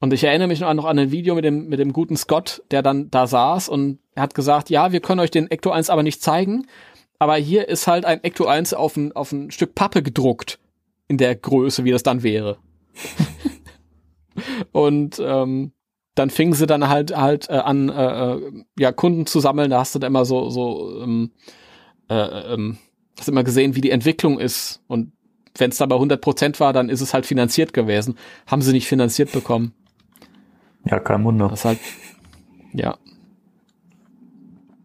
[0.00, 2.18] Und ich erinnere mich noch an, noch an ein Video mit dem, mit dem guten
[2.18, 5.88] Scott, der dann da saß und hat gesagt, ja, wir können euch den Ecto 1
[5.88, 6.66] aber nicht zeigen,
[7.18, 10.58] aber hier ist halt ein Ecto 1 auf ein, auf ein Stück Pappe gedruckt
[11.08, 12.58] in der Größe, wie das dann wäre.
[14.72, 15.72] Und ähm,
[16.14, 19.70] dann fingen sie dann halt halt äh, an, äh, äh, ja, Kunden zu sammeln.
[19.70, 21.30] Da hast du dann immer so, so ähm,
[22.08, 22.78] äh, ähm,
[23.18, 24.82] hast immer gesehen, wie die Entwicklung ist.
[24.86, 25.12] Und
[25.56, 28.16] wenn es da bei 100 Prozent war, dann ist es halt finanziert gewesen.
[28.46, 29.72] Haben sie nicht finanziert bekommen.
[30.84, 31.48] Ja, kein Wunder.
[31.48, 31.78] Das halt,
[32.72, 32.98] ja.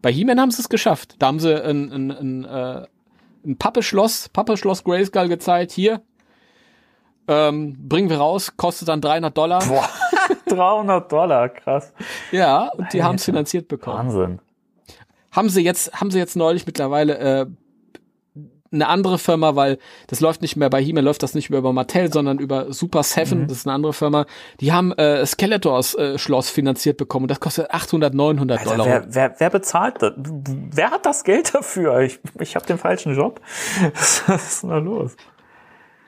[0.02, 1.16] Bei He-Man haben sie es geschafft.
[1.18, 2.86] Da haben sie ein, ein, ein, äh,
[3.44, 5.72] ein Pappeschloss, Pappeschloss Grayskull gezeigt.
[5.72, 6.02] Hier,
[7.28, 9.64] ähm, bringen wir raus, kostet dann 300 Dollar.
[9.66, 9.88] Boah,
[10.46, 11.92] 300 Dollar, krass.
[12.32, 14.08] Ja, und die haben es finanziert bekommen.
[14.08, 14.40] Wahnsinn.
[15.32, 17.46] Haben sie jetzt, haben sie jetzt neulich mittlerweile äh,
[18.72, 21.72] eine andere Firma, weil das läuft nicht mehr bei He-Man, läuft das nicht mehr über
[21.72, 23.48] Mattel, sondern über Super Seven, mhm.
[23.48, 24.26] das ist eine andere Firma.
[24.60, 28.86] Die haben äh, Skeletors äh, Schloss finanziert bekommen und das kostet 800, 900 Alter, Dollar.
[28.86, 30.12] Wer, wer, wer bezahlt das?
[30.16, 32.00] Wer hat das Geld dafür?
[32.00, 33.40] Ich, ich habe den falschen Job.
[34.26, 35.16] Was ist denn da los?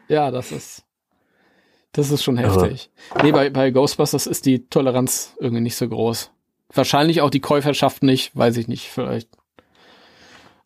[0.09, 0.88] Ja, das ist
[1.93, 2.91] das ist schon heftig.
[3.11, 3.25] Also.
[3.25, 6.31] Nee, bei, bei Ghostbusters ist die Toleranz irgendwie nicht so groß.
[6.73, 9.29] Wahrscheinlich auch die Käuferschaft nicht, weiß ich nicht, vielleicht.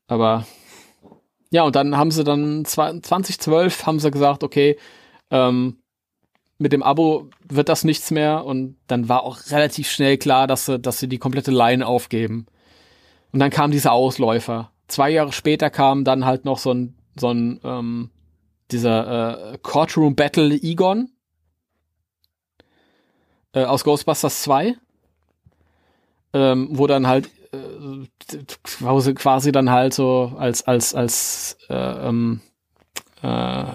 [0.08, 0.46] Aber
[1.50, 4.78] ja, und dann haben sie dann 2012 haben sie gesagt, okay,
[5.30, 5.78] ähm,
[6.58, 10.66] mit dem Abo wird das nichts mehr und dann war auch relativ schnell klar, dass
[10.66, 12.46] sie, dass sie die komplette Line aufgeben.
[13.32, 14.70] Und dann kam dieser Ausläufer.
[14.88, 18.10] Zwei Jahre später kam dann halt noch so ein, so ein ähm,
[18.72, 21.10] dieser äh, Courtroom Battle Egon
[23.52, 24.76] äh, aus Ghostbusters 2,
[26.32, 32.40] ähm, wo dann halt äh, quasi dann halt so als als als äh, ähm,
[33.22, 33.74] äh,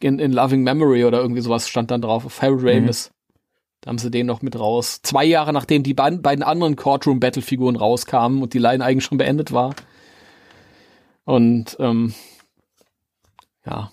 [0.00, 2.68] in, in Loving Memory oder irgendwie sowas stand dann drauf auf Harold mhm.
[2.68, 3.12] Ramis.
[3.80, 5.00] Da haben sie den noch mit raus.
[5.02, 9.04] Zwei Jahre nachdem die beiden, beiden anderen Courtroom Battle Figuren rauskamen und die Line eigentlich
[9.04, 9.74] schon beendet war.
[11.24, 12.12] Und ähm,
[13.70, 13.90] ja,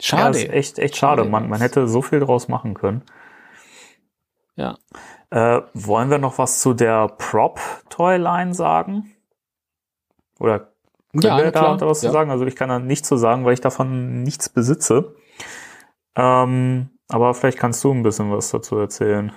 [0.00, 0.44] Schade.
[0.44, 1.24] Ja, echt, echt schade.
[1.24, 3.02] Man, man hätte so viel draus machen können.
[4.56, 4.78] Ja.
[5.30, 9.14] Äh, wollen wir noch was zu der Prop-Toyline sagen?
[10.38, 10.72] Oder
[11.12, 12.08] können ja, wir da was ja.
[12.08, 12.30] zu sagen?
[12.30, 15.14] Also ich kann da nichts zu sagen, weil ich davon nichts besitze.
[16.14, 19.32] Ähm, aber vielleicht kannst du ein bisschen was dazu erzählen.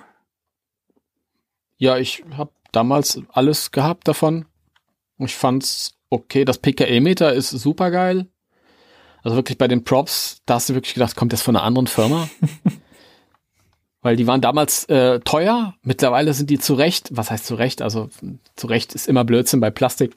[1.78, 4.46] Ja, ich habe damals alles gehabt davon.
[5.18, 6.46] Ich fand's okay.
[6.46, 8.28] Das PKE-Meter ist super geil.
[9.24, 11.88] Also wirklich bei den Props, da hast du wirklich gedacht, kommt das von einer anderen
[11.88, 12.30] Firma?
[14.02, 17.82] Weil die waren damals äh, teuer, mittlerweile sind die zurecht, was heißt zurecht?
[17.82, 18.10] Also
[18.56, 20.16] zurecht ist immer Blödsinn bei Plastik.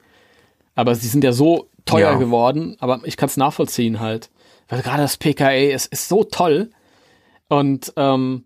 [0.73, 2.17] Aber sie sind ja so teuer ja.
[2.17, 4.31] geworden, aber ich kann es nachvollziehen halt.
[4.69, 6.69] Weil gerade das PKE ist, ist so toll.
[7.49, 8.45] Und ähm,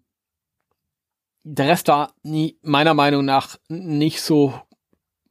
[1.43, 4.59] der Rest war nie, meiner Meinung nach nicht so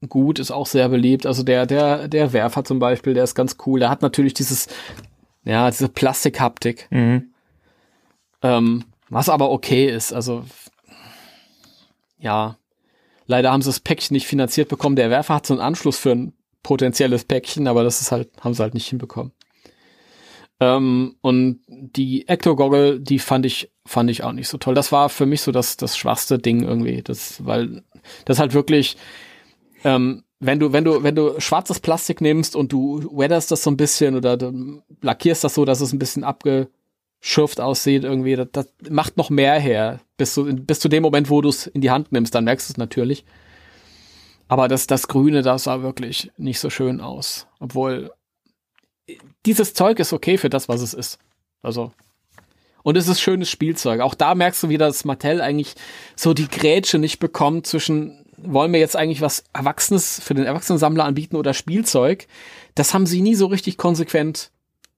[0.09, 1.27] gut, ist auch sehr beliebt.
[1.27, 3.81] Also der, der, der Werfer zum Beispiel, der ist ganz cool.
[3.81, 4.69] Der hat natürlich dieses
[5.47, 6.89] ja, diese Plastikhaptik.
[6.91, 7.33] Mhm.
[8.43, 10.13] Ähm, was aber okay ist.
[10.13, 10.45] Also,
[12.19, 12.59] ja.
[13.29, 14.97] Leider haben sie das Päckchen nicht finanziert bekommen.
[14.97, 16.33] Der Werfer hat so einen Anschluss für ein
[16.63, 19.33] potenzielles Päckchen, aber das ist halt, haben sie halt nicht hinbekommen.
[20.59, 24.75] Ähm, und die Ecto-Goggle, die fand ich, fand ich auch nicht so toll.
[24.75, 27.03] Das war für mich so das, das schwachste Ding irgendwie.
[27.03, 27.85] Das, weil,
[28.25, 28.97] das halt wirklich,
[29.87, 33.71] ähm, wenn du, wenn du, wenn du schwarzes Plastik nimmst und du weatherst das so
[33.71, 34.37] ein bisschen oder
[35.01, 39.59] lackierst das so, dass es ein bisschen abgeschürft aussieht irgendwie, das, das macht noch mehr
[39.61, 40.01] her.
[40.17, 42.69] Bis zu, bis zu dem Moment, wo du es in die Hand nimmst, dann merkst
[42.69, 43.25] du es natürlich.
[44.49, 47.47] Aber das, das Grüne, das sah wirklich nicht so schön aus.
[47.61, 48.11] Obwohl,
[49.47, 51.19] dieses Zeug ist okay für das, was es ist.
[51.63, 51.93] Also.
[52.83, 54.01] Und es ist schönes Spielzeug.
[54.01, 55.75] Auch da merkst du wieder, dass Mattel eigentlich
[56.17, 61.05] so die Grätsche nicht bekommt zwischen wollen wir jetzt eigentlich was Erwachsenes für den Erwachsenensammler
[61.05, 62.27] anbieten oder Spielzeug?
[62.75, 64.51] Das haben sie nie so richtig konsequent.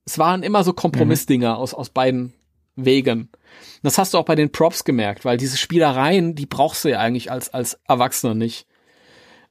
[0.05, 1.59] Es waren immer so Kompromissdinger mhm.
[1.59, 2.33] aus, aus beiden
[2.75, 3.29] Wegen.
[3.83, 6.99] Das hast du auch bei den Props gemerkt, weil diese Spielereien, die brauchst du ja
[6.99, 8.65] eigentlich als, als Erwachsener nicht.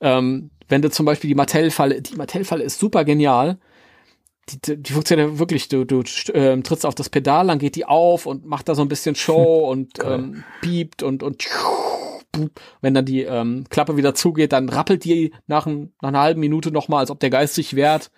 [0.01, 3.59] Ähm, wenn du zum Beispiel die Mattel-Falle, die Mattel-Falle ist super genial.
[4.49, 6.01] Die, die funktioniert ja wirklich, du, du
[6.33, 9.15] äh, trittst auf das Pedal, dann geht die auf und macht da so ein bisschen
[9.15, 11.47] Show und ähm, piept und, und
[12.81, 16.41] wenn dann die ähm, Klappe wieder zugeht, dann rappelt die nach, ein, nach einer halben
[16.41, 18.11] Minute nochmal, als ob der Geist sich wehrt.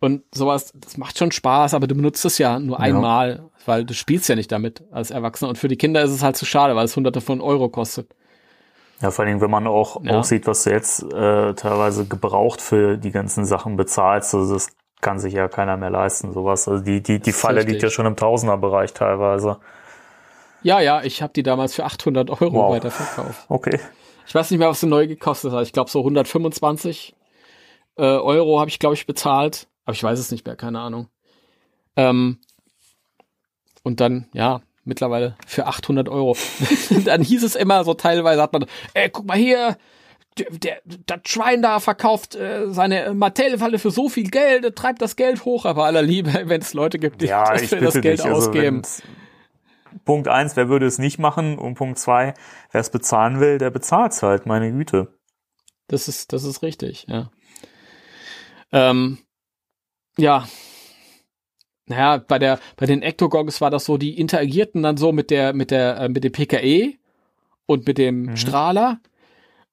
[0.00, 2.84] Und sowas, das macht schon Spaß, aber du benutzt es ja nur ja.
[2.84, 5.50] einmal, weil du spielst ja nicht damit als Erwachsener.
[5.50, 8.14] Und für die Kinder ist es halt zu schade, weil es hunderte von Euro kostet.
[9.02, 10.18] Ja, vor allem, wenn man auch, ja.
[10.18, 14.68] auch sieht, was du jetzt äh, teilweise gebraucht für die ganzen Sachen bezahlst, also das
[15.00, 16.68] kann sich ja keiner mehr leisten, sowas.
[16.68, 17.74] Also die, die, die Falle richtig.
[17.74, 19.58] liegt ja schon im Tausenderbereich teilweise.
[20.62, 22.72] Ja, ja, ich habe die damals für 800 Euro wow.
[22.72, 23.46] weiterverkauft.
[23.48, 23.78] Okay.
[24.26, 25.64] Ich weiß nicht mehr, was sie neu gekostet hat.
[25.64, 27.14] Ich glaube so 125
[27.96, 29.66] äh, Euro habe ich, glaube ich, bezahlt.
[29.84, 31.08] Aber ich weiß es nicht mehr, keine Ahnung.
[31.96, 32.38] Ähm,
[33.82, 36.36] und dann, ja, mittlerweile für 800 Euro.
[37.04, 39.76] dann hieß es immer so teilweise, hat man, ey, guck mal hier,
[40.38, 45.16] der, der, das Schwein da verkauft äh, seine Mattel-Falle für so viel Geld, treibt das
[45.16, 48.24] Geld hoch, aber aller Liebe, wenn es Leute gibt, die ja, das, das Geld dich,
[48.24, 48.82] also ausgeben.
[50.04, 51.58] Punkt eins, wer würde es nicht machen?
[51.58, 52.34] Und Punkt zwei,
[52.70, 55.18] wer es bezahlen will, der bezahlt es halt, meine Güte.
[55.88, 57.30] Das ist, das ist richtig, ja.
[58.72, 59.18] Ähm,
[60.16, 60.46] ja.
[61.86, 65.52] Naja, bei der, bei den Ectogogs war das so, die interagierten dann so mit der,
[65.52, 66.94] mit der, äh, mit dem PKE
[67.66, 68.36] und mit dem mhm.
[68.36, 69.00] Strahler.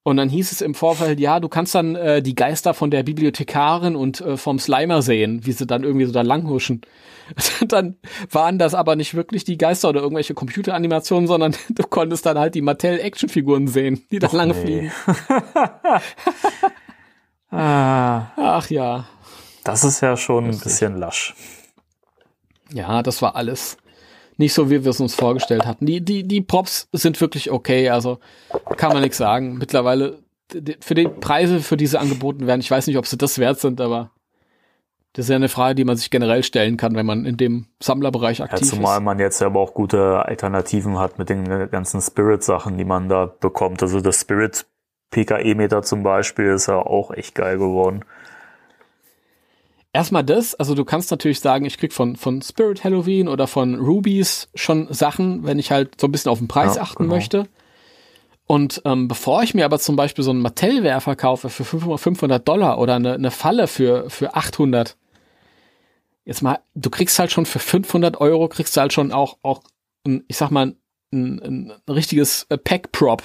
[0.08, 3.02] Und dann hieß es im Vorfeld, ja, du kannst dann äh, die Geister von der
[3.02, 6.80] Bibliothekarin und äh, vom Slimer sehen, wie sie dann irgendwie so da langhuschen.
[7.68, 7.96] dann
[8.30, 12.54] waren das aber nicht wirklich die Geister oder irgendwelche Computeranimationen, sondern du konntest dann halt
[12.54, 14.62] die Mattel-Actionfiguren sehen, die da lange nee.
[14.62, 14.92] fliegen.
[17.50, 19.06] ah, Ach ja.
[19.62, 21.34] das ist ja schon ein bisschen lasch.
[22.72, 23.76] Ja, das war alles
[24.38, 25.84] nicht so, wie wir es uns vorgestellt hatten.
[25.84, 28.18] Die, die, die Props sind wirklich okay, also
[28.76, 29.58] kann man nichts sagen.
[29.58, 30.18] Mittlerweile,
[30.80, 33.80] für die Preise, für diese angeboten werden, ich weiß nicht, ob sie das wert sind,
[33.80, 34.12] aber
[35.12, 37.66] das ist ja eine Frage, die man sich generell stellen kann, wenn man in dem
[37.82, 39.04] Sammlerbereich Ja, aktiv zumal ist.
[39.04, 43.82] man jetzt aber auch gute Alternativen hat mit den ganzen Spirit-Sachen, die man da bekommt.
[43.82, 44.66] Also das Spirit
[45.10, 48.04] PKE-Meter zum Beispiel ist ja auch echt geil geworden.
[49.92, 53.74] Erstmal das, also du kannst natürlich sagen, ich krieg von, von Spirit Halloween oder von
[53.74, 57.14] Rubies schon Sachen, wenn ich halt so ein bisschen auf den Preis Ja, achten genau.
[57.14, 57.48] möchte.
[58.46, 62.48] Und ähm, bevor ich mir aber zum Beispiel so einen Mattel-Werfer kaufe für 500 500
[62.48, 64.96] Dollar oder eine, eine Falle für, für 800,
[66.24, 69.62] jetzt mal, du kriegst halt schon für 500 Euro, kriegst du halt schon auch, auch
[70.06, 70.74] ein, ich sag mal,
[71.12, 73.22] ein, ein, ein richtiges äh, Pack-Prop.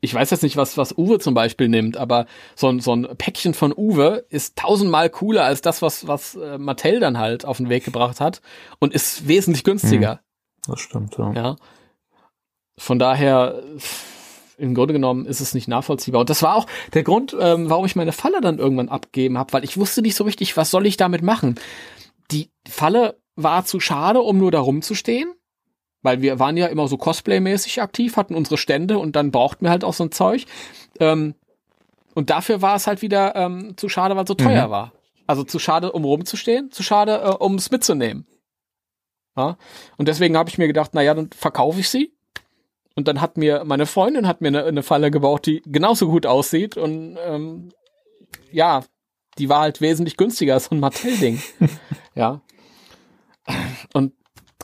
[0.00, 3.08] Ich weiß jetzt nicht, was, was Uwe zum Beispiel nimmt, aber so ein, so ein
[3.16, 7.56] Päckchen von Uwe ist tausendmal cooler als das, was, was äh, Mattel dann halt auf
[7.56, 8.40] den Weg gebracht hat
[8.78, 10.20] und ist wesentlich günstiger.
[10.66, 11.32] Das stimmt, ja.
[11.32, 11.56] Ja.
[12.76, 13.62] Von daher,
[14.58, 16.20] im Grunde genommen ist es nicht nachvollziehbar.
[16.20, 19.52] Und das war auch der Grund, ähm, warum ich meine Falle dann irgendwann abgeben habe,
[19.52, 21.58] weil ich wusste nicht so richtig, was soll ich damit machen.
[22.30, 25.32] Die Falle war zu schade, um nur da rumzustehen,
[26.02, 29.70] weil wir waren ja immer so Cosplay-mäßig aktiv, hatten unsere Stände und dann brauchten wir
[29.70, 30.46] halt auch so ein Zeug.
[31.00, 31.34] Ähm,
[32.14, 34.70] und dafür war es halt wieder ähm, zu schade, weil es so teuer Mhm.
[34.70, 34.92] war.
[35.26, 38.26] Also zu schade, um rumzustehen, zu schade, äh, um es mitzunehmen.
[39.36, 39.56] Ja?
[39.96, 42.12] Und deswegen habe ich mir gedacht, na ja, dann verkaufe ich sie.
[42.96, 46.26] Und dann hat mir meine Freundin hat mir eine, eine Falle gebaut, die genauso gut
[46.26, 47.68] aussieht und ähm,
[48.50, 48.82] ja,
[49.38, 51.40] die war halt wesentlich günstiger als so ein Mattel-Ding.
[52.16, 52.40] ja.
[53.92, 54.14] Und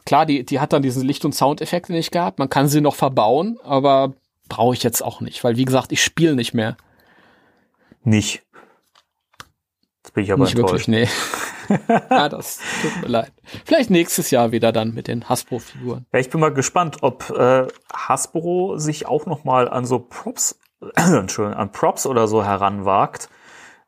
[0.04, 2.38] klar, die, die hat dann diesen Licht- und Soundeffekte nicht gehabt.
[2.38, 4.14] Man kann sie noch verbauen, aber
[4.48, 6.76] brauche ich jetzt auch nicht, weil wie gesagt, ich spiele nicht mehr.
[8.02, 8.42] Nicht.
[10.02, 10.88] Jetzt bin ich aber nicht enttäuscht.
[10.88, 11.08] wirklich, nee.
[12.10, 13.32] ja, das tut mir leid.
[13.64, 16.04] Vielleicht nächstes Jahr wieder dann mit den Hasbro-Figuren.
[16.12, 20.58] Ja, ich bin mal gespannt, ob äh, Hasbro sich auch noch mal an so Props,
[20.94, 23.30] Entschuldigung, an Props oder so heranwagt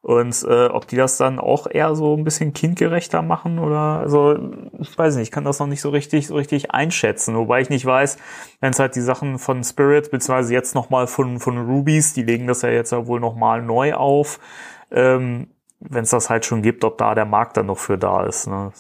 [0.06, 4.38] und äh, ob die das dann auch eher so ein bisschen kindgerechter machen oder also
[4.78, 7.70] ich weiß nicht, ich kann das noch nicht so richtig so richtig einschätzen, wobei ich
[7.70, 8.16] nicht weiß,
[8.60, 12.22] wenn es halt die Sachen von Spirit beziehungsweise jetzt noch mal von von Rubies, die
[12.22, 14.38] legen das ja jetzt ja wohl noch mal neu auf.
[14.92, 15.48] Ähm,
[15.80, 18.46] wenn es das halt schon gibt, ob da der Markt dann noch für da ist.
[18.46, 18.72] Ne?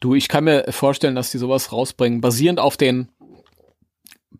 [0.00, 3.08] Du, ich kann mir vorstellen, dass die sowas rausbringen, basierend auf den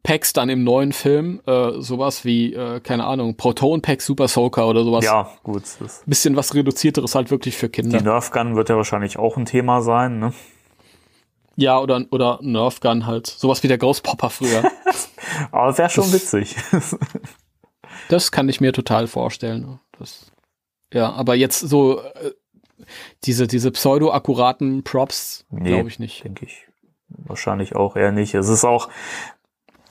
[0.04, 4.68] Packs dann im neuen Film, äh, sowas wie, äh, keine Ahnung, Proton Pack Super Soaker
[4.68, 5.04] oder sowas.
[5.04, 5.62] Ja, gut.
[6.06, 7.98] Bisschen was reduzierteres halt wirklich für Kinder.
[7.98, 10.18] die Nerf Gun wird ja wahrscheinlich auch ein Thema sein.
[10.18, 10.32] Ne?
[11.56, 13.26] Ja, oder, oder Nerf Gun halt.
[13.26, 14.62] Sowas wie der Ghost Popper früher.
[15.50, 16.54] Aber wäre schon Das- witzig.
[18.08, 19.80] das kann ich mir total vorstellen.
[19.98, 20.30] Das,
[20.92, 22.32] ja, aber jetzt so, äh,
[23.24, 25.70] diese, diese pseudo-akkuraten Props, Nee.
[25.70, 26.24] glaube ich nicht.
[26.24, 26.66] Denke ich.
[27.08, 28.34] Wahrscheinlich auch eher nicht.
[28.34, 28.88] Es ist auch,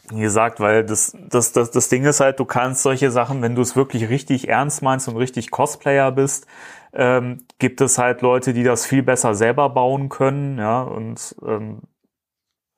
[0.10, 3.56] wie gesagt, weil das, das, das, das Ding ist halt, du kannst solche Sachen, wenn
[3.56, 6.46] du es wirklich richtig ernst meinst und richtig Cosplayer bist,
[6.94, 11.82] ähm, gibt es halt Leute, die das viel besser selber bauen können, ja, und ähm,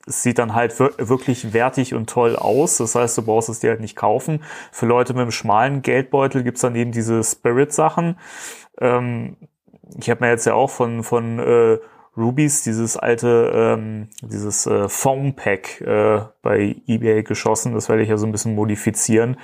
[0.07, 2.77] es sieht dann halt wir wirklich wertig und toll aus.
[2.77, 4.43] Das heißt, du brauchst es dir halt nicht kaufen.
[4.71, 8.19] Für Leute mit einem schmalen Geldbeutel gibt's dann eben diese Spirit-Sachen.
[8.79, 9.37] Ähm,
[9.99, 11.79] ich habe mir jetzt ja auch von, von äh,
[12.17, 17.73] Rubies dieses alte, ähm, dieses äh, Foam Pack äh, bei eBay geschossen.
[17.73, 19.37] Das werde ich ja so ein bisschen modifizieren.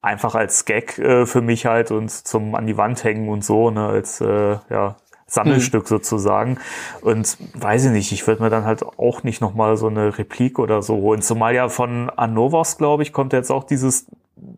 [0.00, 3.70] Einfach als Gag äh, für mich halt und zum an die Wand hängen und so,
[3.70, 4.96] ne, als äh, ja,
[5.26, 6.58] Sammelstück sozusagen.
[7.00, 10.58] Und weiß ich nicht, ich würde mir dann halt auch nicht nochmal so eine Replik
[10.58, 11.22] oder so holen.
[11.22, 14.06] Zumal ja von Anovos, glaube ich, kommt jetzt auch dieses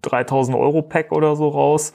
[0.02, 1.92] 3000 Euro Pack oder so raus.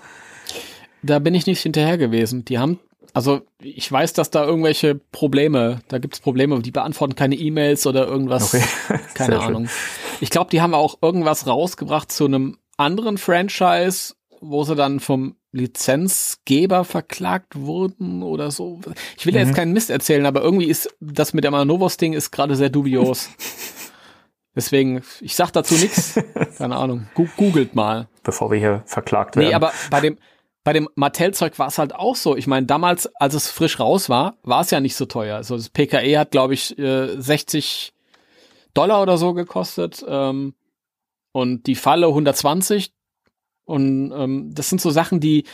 [1.02, 2.46] Da bin ich nicht hinterher gewesen.
[2.46, 2.80] Die haben,
[3.14, 8.08] also ich weiß, dass da irgendwelche Probleme, da gibt's Probleme, die beantworten keine E-Mails oder
[8.08, 8.54] irgendwas.
[8.54, 8.64] Okay.
[9.14, 9.48] Keine Sehr schön.
[9.56, 9.70] Ahnung.
[10.22, 15.36] Ich glaube, die haben auch irgendwas rausgebracht zu einem anderen Franchise, wo sie dann vom
[15.52, 18.80] Lizenzgeber verklagt wurden oder so.
[19.18, 19.48] Ich will ja Mhm.
[19.48, 23.30] jetzt keinen Mist erzählen, aber irgendwie ist das mit der Manovos-Ding ist gerade sehr dubios.
[24.56, 26.20] Deswegen, ich sag dazu nichts.
[26.58, 27.08] Keine Ahnung.
[27.38, 28.08] Googelt mal.
[28.24, 29.48] Bevor wir hier verklagt werden.
[29.50, 30.18] Nee, aber bei dem,
[30.70, 32.36] bei dem Mattel-Zeug war es halt auch so.
[32.36, 35.38] Ich meine, damals, als es frisch raus war, war es ja nicht so teuer.
[35.38, 37.92] Also das PKE hat, glaube ich, äh, 60
[38.76, 40.06] Dollar oder so gekostet.
[40.08, 40.54] Ähm,
[41.32, 42.94] und die Falle 120.
[43.66, 45.46] Und ähm, das sind so Sachen, die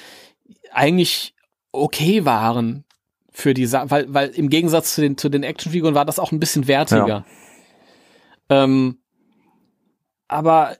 [0.73, 1.33] eigentlich
[1.71, 2.83] okay waren
[3.31, 6.33] für die Sa weil, weil im Gegensatz zu den, zu den Actionfiguren war das auch
[6.33, 7.07] ein bisschen wertiger.
[7.07, 7.25] Ja.
[8.49, 8.99] Ähm,
[10.27, 10.75] aber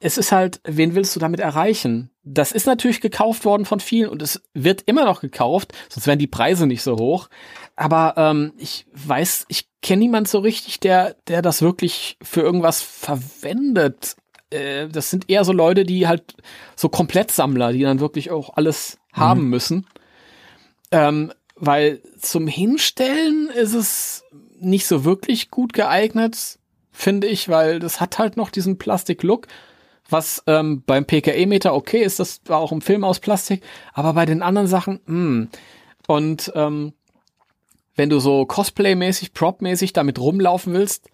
[0.00, 2.10] es ist halt, wen willst du damit erreichen?
[2.24, 6.18] Das ist natürlich gekauft worden von vielen und es wird immer noch gekauft, sonst wären
[6.18, 7.28] die Preise nicht so hoch.
[7.76, 12.82] Aber ähm, ich weiß, ich kenne niemand so richtig, der, der das wirklich für irgendwas
[12.82, 14.16] verwendet.
[14.50, 16.34] Äh, das sind eher so Leute, die halt
[16.76, 19.20] so Komplettsammler, die dann wirklich auch alles mhm.
[19.20, 19.86] haben müssen.
[20.90, 24.24] Ähm, weil zum Hinstellen ist es
[24.58, 26.58] nicht so wirklich gut geeignet,
[26.92, 29.48] finde ich, weil das hat halt noch diesen Plastik-Look,
[30.12, 33.62] was ähm, beim PKE-Meter okay ist, das war auch im Film aus Plastik,
[33.92, 35.14] aber bei den anderen Sachen, mh.
[35.14, 35.48] Hm.
[36.08, 36.92] Und ähm,
[37.94, 41.08] wenn du so Cosplay-mäßig, Prop-mäßig damit rumlaufen willst,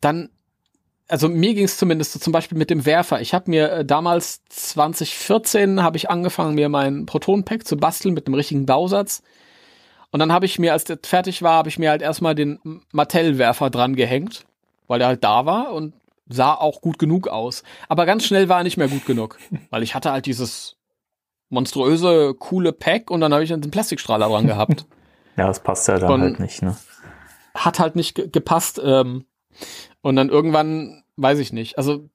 [0.00, 0.30] dann
[1.08, 3.20] also mir ging es zumindest so zum Beispiel mit dem Werfer.
[3.20, 8.26] Ich habe mir äh, damals 2014 habe ich angefangen, mir mein Proton-Pack zu basteln mit
[8.26, 9.22] einem richtigen Bausatz.
[10.10, 12.80] Und dann habe ich mir, als der fertig war, habe ich mir halt erstmal den
[12.92, 14.46] Mattel-Werfer dran gehängt,
[14.86, 15.92] weil der halt da war und
[16.28, 17.62] sah auch gut genug aus.
[17.88, 19.38] Aber ganz schnell war er nicht mehr gut genug,
[19.70, 20.76] weil ich hatte halt dieses
[21.50, 24.86] monströse, coole Pack und dann habe ich einen Plastikstrahler dran gehabt.
[25.36, 26.76] ja, das passt ja dann und halt nicht, ne?
[27.54, 28.80] Hat halt nicht gepasst.
[28.82, 29.26] Ähm,
[30.00, 32.08] und dann irgendwann, weiß ich nicht, also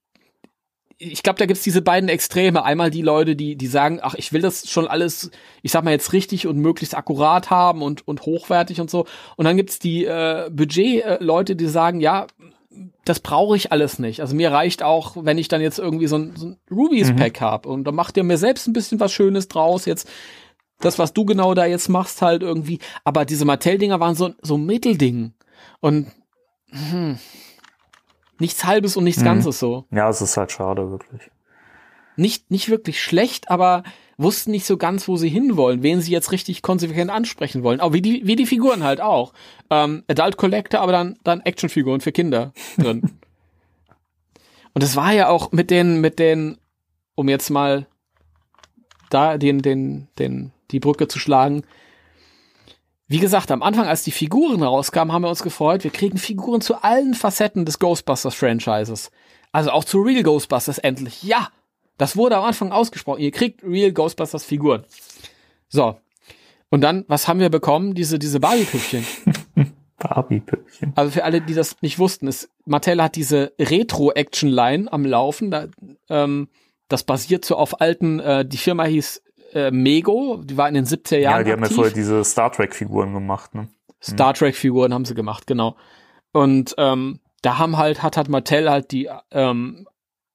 [1.02, 2.64] ich glaube, da gibt's diese beiden Extreme.
[2.64, 5.32] Einmal die Leute, die, die sagen, ach, ich will das schon alles,
[5.62, 9.06] ich sag mal jetzt richtig und möglichst akkurat haben und, und hochwertig und so.
[9.38, 12.28] Und dann gibt's die äh, Budget-Leute, die sagen, ja,
[13.06, 14.22] das brauche ich alles nicht.
[14.22, 17.46] Also mir reicht auch, wenn ich dann jetzt irgendwie so ein, so ein Rubies-Pack mhm.
[17.46, 19.86] habe und dann macht ihr mir selbst ein bisschen was Schönes draus.
[19.86, 20.08] Jetzt
[20.80, 22.80] das, was du genau da jetzt machst, halt irgendwie.
[23.04, 25.34] Aber diese Mattel-Dinger waren so, so Mittelding.
[25.82, 26.12] Und
[26.70, 27.18] hm,
[28.38, 29.26] nichts Halbes und nichts mhm.
[29.26, 29.86] Ganzes so.
[29.92, 31.32] Ja, es ist halt schade, wirklich.
[32.16, 33.84] Nicht, nicht wirklich schlecht, aber
[34.20, 37.80] wussten nicht so ganz, wo sie hinwollen, wen sie jetzt richtig konsequent ansprechen wollen.
[37.80, 39.34] Auch wie die, wie die Figuren halt auch.
[39.70, 43.20] Ähm, Adult Collector, aber dann, dann Actionfiguren für Kinder drin.
[44.74, 46.58] und es war ja auch mit den, mit den,
[47.16, 47.88] um jetzt mal
[49.10, 51.64] da den, den, den, die Brücke zu schlagen,
[53.08, 55.84] wie gesagt, am Anfang, als die Figuren rauskamen, haben wir uns gefreut.
[55.84, 59.10] Wir kriegen Figuren zu allen Facetten des Ghostbusters-Franchises.
[59.52, 61.24] Also auch zu Real Ghostbusters endlich.
[61.24, 61.50] Ja,
[62.00, 63.20] das wurde am Anfang ausgesprochen.
[63.20, 64.86] Ihr kriegt Real Ghostbusters-Figuren.
[65.68, 66.00] So.
[66.70, 67.94] Und dann, was haben wir bekommen?
[67.94, 69.06] Diese, diese Barbie-Püppchen.
[70.00, 70.94] Barbie-Püppchen.
[70.96, 75.52] Also für alle, die das nicht wussten, ist, Mattel hat diese Retro-Action-Line am Laufen.
[75.52, 75.68] Da,
[76.10, 76.48] ähm,
[76.88, 79.22] das basiert so auf alten, äh, die Firma hieß
[79.54, 81.40] äh, Mego, die war in den 70er Jahren.
[81.40, 83.68] Ja, die haben ja vorher diese Star Trek-Figuren gemacht, ne?
[84.02, 85.76] Star Trek-Figuren haben sie gemacht, genau.
[86.32, 89.86] Und ähm, da haben halt, hat halt Mattel halt die ähm,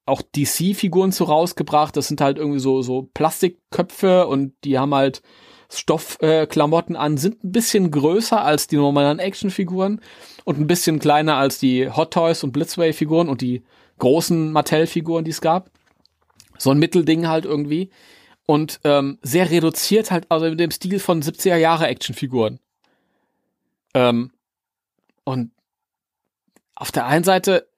[0.06, 1.96] auch DC-Figuren zu rausgebracht.
[1.96, 5.22] Das sind halt irgendwie so, so Plastikköpfe und die haben halt
[5.70, 10.00] Stoffklamotten äh, an, sind ein bisschen größer als die normalen Actionfiguren
[10.44, 13.64] und ein bisschen kleiner als die Hot Toys und Blitzway-Figuren und die
[13.98, 15.70] großen Mattel-Figuren, die es gab.
[16.58, 17.90] So ein Mittelding halt irgendwie
[18.46, 22.60] und ähm, sehr reduziert halt, also mit dem Stil von 70er Jahre Actionfiguren.
[23.94, 24.32] Ähm,
[25.24, 25.50] und
[26.74, 27.68] auf der einen Seite,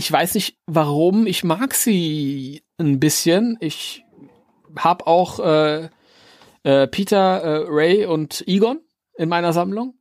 [0.00, 3.58] ich weiß nicht warum, ich mag sie ein bisschen.
[3.60, 4.02] Ich
[4.74, 5.90] habe auch äh,
[6.62, 8.80] äh, Peter, äh, Ray und Egon
[9.18, 9.92] in meiner Sammlung.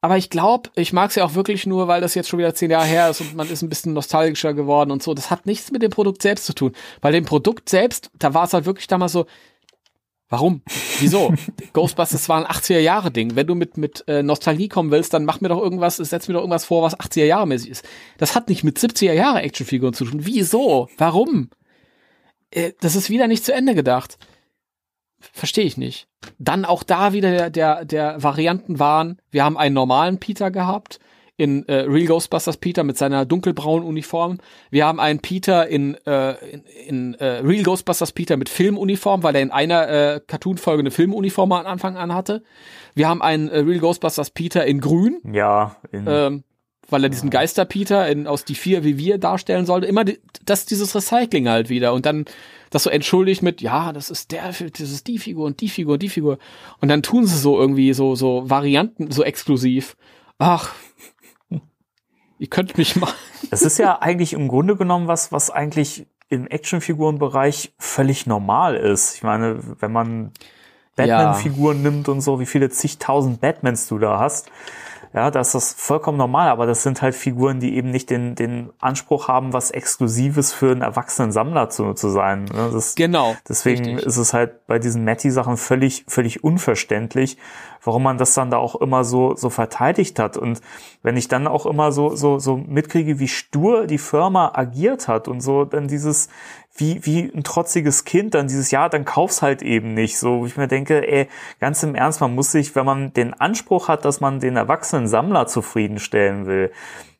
[0.00, 2.70] Aber ich glaube, ich mag sie auch wirklich nur, weil das jetzt schon wieder zehn
[2.70, 5.12] Jahre her ist und man ist ein bisschen nostalgischer geworden und so.
[5.12, 6.72] Das hat nichts mit dem Produkt selbst zu tun.
[7.00, 9.26] Bei dem Produkt selbst, da war es halt wirklich damals so,
[10.28, 10.62] Warum?
[10.98, 11.32] Wieso?
[11.72, 13.36] Ghostbusters war ein 80er Jahre Ding.
[13.36, 16.34] Wenn du mit mit äh, Nostalgie kommen willst, dann mach mir doch irgendwas, setz mir
[16.34, 17.84] doch irgendwas vor, was 80er Jahre mäßig ist.
[18.18, 20.26] Das hat nicht mit 70er Jahre Actionfiguren zu tun.
[20.26, 20.88] Wieso?
[20.98, 21.50] Warum?
[22.50, 24.18] Äh, das ist wieder nicht zu Ende gedacht.
[25.32, 26.08] Verstehe ich nicht.
[26.38, 30.98] Dann auch da wieder der, der, der Varianten waren, wir haben einen normalen Peter gehabt,
[31.36, 34.38] in äh, Real Ghostbusters Peter mit seiner dunkelbraunen Uniform.
[34.70, 39.36] Wir haben einen Peter in, äh, in, in äh, Real Ghostbusters Peter mit Filmuniform, weil
[39.36, 42.42] er in einer äh, Cartoon-Folge eine Filmuniform am Anfang an hatte.
[42.94, 45.20] Wir haben einen äh, Real Ghostbusters Peter in grün.
[45.30, 45.76] Ja.
[45.92, 46.44] In ähm,
[46.88, 49.86] weil er diesen Geister-Peter in, aus die vier wie wir darstellen sollte.
[49.86, 51.92] Immer die, das dieses Recycling halt wieder.
[51.92, 52.26] Und dann
[52.70, 55.94] das so entschuldigt mit, ja, das ist der, das ist die Figur und die Figur
[55.94, 56.38] und die Figur.
[56.80, 59.96] Und dann tun sie so irgendwie so, so Varianten, so exklusiv.
[60.38, 60.74] Ach,
[62.38, 63.12] ihr könnt mich mal.
[63.50, 69.14] Das ist ja eigentlich im Grunde genommen was, was eigentlich im Actionfigurenbereich völlig normal ist.
[69.14, 70.32] Ich meine, wenn man
[70.96, 71.90] Batman-Figuren ja.
[71.90, 74.50] nimmt und so, wie viele zigtausend Batmans du da hast.
[75.14, 78.70] Ja, das ist vollkommen normal, aber das sind halt Figuren, die eben nicht den, den
[78.80, 82.44] Anspruch haben, was Exklusives für einen erwachsenen Sammler zu, zu sein.
[82.44, 82.70] Ne?
[82.70, 83.34] Das, genau.
[83.48, 84.06] Deswegen richtig.
[84.06, 87.38] ist es halt bei diesen Matty-Sachen völlig, völlig unverständlich,
[87.86, 90.36] warum man das dann da auch immer so, so verteidigt hat.
[90.36, 90.60] Und
[91.02, 95.28] wenn ich dann auch immer so, so, so mitkriege, wie stur die Firma agiert hat
[95.28, 96.28] und so, dann dieses,
[96.76, 100.18] wie, wie ein trotziges Kind dann dieses Jahr, dann kauf's halt eben nicht.
[100.18, 101.28] So, wo ich mir denke, ey,
[101.60, 105.08] ganz im Ernst, man muss sich, wenn man den Anspruch hat, dass man den erwachsenen
[105.08, 106.72] Sammler zufriedenstellen will,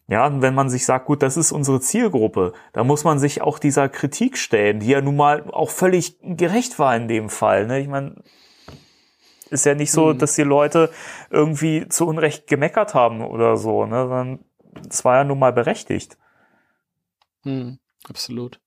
[0.09, 3.43] ja, und wenn man sich sagt, gut, das ist unsere Zielgruppe, da muss man sich
[3.43, 7.67] auch dieser Kritik stellen, die ja nun mal auch völlig gerecht war in dem Fall.
[7.67, 7.81] Ne?
[7.81, 8.15] Ich meine,
[9.51, 10.19] ist ja nicht so, mhm.
[10.19, 10.91] dass die Leute
[11.31, 14.03] irgendwie zu Unrecht gemeckert haben oder so, ne?
[14.03, 14.39] Sondern
[14.89, 16.17] es war ja nun mal berechtigt.
[17.45, 17.79] Mhm,
[18.09, 18.61] absolut.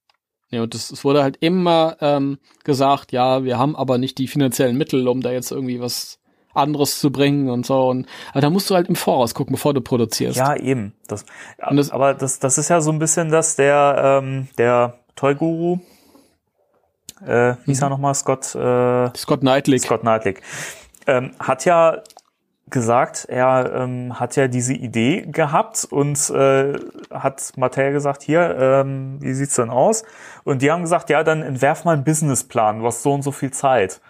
[0.51, 4.77] Ja, und es wurde halt immer ähm, gesagt, ja, wir haben aber nicht die finanziellen
[4.77, 6.19] Mittel, um da jetzt irgendwie was
[6.55, 7.87] anderes zu bringen und so.
[7.87, 10.37] Und aber da musst du halt im Voraus gucken, bevor du produzierst.
[10.37, 10.93] Ja, eben.
[11.07, 11.25] Das,
[11.57, 15.79] das aber das, das ist ja so ein bisschen das, der, ähm, der Toy-Guru,
[17.25, 17.93] äh, wie ist er mhm.
[17.93, 19.79] nochmal, Scott, äh, Scott Knightley.
[19.79, 20.35] Scott Knightley.
[21.07, 22.01] Ähm, hat ja
[22.69, 26.73] gesagt, er ähm, hat ja diese Idee gehabt und äh,
[27.11, 30.03] hat Mattel gesagt, hier, ähm, wie sieht's denn aus?
[30.43, 33.31] Und die haben gesagt, ja, dann entwerf mal einen Businessplan, du hast so und so
[33.31, 34.01] viel Zeit.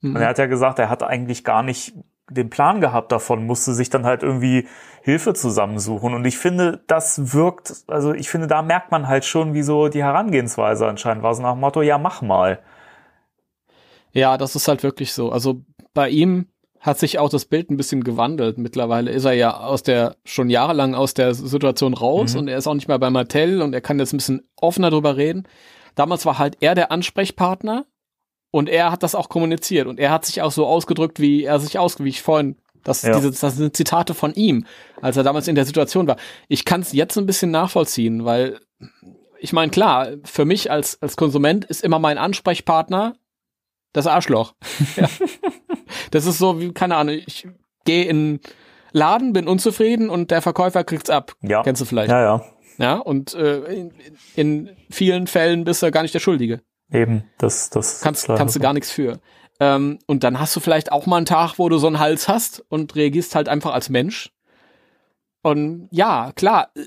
[0.00, 0.16] Mhm.
[0.16, 1.94] Und er hat ja gesagt, er hat eigentlich gar nicht
[2.30, 4.66] den Plan gehabt davon, musste sich dann halt irgendwie
[5.02, 6.14] Hilfe zusammensuchen.
[6.14, 9.88] Und ich finde, das wirkt, also ich finde, da merkt man halt schon, wie so
[9.88, 12.60] die Herangehensweise anscheinend war, so nach dem Motto, ja, mach mal.
[14.12, 15.30] Ja, das ist halt wirklich so.
[15.30, 15.62] Also
[15.94, 16.46] bei ihm
[16.80, 18.58] hat sich auch das Bild ein bisschen gewandelt.
[18.58, 22.40] Mittlerweile ist er ja aus der, schon jahrelang aus der Situation raus mhm.
[22.40, 24.90] und er ist auch nicht mehr bei Mattel und er kann jetzt ein bisschen offener
[24.90, 25.46] drüber reden.
[25.94, 27.86] Damals war halt er der Ansprechpartner
[28.52, 31.58] und er hat das auch kommuniziert und er hat sich auch so ausgedrückt, wie er
[31.58, 33.14] sich aus, wie ich vorhin, das, ja.
[33.14, 34.66] diese, das sind Zitate von ihm,
[35.00, 36.16] als er damals in der Situation war.
[36.48, 38.60] Ich kann es jetzt ein bisschen nachvollziehen, weil
[39.40, 43.16] ich meine, klar, für mich als, als Konsument ist immer mein Ansprechpartner
[43.92, 44.54] das Arschloch.
[44.96, 45.08] ja.
[46.10, 47.48] Das ist so wie, keine Ahnung, ich
[47.84, 48.40] gehe in
[48.92, 51.34] Laden, bin unzufrieden und der Verkäufer kriegt's ab.
[51.40, 51.62] Ja.
[51.62, 52.10] Kennst du vielleicht?
[52.10, 52.44] Ja, ja.
[52.78, 53.92] Ja, und äh, in,
[54.34, 56.60] in vielen Fällen bist du gar nicht der Schuldige.
[56.92, 59.18] Eben, das, das kannst, kannst du gar nichts für.
[59.60, 62.28] Ähm, und dann hast du vielleicht auch mal einen Tag, wo du so einen Hals
[62.28, 64.30] hast und reagierst halt einfach als Mensch.
[65.42, 66.80] Und ja, klar, äh,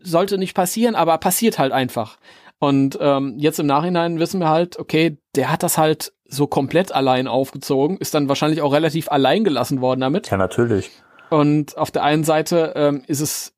[0.00, 2.18] sollte nicht passieren, aber passiert halt einfach.
[2.58, 6.92] Und ähm, jetzt im Nachhinein wissen wir halt, okay, der hat das halt so komplett
[6.92, 10.30] allein aufgezogen, ist dann wahrscheinlich auch relativ allein gelassen worden damit.
[10.30, 10.90] Ja, natürlich.
[11.30, 13.54] Und auf der einen Seite ähm, ist es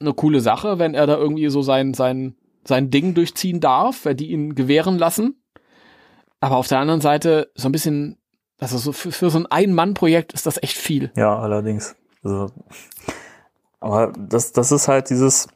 [0.00, 4.14] eine coole Sache, wenn er da irgendwie so sein, sein, sein Ding durchziehen darf, weil
[4.14, 5.42] die ihn gewähren lassen.
[6.40, 8.18] Aber auf der anderen Seite so ein bisschen,
[8.58, 11.12] also so für, für so ein Ein-Mann-Projekt ist das echt viel.
[11.16, 11.94] Ja, allerdings.
[12.24, 12.50] Also,
[13.80, 15.48] aber das, das ist halt dieses,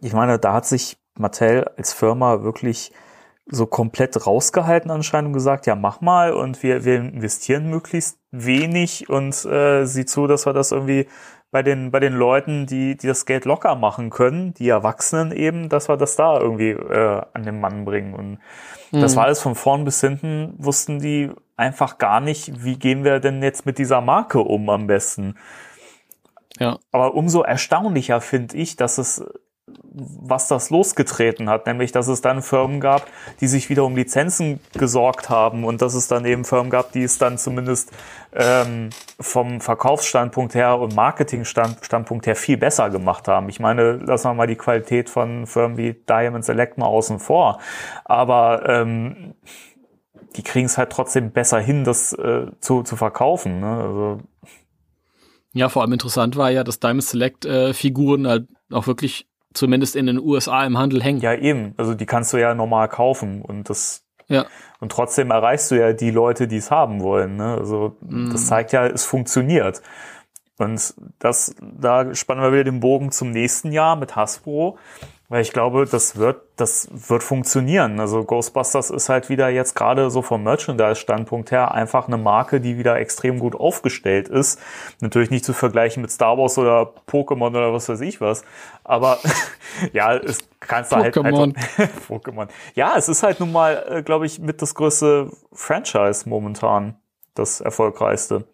[0.00, 2.92] ich meine, da hat sich Mattel als Firma wirklich
[3.46, 9.08] so komplett rausgehalten anscheinend und gesagt, ja, mach mal und wir, wir investieren möglichst wenig
[9.08, 11.06] und äh, sieh zu, dass wir das irgendwie
[11.52, 15.68] bei den, bei den Leuten, die, die das Geld locker machen können, die Erwachsenen eben,
[15.68, 18.14] dass wir das da irgendwie äh, an den Mann bringen.
[18.14, 18.38] Und
[18.90, 19.02] mhm.
[19.02, 23.20] das war alles von vorn bis hinten, wussten die einfach gar nicht, wie gehen wir
[23.20, 25.36] denn jetzt mit dieser Marke um am besten.
[26.58, 26.78] Ja.
[26.90, 29.22] Aber umso erstaunlicher finde ich, dass es
[29.94, 33.06] was das losgetreten hat, nämlich dass es dann Firmen gab,
[33.40, 37.02] die sich wieder um Lizenzen gesorgt haben und dass es dann eben Firmen gab, die
[37.02, 37.92] es dann zumindest
[38.32, 38.90] ähm,
[39.20, 43.48] vom Verkaufsstandpunkt her und Marketingstandpunkt her viel besser gemacht haben.
[43.48, 47.58] Ich meine, lassen wir mal die Qualität von Firmen wie Diamond Select mal außen vor,
[48.04, 49.34] aber ähm,
[50.36, 53.60] die kriegen es halt trotzdem besser hin, das äh, zu, zu verkaufen.
[53.60, 53.82] Ne?
[53.82, 54.18] Also,
[55.52, 59.96] ja, vor allem interessant war ja, dass Diamond Select äh, Figuren halt auch wirklich zumindest
[59.96, 61.20] in den USA im Handel hängen.
[61.20, 61.74] Ja, eben.
[61.76, 64.46] Also die kannst du ja normal kaufen und das ja.
[64.80, 67.36] und trotzdem erreichst du ja die Leute, die es haben wollen.
[67.36, 67.56] Ne?
[67.58, 68.30] Also mm.
[68.30, 69.82] das zeigt ja, es funktioniert.
[70.58, 74.78] Und das, da spannen wir wieder den Bogen zum nächsten Jahr mit Hasbro.
[75.32, 77.98] Weil ich glaube, das wird, das wird funktionieren.
[78.00, 82.76] Also Ghostbusters ist halt wieder jetzt gerade so vom Merchandise-Standpunkt her einfach eine Marke, die
[82.76, 84.60] wieder extrem gut aufgestellt ist.
[85.00, 88.44] Natürlich nicht zu vergleichen mit Star Wars oder Pokémon oder was weiß ich was.
[88.84, 89.18] Aber
[89.92, 91.54] ja, es kannst du halt Pokémon.
[92.08, 92.48] Pokémon.
[92.74, 96.96] Ja, es ist halt nun mal, äh, glaube ich, mit das größte Franchise momentan.
[97.34, 98.44] Das erfolgreichste.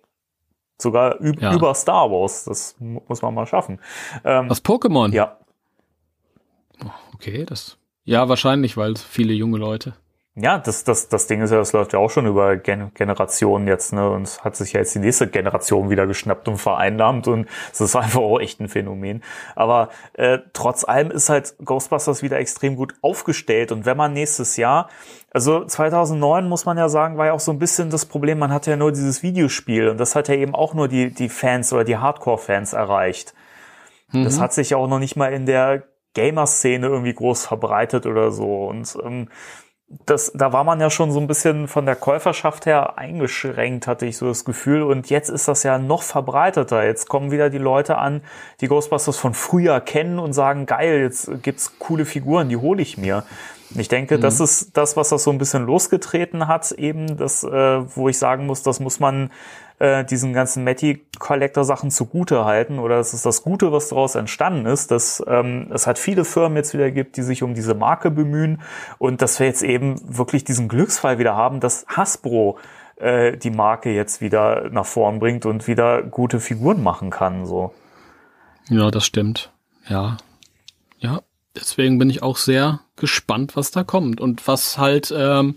[0.81, 1.53] Sogar ja.
[1.53, 2.45] über Star Wars.
[2.45, 3.81] Das muss man mal schaffen.
[4.25, 5.13] Ähm, Was Pokémon?
[5.13, 5.39] Ja.
[7.15, 7.77] Okay, das.
[8.05, 9.95] Ja, wahrscheinlich, weil viele junge Leute.
[10.41, 13.67] Ja, das, das, das Ding ist ja, das läuft ja auch schon über Gen Generationen
[13.67, 14.09] jetzt, ne?
[14.09, 17.97] Und hat sich ja jetzt die nächste Generation wieder geschnappt und vereinnahmt und es ist
[17.97, 19.25] einfach auch echt ein Phänomen.
[19.57, 24.57] Aber äh, trotz allem ist halt Ghostbusters wieder extrem gut aufgestellt und wenn man nächstes
[24.57, 24.89] Jahr,
[25.33, 28.53] also 2009 muss man ja sagen, war ja auch so ein bisschen das Problem, man
[28.53, 31.73] hatte ja nur dieses Videospiel und das hat ja eben auch nur die, die Fans
[31.73, 33.35] oder die Hardcore-Fans erreicht.
[34.13, 34.23] Mhm.
[34.23, 35.83] Das hat sich ja auch noch nicht mal in der
[36.15, 39.29] Gamer-Szene irgendwie groß verbreitet oder so und ähm,
[40.05, 44.05] das, da war man ja schon so ein bisschen von der Käuferschaft her eingeschränkt, hatte
[44.05, 44.83] ich so das Gefühl.
[44.83, 46.85] Und jetzt ist das ja noch verbreiteter.
[46.85, 48.23] Jetzt kommen wieder die Leute an,
[48.61, 52.99] die Ghostbusters von früher kennen und sagen, geil, jetzt gibt's coole Figuren, die hole ich
[52.99, 53.25] mir.
[53.77, 54.21] Ich denke, mhm.
[54.21, 57.49] das ist das, was das so ein bisschen losgetreten hat, eben, das, äh,
[57.97, 59.31] wo ich sagen muss, das muss man
[59.79, 64.91] äh, diesen ganzen Matty-Collector-Sachen zugute halten oder es ist das Gute, was daraus entstanden ist,
[64.91, 68.61] dass ähm, es halt viele Firmen jetzt wieder gibt, die sich um diese Marke bemühen
[68.99, 72.59] und dass wir jetzt eben wirklich diesen Glücksfall wieder haben, dass Hasbro
[72.97, 77.47] äh, die Marke jetzt wieder nach vorn bringt und wieder gute Figuren machen kann.
[77.47, 77.73] So.
[78.69, 79.53] Ja, das stimmt.
[79.89, 80.17] Ja.
[80.99, 81.21] Ja,
[81.55, 85.55] deswegen bin ich auch sehr gespannt, was da kommt und was halt ähm,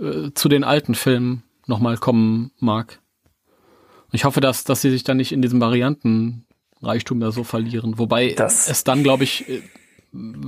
[0.00, 2.98] äh, zu den alten Filmen nochmal kommen mag.
[4.14, 7.98] Ich hoffe, dass, dass sie sich dann nicht in diesem Variantenreichtum da so verlieren.
[7.98, 9.60] Wobei das es dann, glaube ich, äh,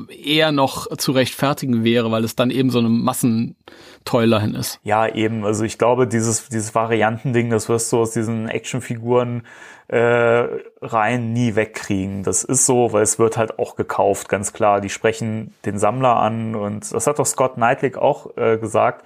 [0.08, 4.78] eher noch zu rechtfertigen wäre, weil es dann eben so eine Massenteulerhin ist.
[4.84, 5.44] Ja, eben.
[5.44, 9.42] Also ich glaube, dieses, dieses Variantending, das wirst du aus diesen Actionfiguren
[9.88, 10.44] äh,
[10.80, 12.22] rein nie wegkriegen.
[12.22, 14.80] Das ist so, weil es wird halt auch gekauft, ganz klar.
[14.80, 19.04] Die sprechen den Sammler an und das hat doch Scott Knightley auch äh, gesagt.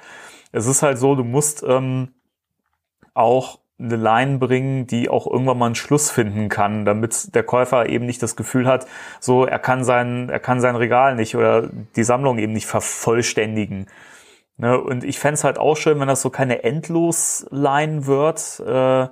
[0.52, 2.08] Es ist halt so, du musst ähm,
[3.14, 7.88] auch eine Line bringen, die auch irgendwann mal einen Schluss finden kann, damit der Käufer
[7.88, 8.86] eben nicht das Gefühl hat,
[9.20, 13.86] so er kann sein, er kann sein Regal nicht oder die Sammlung eben nicht vervollständigen.
[14.58, 14.78] Ne?
[14.78, 19.08] Und ich fände halt auch schön, wenn das so keine Endlos-Line wird, äh,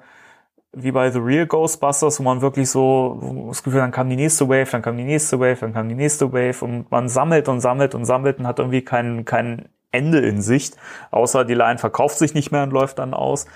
[0.73, 4.49] wie bei The Real Ghostbusters, wo man wirklich so das Gefühl, dann kam die nächste
[4.49, 7.61] Wave, dann kam die nächste Wave, dann kam die nächste Wave und man sammelt und
[7.61, 10.77] sammelt und sammelt und hat irgendwie keinen keinen Ende in Sicht,
[11.11, 13.47] außer die Line verkauft sich nicht mehr und läuft dann aus.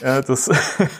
[0.00, 0.50] Äh, das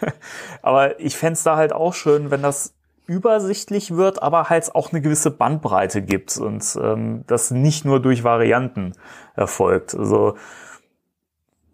[0.63, 2.75] aber ich fände da halt auch schön, wenn das
[3.07, 8.25] übersichtlich wird, aber halt auch eine gewisse Bandbreite gibt und ähm, das nicht nur durch
[8.25, 8.95] Varianten
[9.37, 9.95] erfolgt.
[9.95, 10.37] Also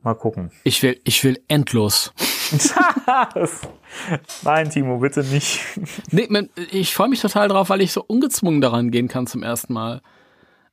[0.03, 0.51] mal gucken.
[0.65, 2.13] Ich will, ich will endlos.
[4.43, 5.61] Nein, Timo, bitte nicht.
[6.11, 6.29] Nee,
[6.73, 10.03] ich freue mich total drauf, weil ich so ungezwungen daran gehen kann zum ersten Mal.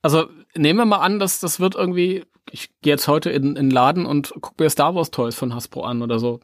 [0.02, 0.28] Also
[0.58, 3.72] nehmen wir mal an, dass das wird irgendwie, ich gehe jetzt heute in, in den
[3.72, 6.40] Laden und gucke mir Star Wars Toys von Hasbro an oder so.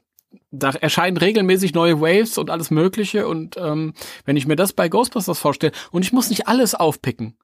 [0.51, 3.93] Da erscheinen regelmäßig neue Waves und alles Mögliche und ähm,
[4.25, 7.35] wenn ich mir das bei Ghostbusters vorstelle und ich muss nicht alles aufpicken.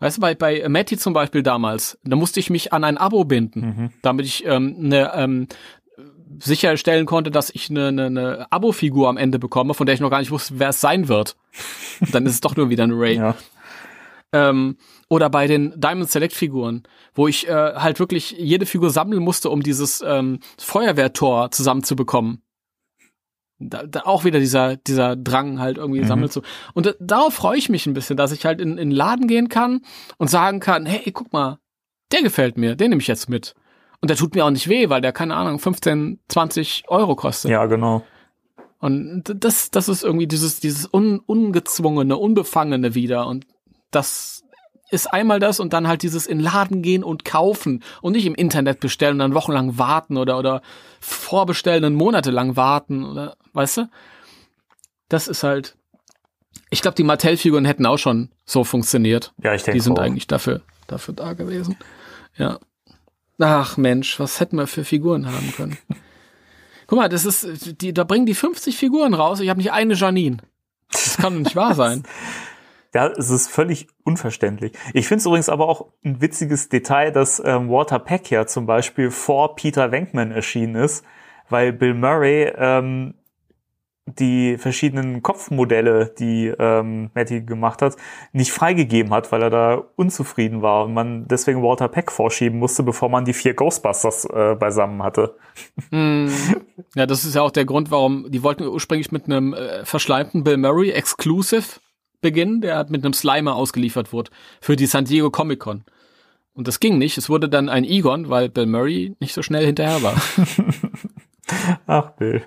[0.00, 3.24] Weißt du, bei, bei Matty zum Beispiel damals, da musste ich mich an ein Abo
[3.24, 3.90] binden, mhm.
[4.02, 5.46] damit ich ähm, eine, ähm,
[6.40, 10.10] sicherstellen konnte, dass ich eine, eine, eine Abo-Figur am Ende bekomme, von der ich noch
[10.10, 11.36] gar nicht wusste, wer es sein wird.
[12.12, 13.16] Dann ist es doch nur wieder ein Ray.
[13.16, 13.36] Ja.
[14.32, 14.76] Ähm,
[15.08, 16.84] oder bei den Diamond Select Figuren,
[17.14, 22.42] wo ich äh, halt wirklich jede Figur sammeln musste, um dieses ähm, Feuerwehrtor zusammenzubekommen.
[23.58, 26.06] Da, da auch wieder dieser dieser Drang halt irgendwie mhm.
[26.06, 26.42] sammeln zu.
[26.74, 29.48] Und äh, darauf freue ich mich ein bisschen, dass ich halt in in Laden gehen
[29.48, 29.82] kann
[30.16, 31.58] und sagen kann, hey, guck mal,
[32.10, 33.54] der gefällt mir, den nehme ich jetzt mit.
[34.00, 37.50] Und der tut mir auch nicht weh, weil der keine Ahnung 15, 20 Euro kostet.
[37.50, 38.02] Ja, genau.
[38.80, 43.28] Und das, das ist irgendwie dieses, dieses un, ungezwungene, unbefangene wieder.
[43.28, 43.46] Und
[43.92, 44.42] das
[44.90, 48.34] ist einmal das und dann halt dieses in Laden gehen und kaufen und nicht im
[48.34, 50.60] Internet bestellen und dann wochenlang warten oder, oder
[51.00, 53.90] vorbestellen und monatelang warten oder, weißt du?
[55.08, 55.76] Das ist halt,
[56.68, 59.32] ich glaube, die Mattel-Figuren hätten auch schon so funktioniert.
[59.42, 60.02] Ja, ich denke Die sind auch.
[60.02, 61.76] eigentlich dafür, dafür da gewesen.
[62.36, 62.58] Ja.
[63.38, 65.78] Ach Mensch, was hätten wir für Figuren haben können?
[66.86, 69.40] Guck mal, das ist, die, da bringen die 50 Figuren raus.
[69.40, 70.36] Ich habe nicht eine Janine.
[70.90, 72.02] Das kann doch nicht wahr sein.
[72.94, 74.72] Ja, es ist völlig unverständlich.
[74.92, 78.66] Ich finde es übrigens aber auch ein witziges Detail, dass ähm, Walter Peck ja zum
[78.66, 81.04] Beispiel vor Peter Venkman erschienen ist,
[81.48, 83.14] weil Bill Murray ähm,
[84.06, 87.96] die verschiedenen Kopfmodelle, die ähm, Matty gemacht hat,
[88.32, 92.82] nicht freigegeben hat, weil er da unzufrieden war und man deswegen Walter Peck vorschieben musste,
[92.82, 95.36] bevor man die vier Ghostbusters äh, beisammen hatte.
[95.90, 96.26] Mm.
[96.94, 100.42] Ja, das ist ja auch der Grund, warum die wollten ursprünglich mit einem äh, verschleimten
[100.44, 101.80] Bill Murray Exclusive
[102.22, 104.30] Beginn, der mit einem Slimer ausgeliefert wurde
[104.62, 105.84] für die San Diego Comic Con.
[106.54, 107.18] Und das ging nicht.
[107.18, 110.14] Es wurde dann ein Egon, weil Bill Murray nicht so schnell hinterher war.
[111.86, 112.42] Ach, Bill.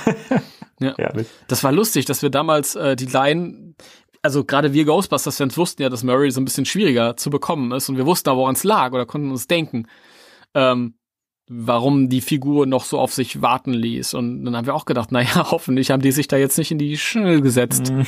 [0.80, 0.94] ja.
[0.96, 1.28] Ehrlich.
[1.48, 3.74] Das war lustig, dass wir damals äh, die Line,
[4.22, 7.88] also gerade wir Ghostbusters-Fans wussten ja, dass Murray so ein bisschen schwieriger zu bekommen ist
[7.88, 9.86] und wir wussten da, woran es lag oder konnten uns denken.
[10.54, 10.94] ähm,
[11.48, 14.14] warum die Figur noch so auf sich warten ließ.
[14.14, 16.78] Und dann haben wir auch gedacht, naja, hoffentlich haben die sich da jetzt nicht in
[16.78, 17.92] die Schnell gesetzt.
[17.92, 18.06] Mhm.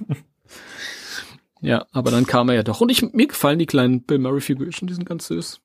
[1.60, 2.80] ja, aber dann kam er ja doch.
[2.80, 5.60] Und ich, mir gefallen die kleinen Bill Murray-Figürchen, die sind ganz süß.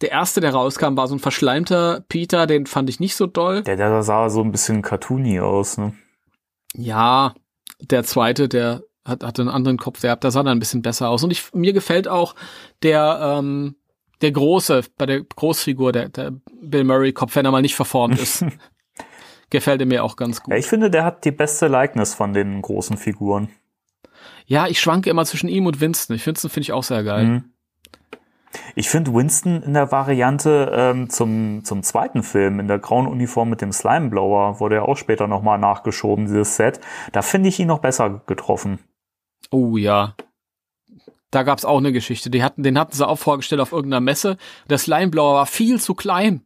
[0.00, 3.62] Der erste, der rauskam, war so ein verschleimter Peter, den fand ich nicht so doll.
[3.62, 5.92] Der, der sah so ein bisschen cartoony aus, ne?
[6.74, 7.34] Ja,
[7.80, 11.10] der zweite, der hat, hatte einen anderen Kopf, der, der sah dann ein bisschen besser
[11.10, 11.22] aus.
[11.22, 12.34] Und ich, mir gefällt auch
[12.82, 13.76] der, ähm,
[14.20, 16.32] der große, bei der Großfigur, der, der
[16.62, 18.44] Bill Murray Kopf, wenn er mal nicht verformt ist.
[19.50, 20.52] gefällt er mir auch ganz gut.
[20.52, 23.48] Ja, ich finde, der hat die beste Likeness von den großen Figuren.
[24.46, 26.16] Ja, ich schwanke immer zwischen ihm und Winston.
[26.16, 27.24] Ich Winston finde ich auch sehr geil.
[27.24, 27.44] Mhm.
[28.74, 33.48] Ich finde Winston in der Variante ähm, zum, zum zweiten Film, in der grauen Uniform
[33.48, 36.80] mit dem Slimeblower, wurde ja auch später nochmal nachgeschoben, dieses Set.
[37.12, 38.80] Da finde ich ihn noch besser getroffen.
[39.52, 40.14] Oh ja,
[41.30, 42.30] da gab's auch eine Geschichte.
[42.30, 44.36] Die hatten, den hatten sie auch vorgestellt auf irgendeiner Messe.
[44.68, 46.42] Der Slimeblower war viel zu klein.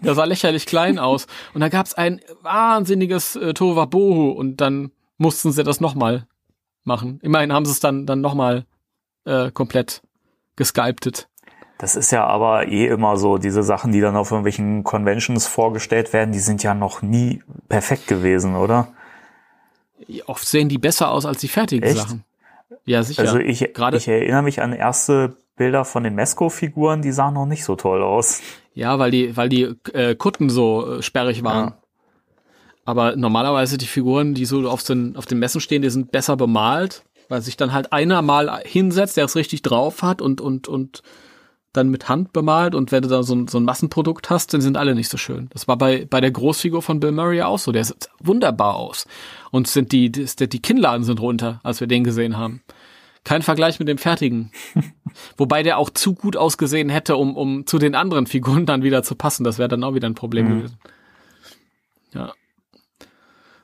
[0.00, 1.26] Der sah lächerlich klein aus.
[1.52, 6.26] Und da gab's ein wahnsinniges äh, Tohuwabohu und dann mussten sie das nochmal
[6.84, 7.18] machen.
[7.22, 8.64] Immerhin haben sie es dann, dann nochmal
[9.24, 10.02] äh, komplett
[10.56, 11.28] gesculptet.
[11.78, 16.12] Das ist ja aber eh immer so, diese Sachen, die dann auf irgendwelchen Conventions vorgestellt
[16.12, 18.88] werden, die sind ja noch nie perfekt gewesen, oder?
[20.26, 21.98] Oft sehen die besser aus als die fertigen Echt?
[21.98, 22.24] Sachen.
[22.84, 23.22] Ja, sicher.
[23.22, 27.46] Also ich, Gerade ich erinnere mich an erste Bilder von den Mesco-Figuren, die sahen noch
[27.46, 28.40] nicht so toll aus.
[28.74, 31.68] Ja, weil die, weil die äh, Kutten so äh, sperrig waren.
[31.68, 31.78] Ja.
[32.84, 36.36] Aber normalerweise die Figuren, die so auf den, auf den Messen stehen, die sind besser
[36.36, 40.68] bemalt, weil sich dann halt einer mal hinsetzt, der es richtig drauf hat und, und,
[40.68, 41.02] und
[41.74, 44.60] dann mit Hand bemalt und wenn du da so ein, so ein Massenprodukt hast, dann
[44.60, 45.48] sind alle nicht so schön.
[45.52, 47.72] Das war bei, bei der Großfigur von Bill Murray auch so.
[47.72, 49.06] Der sieht wunderbar aus.
[49.50, 52.62] Und sind die, die, die Kinnladen sind runter, als wir den gesehen haben.
[53.24, 54.52] Kein Vergleich mit dem fertigen.
[55.36, 59.02] Wobei der auch zu gut ausgesehen hätte, um, um zu den anderen Figuren dann wieder
[59.02, 59.42] zu passen.
[59.42, 60.58] Das wäre dann auch wieder ein Problem mhm.
[60.58, 60.78] gewesen.
[62.12, 62.32] Ja.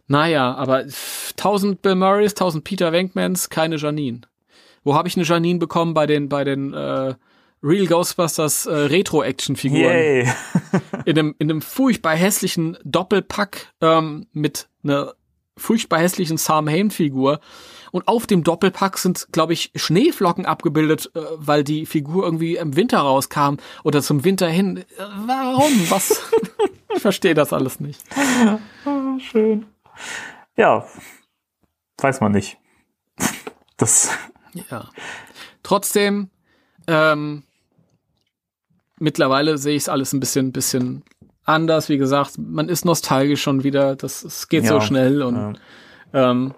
[0.08, 0.86] Naja, aber
[1.30, 4.22] 1000 Bill Murrays, 1000 Peter Venkmans, keine Janine.
[4.82, 7.14] Wo habe ich eine Janine bekommen bei den, bei den, äh,
[7.62, 10.32] Real Ghostbusters äh, Retro-Action-Figuren.
[11.04, 15.14] In, einem, in einem furchtbar hässlichen Doppelpack ähm, mit einer
[15.56, 17.40] furchtbar hässlichen Sam Hain-Figur.
[17.90, 22.76] Und auf dem Doppelpack sind, glaube ich, Schneeflocken abgebildet, äh, weil die Figur irgendwie im
[22.76, 24.78] Winter rauskam oder zum Winter hin.
[24.78, 24.84] Äh,
[25.26, 25.72] warum?
[25.90, 26.30] Was?
[26.94, 28.02] ich verstehe das alles nicht.
[28.84, 29.66] Oh, schön.
[30.56, 30.86] Ja,
[31.98, 32.58] weiß man nicht.
[33.76, 34.10] Das.
[34.70, 34.88] Ja.
[35.62, 36.30] Trotzdem,
[36.86, 37.44] ähm,
[39.01, 41.02] mittlerweile sehe ich es alles ein bisschen, bisschen
[41.44, 41.89] anders.
[41.89, 43.97] Wie gesagt, man ist nostalgisch schon wieder.
[43.97, 45.59] Das, es geht ja, so schnell und
[46.12, 46.31] ja.
[46.31, 46.55] ähm,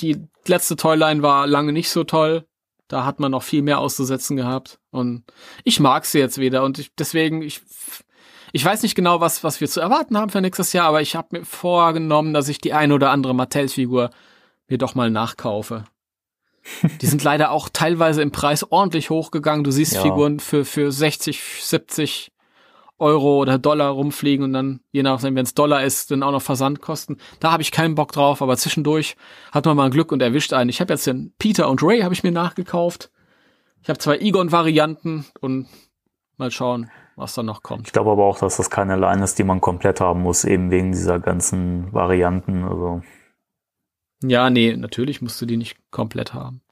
[0.00, 2.44] die letzte Toyline war lange nicht so toll.
[2.88, 5.24] Da hat man noch viel mehr auszusetzen gehabt und
[5.64, 7.62] ich mag sie jetzt wieder und ich, deswegen ich
[8.52, 11.16] ich weiß nicht genau, was was wir zu erwarten haben für nächstes Jahr, aber ich
[11.16, 14.10] habe mir vorgenommen, dass ich die ein oder andere Mattel-Figur
[14.68, 15.84] mir doch mal nachkaufe.
[17.00, 19.64] Die sind leider auch teilweise im Preis ordentlich hochgegangen.
[19.64, 20.02] Du siehst ja.
[20.02, 22.32] Figuren für, für 60, 70
[22.98, 26.40] Euro oder Dollar rumfliegen und dann, je nachdem, wenn es Dollar ist, dann auch noch
[26.40, 27.18] Versandkosten.
[27.40, 29.16] Da habe ich keinen Bock drauf, aber zwischendurch
[29.52, 30.70] hat man mal Glück und erwischt einen.
[30.70, 33.10] Ich habe jetzt den Peter und Ray habe ich mir nachgekauft.
[33.82, 35.68] Ich habe zwei Egon-Varianten und
[36.38, 37.86] mal schauen, was da noch kommt.
[37.86, 40.70] Ich glaube aber auch, dass das keine Line ist, die man komplett haben muss, eben
[40.70, 42.64] wegen dieser ganzen Varianten.
[42.64, 43.02] Also
[44.22, 46.62] ja, nee, natürlich musst du die nicht komplett haben.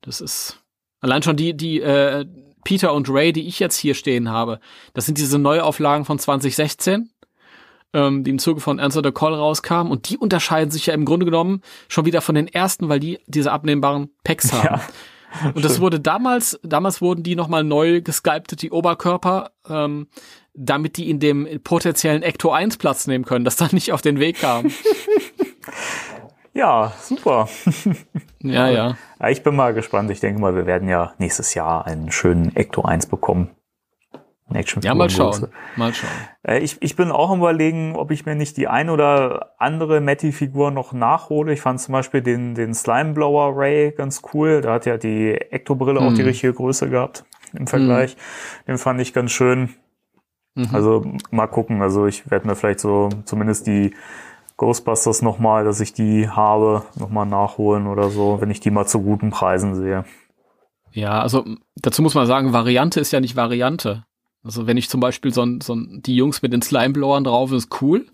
[0.00, 0.60] Das ist
[1.00, 2.26] allein schon die, die äh,
[2.64, 4.60] Peter und Ray, die ich jetzt hier stehen habe.
[4.94, 7.10] Das sind diese Neuauflagen von 2016,
[7.92, 9.90] ähm, die im Zuge von Answer the Call rauskamen.
[9.90, 13.18] Und die unterscheiden sich ja im Grunde genommen schon wieder von den ersten, weil die
[13.26, 14.64] diese abnehmbaren Packs haben.
[14.64, 14.82] Ja.
[15.54, 20.08] Und das wurde damals, damals wurden die nochmal neu gesculptet, die Oberkörper, ähm,
[20.52, 24.20] damit die in dem potenziellen Ecto 1 Platz nehmen können, das dann nicht auf den
[24.20, 24.70] Weg kam.
[26.54, 27.48] Ja, super.
[28.40, 28.96] ja, ja.
[29.28, 30.10] Ich bin mal gespannt.
[30.10, 33.50] Ich denke mal, wir werden ja nächstes Jahr einen schönen Ecto 1 bekommen.
[34.54, 35.48] Action ja, mal schauen.
[35.76, 36.10] Mal schauen.
[36.42, 40.00] Äh, ich, ich bin auch am überlegen, ob ich mir nicht die ein oder andere
[40.00, 41.52] Matty-Figur noch nachhole.
[41.52, 44.60] Ich fand zum Beispiel den, den Slimeblower Ray ganz cool.
[44.60, 46.06] Da hat ja die Ecto-Brille hm.
[46.06, 46.28] auch die hm.
[46.28, 47.24] richtige Größe gehabt
[47.54, 48.12] im Vergleich.
[48.12, 48.18] Hm.
[48.68, 49.70] Den fand ich ganz schön.
[50.54, 50.68] Mhm.
[50.72, 51.80] Also mal gucken.
[51.82, 53.94] Also ich werde mir vielleicht so zumindest die
[54.62, 59.00] Ghostbusters nochmal, dass ich die habe, nochmal nachholen oder so, wenn ich die mal zu
[59.00, 60.04] guten Preisen sehe.
[60.92, 61.44] Ja, also
[61.74, 64.04] dazu muss man sagen, Variante ist ja nicht Variante.
[64.44, 68.06] Also wenn ich zum Beispiel so, so die Jungs mit den Slimeblowern drauf ist, cool.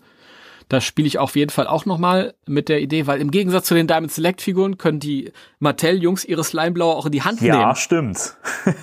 [0.71, 3.75] Da spiele ich auf jeden Fall auch nochmal mit der Idee, weil im Gegensatz zu
[3.75, 7.69] den Diamond Select Figuren können die Mattel-Jungs ihre Slimeblower auch in die Hand ja, nehmen.
[7.69, 8.37] Ja, stimmt.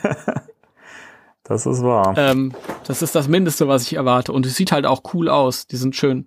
[1.48, 2.16] Das ist wahr.
[2.18, 2.54] Ähm,
[2.88, 4.34] das ist das Mindeste, was ich erwarte.
[4.34, 5.68] Und es sieht halt auch cool aus.
[5.68, 6.26] Die sind schön,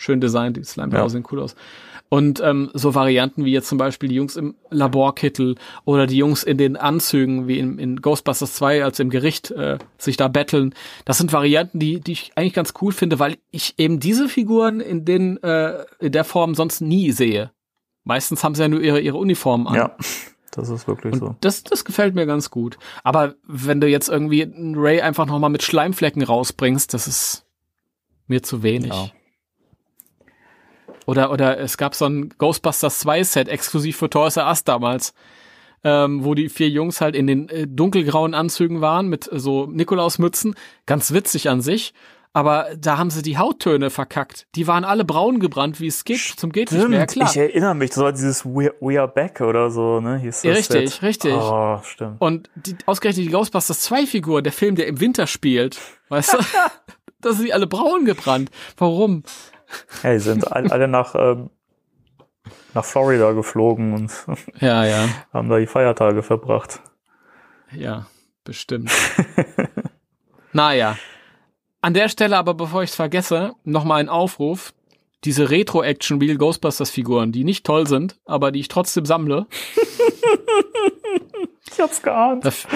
[0.00, 0.56] schön designt.
[0.56, 1.08] Die Slime-Blau Ja.
[1.08, 1.54] sehen cool aus.
[2.08, 5.54] Und ähm, so Varianten wie jetzt zum Beispiel die Jungs im Laborkittel
[5.84, 9.78] oder die Jungs in den Anzügen, wie in, in Ghostbusters 2, als im Gericht äh,
[9.96, 10.74] sich da betteln.
[11.04, 14.80] Das sind Varianten, die, die ich eigentlich ganz cool finde, weil ich eben diese Figuren
[14.80, 17.52] in den äh, in der Form sonst nie sehe.
[18.02, 19.74] Meistens haben sie ja nur ihre, ihre Uniformen an.
[19.76, 19.96] ja,
[20.50, 21.36] das ist wirklich so.
[21.40, 22.76] Das, das gefällt mir ganz gut.
[23.04, 27.44] Aber wenn du jetzt irgendwie einen Ray einfach noch mal mit Schleimflecken rausbringst, das ist
[28.26, 28.92] mir zu wenig.
[28.92, 29.10] Ja.
[31.06, 35.14] Oder, oder es gab so ein Ghostbusters 2 Set exklusiv für Toys R Us damals,
[35.82, 39.66] ähm, wo die vier Jungs halt in den äh, dunkelgrauen Anzügen waren mit äh, so
[39.66, 40.54] Nikolausmützen.
[40.86, 41.94] Ganz witzig an sich.
[42.32, 44.46] Aber da haben sie die Hauttöne verkackt.
[44.54, 47.06] Die waren alle braun gebrannt, wie es geht, zum geht nicht mehr.
[47.06, 47.28] Klar.
[47.28, 50.18] Ich erinnere mich, das war dieses We, We Are Back oder so, ne?
[50.18, 51.02] Hieß das richtig, Set.
[51.02, 51.34] richtig.
[51.34, 52.20] Oh, stimmt.
[52.20, 56.38] Und die, ausgerechnet die Ghostbusters 2 Figur, der Film, der im Winter spielt, weißt du,
[57.20, 58.50] da sind die alle braun gebrannt.
[58.76, 59.24] Warum?
[60.02, 61.50] Ja, die sind all- alle nach, ähm,
[62.74, 64.12] nach Florida geflogen und
[64.60, 66.80] Ja, ja, haben da die Feiertage verbracht.
[67.72, 68.06] ja,
[68.44, 68.90] bestimmt.
[70.52, 70.96] naja.
[71.82, 74.72] An der Stelle aber, bevor ich es vergesse, nochmal ein Aufruf.
[75.24, 79.46] Diese Retro-Action-Real Ghostbusters-Figuren, die nicht toll sind, aber die ich trotzdem sammle.
[81.72, 82.44] Ich hab's geahnt.
[82.44, 82.66] Das,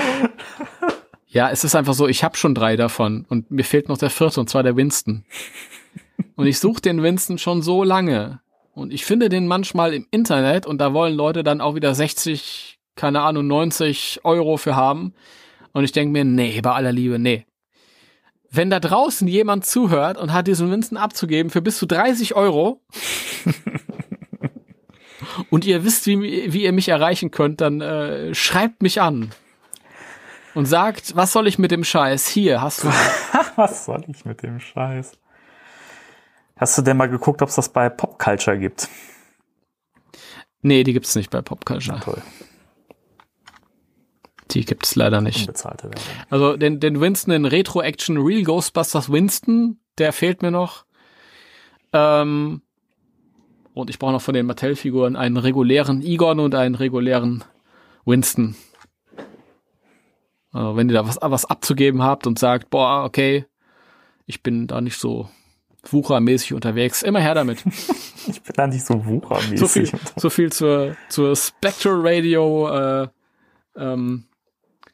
[1.27, 4.09] ja, es ist einfach so, ich habe schon drei davon und mir fehlt noch der
[4.11, 5.25] vierte, und zwar der Winston.
[6.37, 8.41] Und ich suche den Winston schon so lange.
[8.73, 12.79] Und ich finde den manchmal im Internet und da wollen Leute dann auch wieder 60,
[12.97, 15.15] keine Ahnung, 90 Euro für haben.
[15.73, 17.47] Und ich denke mir, nee, bei aller Liebe, nee.
[18.51, 22.81] Wenn da draußen jemand zuhört und hat diesen Winston abzugeben für bis zu 30 Euro
[25.51, 29.31] und ihr wisst, wie, wie ihr mich erreichen könnt, dann äh, schreibt mich an
[30.55, 32.29] und sagt, was soll ich mit dem Scheiß?
[32.29, 32.89] Hier, hast du.
[33.57, 35.13] Was soll ich mit dem Scheiß?
[36.57, 38.89] Hast du denn mal geguckt, ob es das bei Popculture gibt?
[40.63, 42.01] Nee, die gibt's nicht bei Popculture.
[42.01, 42.23] Toll,
[44.53, 45.41] Die gibt's leider nicht.
[45.41, 46.03] unbezahlte Werbung.
[46.31, 50.85] Also den, den Winston, den Retro-Action Real Ghostbusters Winston, der fehlt mir noch.
[51.93, 52.63] Ähm,
[53.75, 57.45] und ich brauche noch von den Mattel-Figuren einen regulären Egon und einen regulären
[58.05, 58.55] Winston.
[60.53, 63.45] Also wenn ihr da was, was abzugeben habt und sagt, boah, okay,
[64.27, 65.29] ich bin da nicht so
[65.93, 67.63] wuchermäßig unterwegs, immer her damit.
[68.27, 69.59] Ich bin da nicht so wuchermäßig.
[69.61, 73.09] so viel, so viel zur, zur Spectral Radio äh,
[73.77, 74.25] ähm,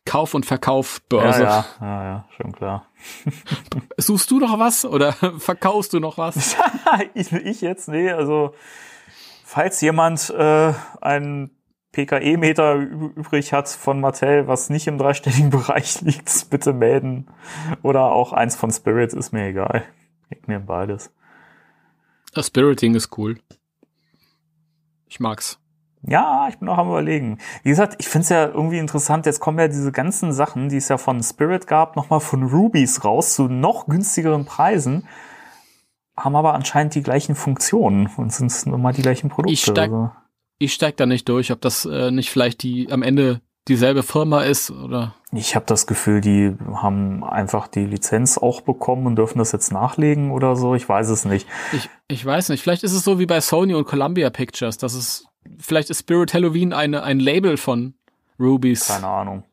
[0.04, 1.42] Kauf- und ja, Verkaufbörse.
[1.44, 2.86] ja, ja, ja, schon klar.
[3.96, 6.56] Suchst du noch was oder verkaufst du noch was?
[7.14, 7.88] ich, ich jetzt?
[7.88, 8.52] Nee, also
[9.44, 11.50] falls jemand äh, einen
[11.92, 17.28] PKE-Meter übrig hat von Mattel, was nicht im dreistelligen Bereich liegt, bitte melden.
[17.82, 19.84] Oder auch eins von Spirit, ist mir egal.
[20.30, 21.12] Ich nehme beides.
[22.32, 23.38] Das Spiriting ist cool.
[25.08, 25.58] Ich mag's.
[26.02, 27.38] Ja, ich bin auch am überlegen.
[27.62, 30.76] Wie gesagt, ich finde es ja irgendwie interessant, jetzt kommen ja diese ganzen Sachen, die
[30.76, 35.06] es ja von Spirit gab, nochmal von Rubies raus zu noch günstigeren Preisen,
[36.16, 39.52] haben aber anscheinend die gleichen Funktionen und sind nochmal die gleichen Produkte.
[39.52, 40.10] Ich steig- also.
[40.58, 44.42] Ich steig da nicht durch, ob das äh, nicht vielleicht die am Ende dieselbe Firma
[44.42, 49.38] ist oder Ich habe das Gefühl, die haben einfach die Lizenz auch bekommen und dürfen
[49.38, 50.74] das jetzt nachlegen oder so.
[50.74, 51.46] Ich weiß es nicht.
[51.72, 52.62] ich, ich weiß nicht.
[52.62, 55.26] Vielleicht ist es so wie bei Sony und Columbia Pictures, dass es
[55.58, 57.94] vielleicht ist Spirit Halloween eine ein Label von
[58.40, 58.88] Rubies.
[58.88, 59.44] Keine Ahnung.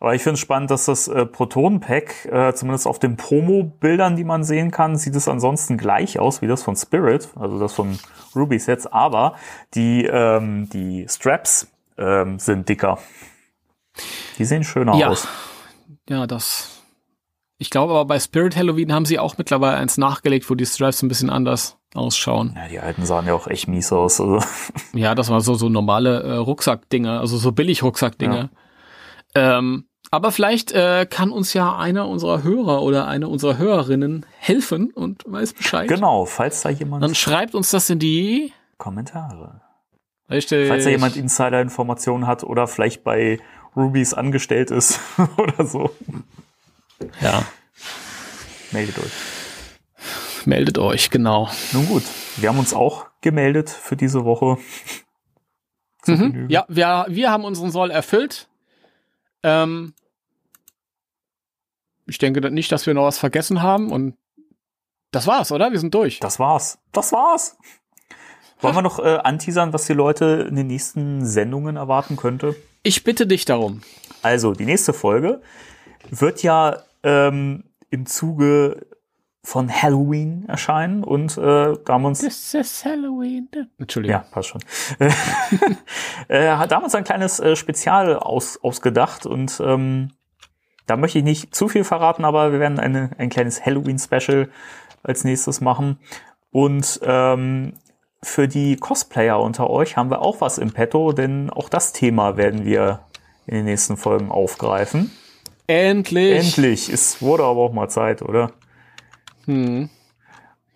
[0.00, 4.24] Aber ich finde es spannend, dass das äh, Proton-Pack, äh, zumindest auf den Promo-Bildern, die
[4.24, 8.00] man sehen kann, sieht es ansonsten gleich aus wie das von Spirit, also das von
[8.34, 8.92] Rubies jetzt.
[8.92, 9.36] Aber
[9.74, 11.68] die, ähm, die Straps
[11.98, 12.98] ähm, sind dicker.
[14.38, 15.08] Die sehen schöner Ja.
[15.08, 15.28] aus.
[16.08, 16.68] Ja, das.
[17.58, 21.02] Ich glaube aber bei Spirit Halloween haben sie auch mittlerweile eins nachgelegt, wo die Stripes
[21.02, 22.54] ein bisschen anders ausschauen.
[22.56, 24.20] Ja, die alten sahen ja auch echt mies aus.
[24.20, 24.40] Also.
[24.94, 28.50] Ja, das war so so normale äh, Rucksackdinger, also so billig Rucksackdinger.
[29.34, 34.90] Ähm, aber vielleicht äh, kann uns ja einer unserer Hörer oder eine unserer Hörerinnen helfen
[34.90, 35.88] und weiß Bescheid.
[35.88, 39.60] Genau, falls da jemand Dann schreibt uns das in die Kommentare.
[40.28, 40.68] Richtig.
[40.68, 43.38] Falls da jemand Insider-Informationen hat oder vielleicht bei
[43.76, 45.00] Rubies angestellt ist
[45.36, 45.90] oder so,
[47.20, 47.44] ja,
[48.70, 49.12] meldet euch.
[50.44, 51.48] meldet euch, genau.
[51.72, 52.02] Nun gut,
[52.36, 54.58] wir haben uns auch gemeldet für diese Woche.
[56.06, 56.46] Mhm.
[56.48, 58.48] Ja, wir, wir haben unseren Soll erfüllt.
[59.42, 59.94] Ähm,
[62.06, 64.16] ich denke nicht, dass wir noch was vergessen haben und
[65.12, 65.70] das war's, oder?
[65.70, 66.20] Wir sind durch.
[66.20, 66.78] Das war's.
[66.90, 67.56] Das war's.
[68.60, 72.56] Wollen wir noch äh, anteasern, was die Leute in den nächsten Sendungen erwarten könnte?
[72.82, 73.82] Ich bitte dich darum.
[74.22, 75.40] Also, die nächste Folge
[76.10, 78.86] wird ja ähm, im Zuge
[79.44, 83.48] von Halloween erscheinen und äh, da haben uns This is Halloween.
[83.78, 84.20] Entschuldigung.
[84.20, 84.60] ja passt schon
[86.28, 90.12] äh, hat damals ein kleines äh, Spezial aus, ausgedacht und ähm,
[90.86, 94.48] da möchte ich nicht zu viel verraten, aber wir werden eine, ein kleines Halloween-Special
[95.02, 95.98] als nächstes machen
[96.52, 97.74] und ähm,
[98.22, 102.36] für die Cosplayer unter euch haben wir auch was im Petto, denn auch das Thema
[102.36, 103.00] werden wir
[103.46, 105.10] in den nächsten Folgen aufgreifen.
[105.66, 106.38] Endlich.
[106.38, 108.52] Endlich, es wurde aber auch mal Zeit, oder?
[109.46, 109.90] Hm.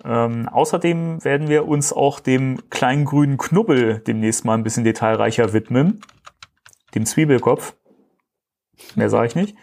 [0.05, 5.52] Ähm, außerdem werden wir uns auch dem kleinen grünen Knubbel demnächst mal ein bisschen detailreicher
[5.52, 6.01] widmen.
[6.94, 7.74] Dem Zwiebelkopf.
[8.94, 9.56] Mehr sage ich nicht.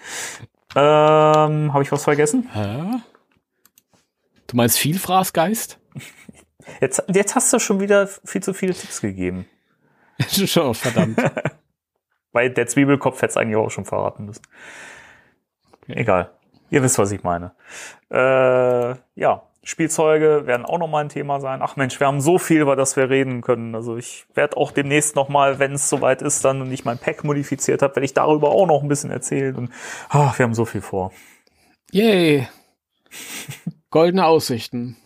[0.76, 2.50] Ähm, Habe ich was vergessen?
[2.52, 3.00] Hä?
[4.48, 5.80] Du meinst Vielfraßgeist?
[6.82, 9.48] Jetzt, jetzt hast du schon wieder viel zu viele Tipps gegeben.
[10.28, 11.20] schon, verdammt.
[12.32, 14.42] Weil der Zwiebelkopf hätte es eigentlich auch schon verraten müssen.
[15.88, 16.32] Egal.
[16.70, 17.54] Ihr wisst, was ich meine.
[18.10, 21.62] Äh, ja, Spielzeuge werden auch nochmal ein Thema sein.
[21.62, 23.76] Ach Mensch, wir haben so viel, über das wir reden können.
[23.76, 27.24] Also ich werde auch demnächst nochmal, wenn es soweit ist, dann und ich mein Pack
[27.24, 29.56] modifiziert habe, werde ich darüber auch noch ein bisschen erzählen.
[29.56, 29.70] Und
[30.10, 31.12] ach, wir haben so viel vor.
[31.92, 32.48] Yay.
[33.90, 34.98] Goldene Aussichten.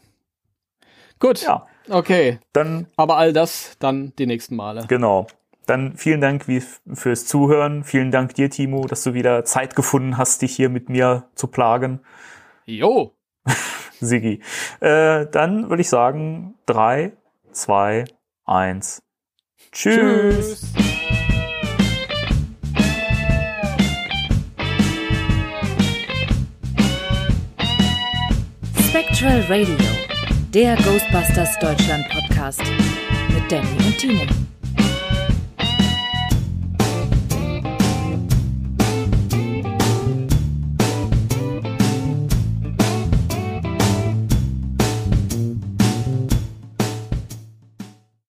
[1.20, 1.42] Gut.
[1.42, 2.40] Ja, Okay.
[2.54, 4.86] dann Aber all das dann die nächsten Male.
[4.88, 5.28] genau.
[5.66, 6.62] Dann vielen Dank wie
[6.94, 7.84] fürs Zuhören.
[7.84, 11.48] Vielen Dank dir, Timo, dass du wieder Zeit gefunden hast, dich hier mit mir zu
[11.48, 12.00] plagen.
[12.66, 13.14] Jo.
[14.00, 14.42] Sigi.
[14.80, 17.12] Äh, dann würde ich sagen, drei,
[17.52, 18.06] zwei,
[18.46, 19.02] eins.
[19.74, 20.72] Tschüss.
[28.80, 29.76] Spectral Radio,
[30.54, 32.62] der Ghostbusters Deutschland Podcast
[33.34, 34.47] mit Danny und Timo.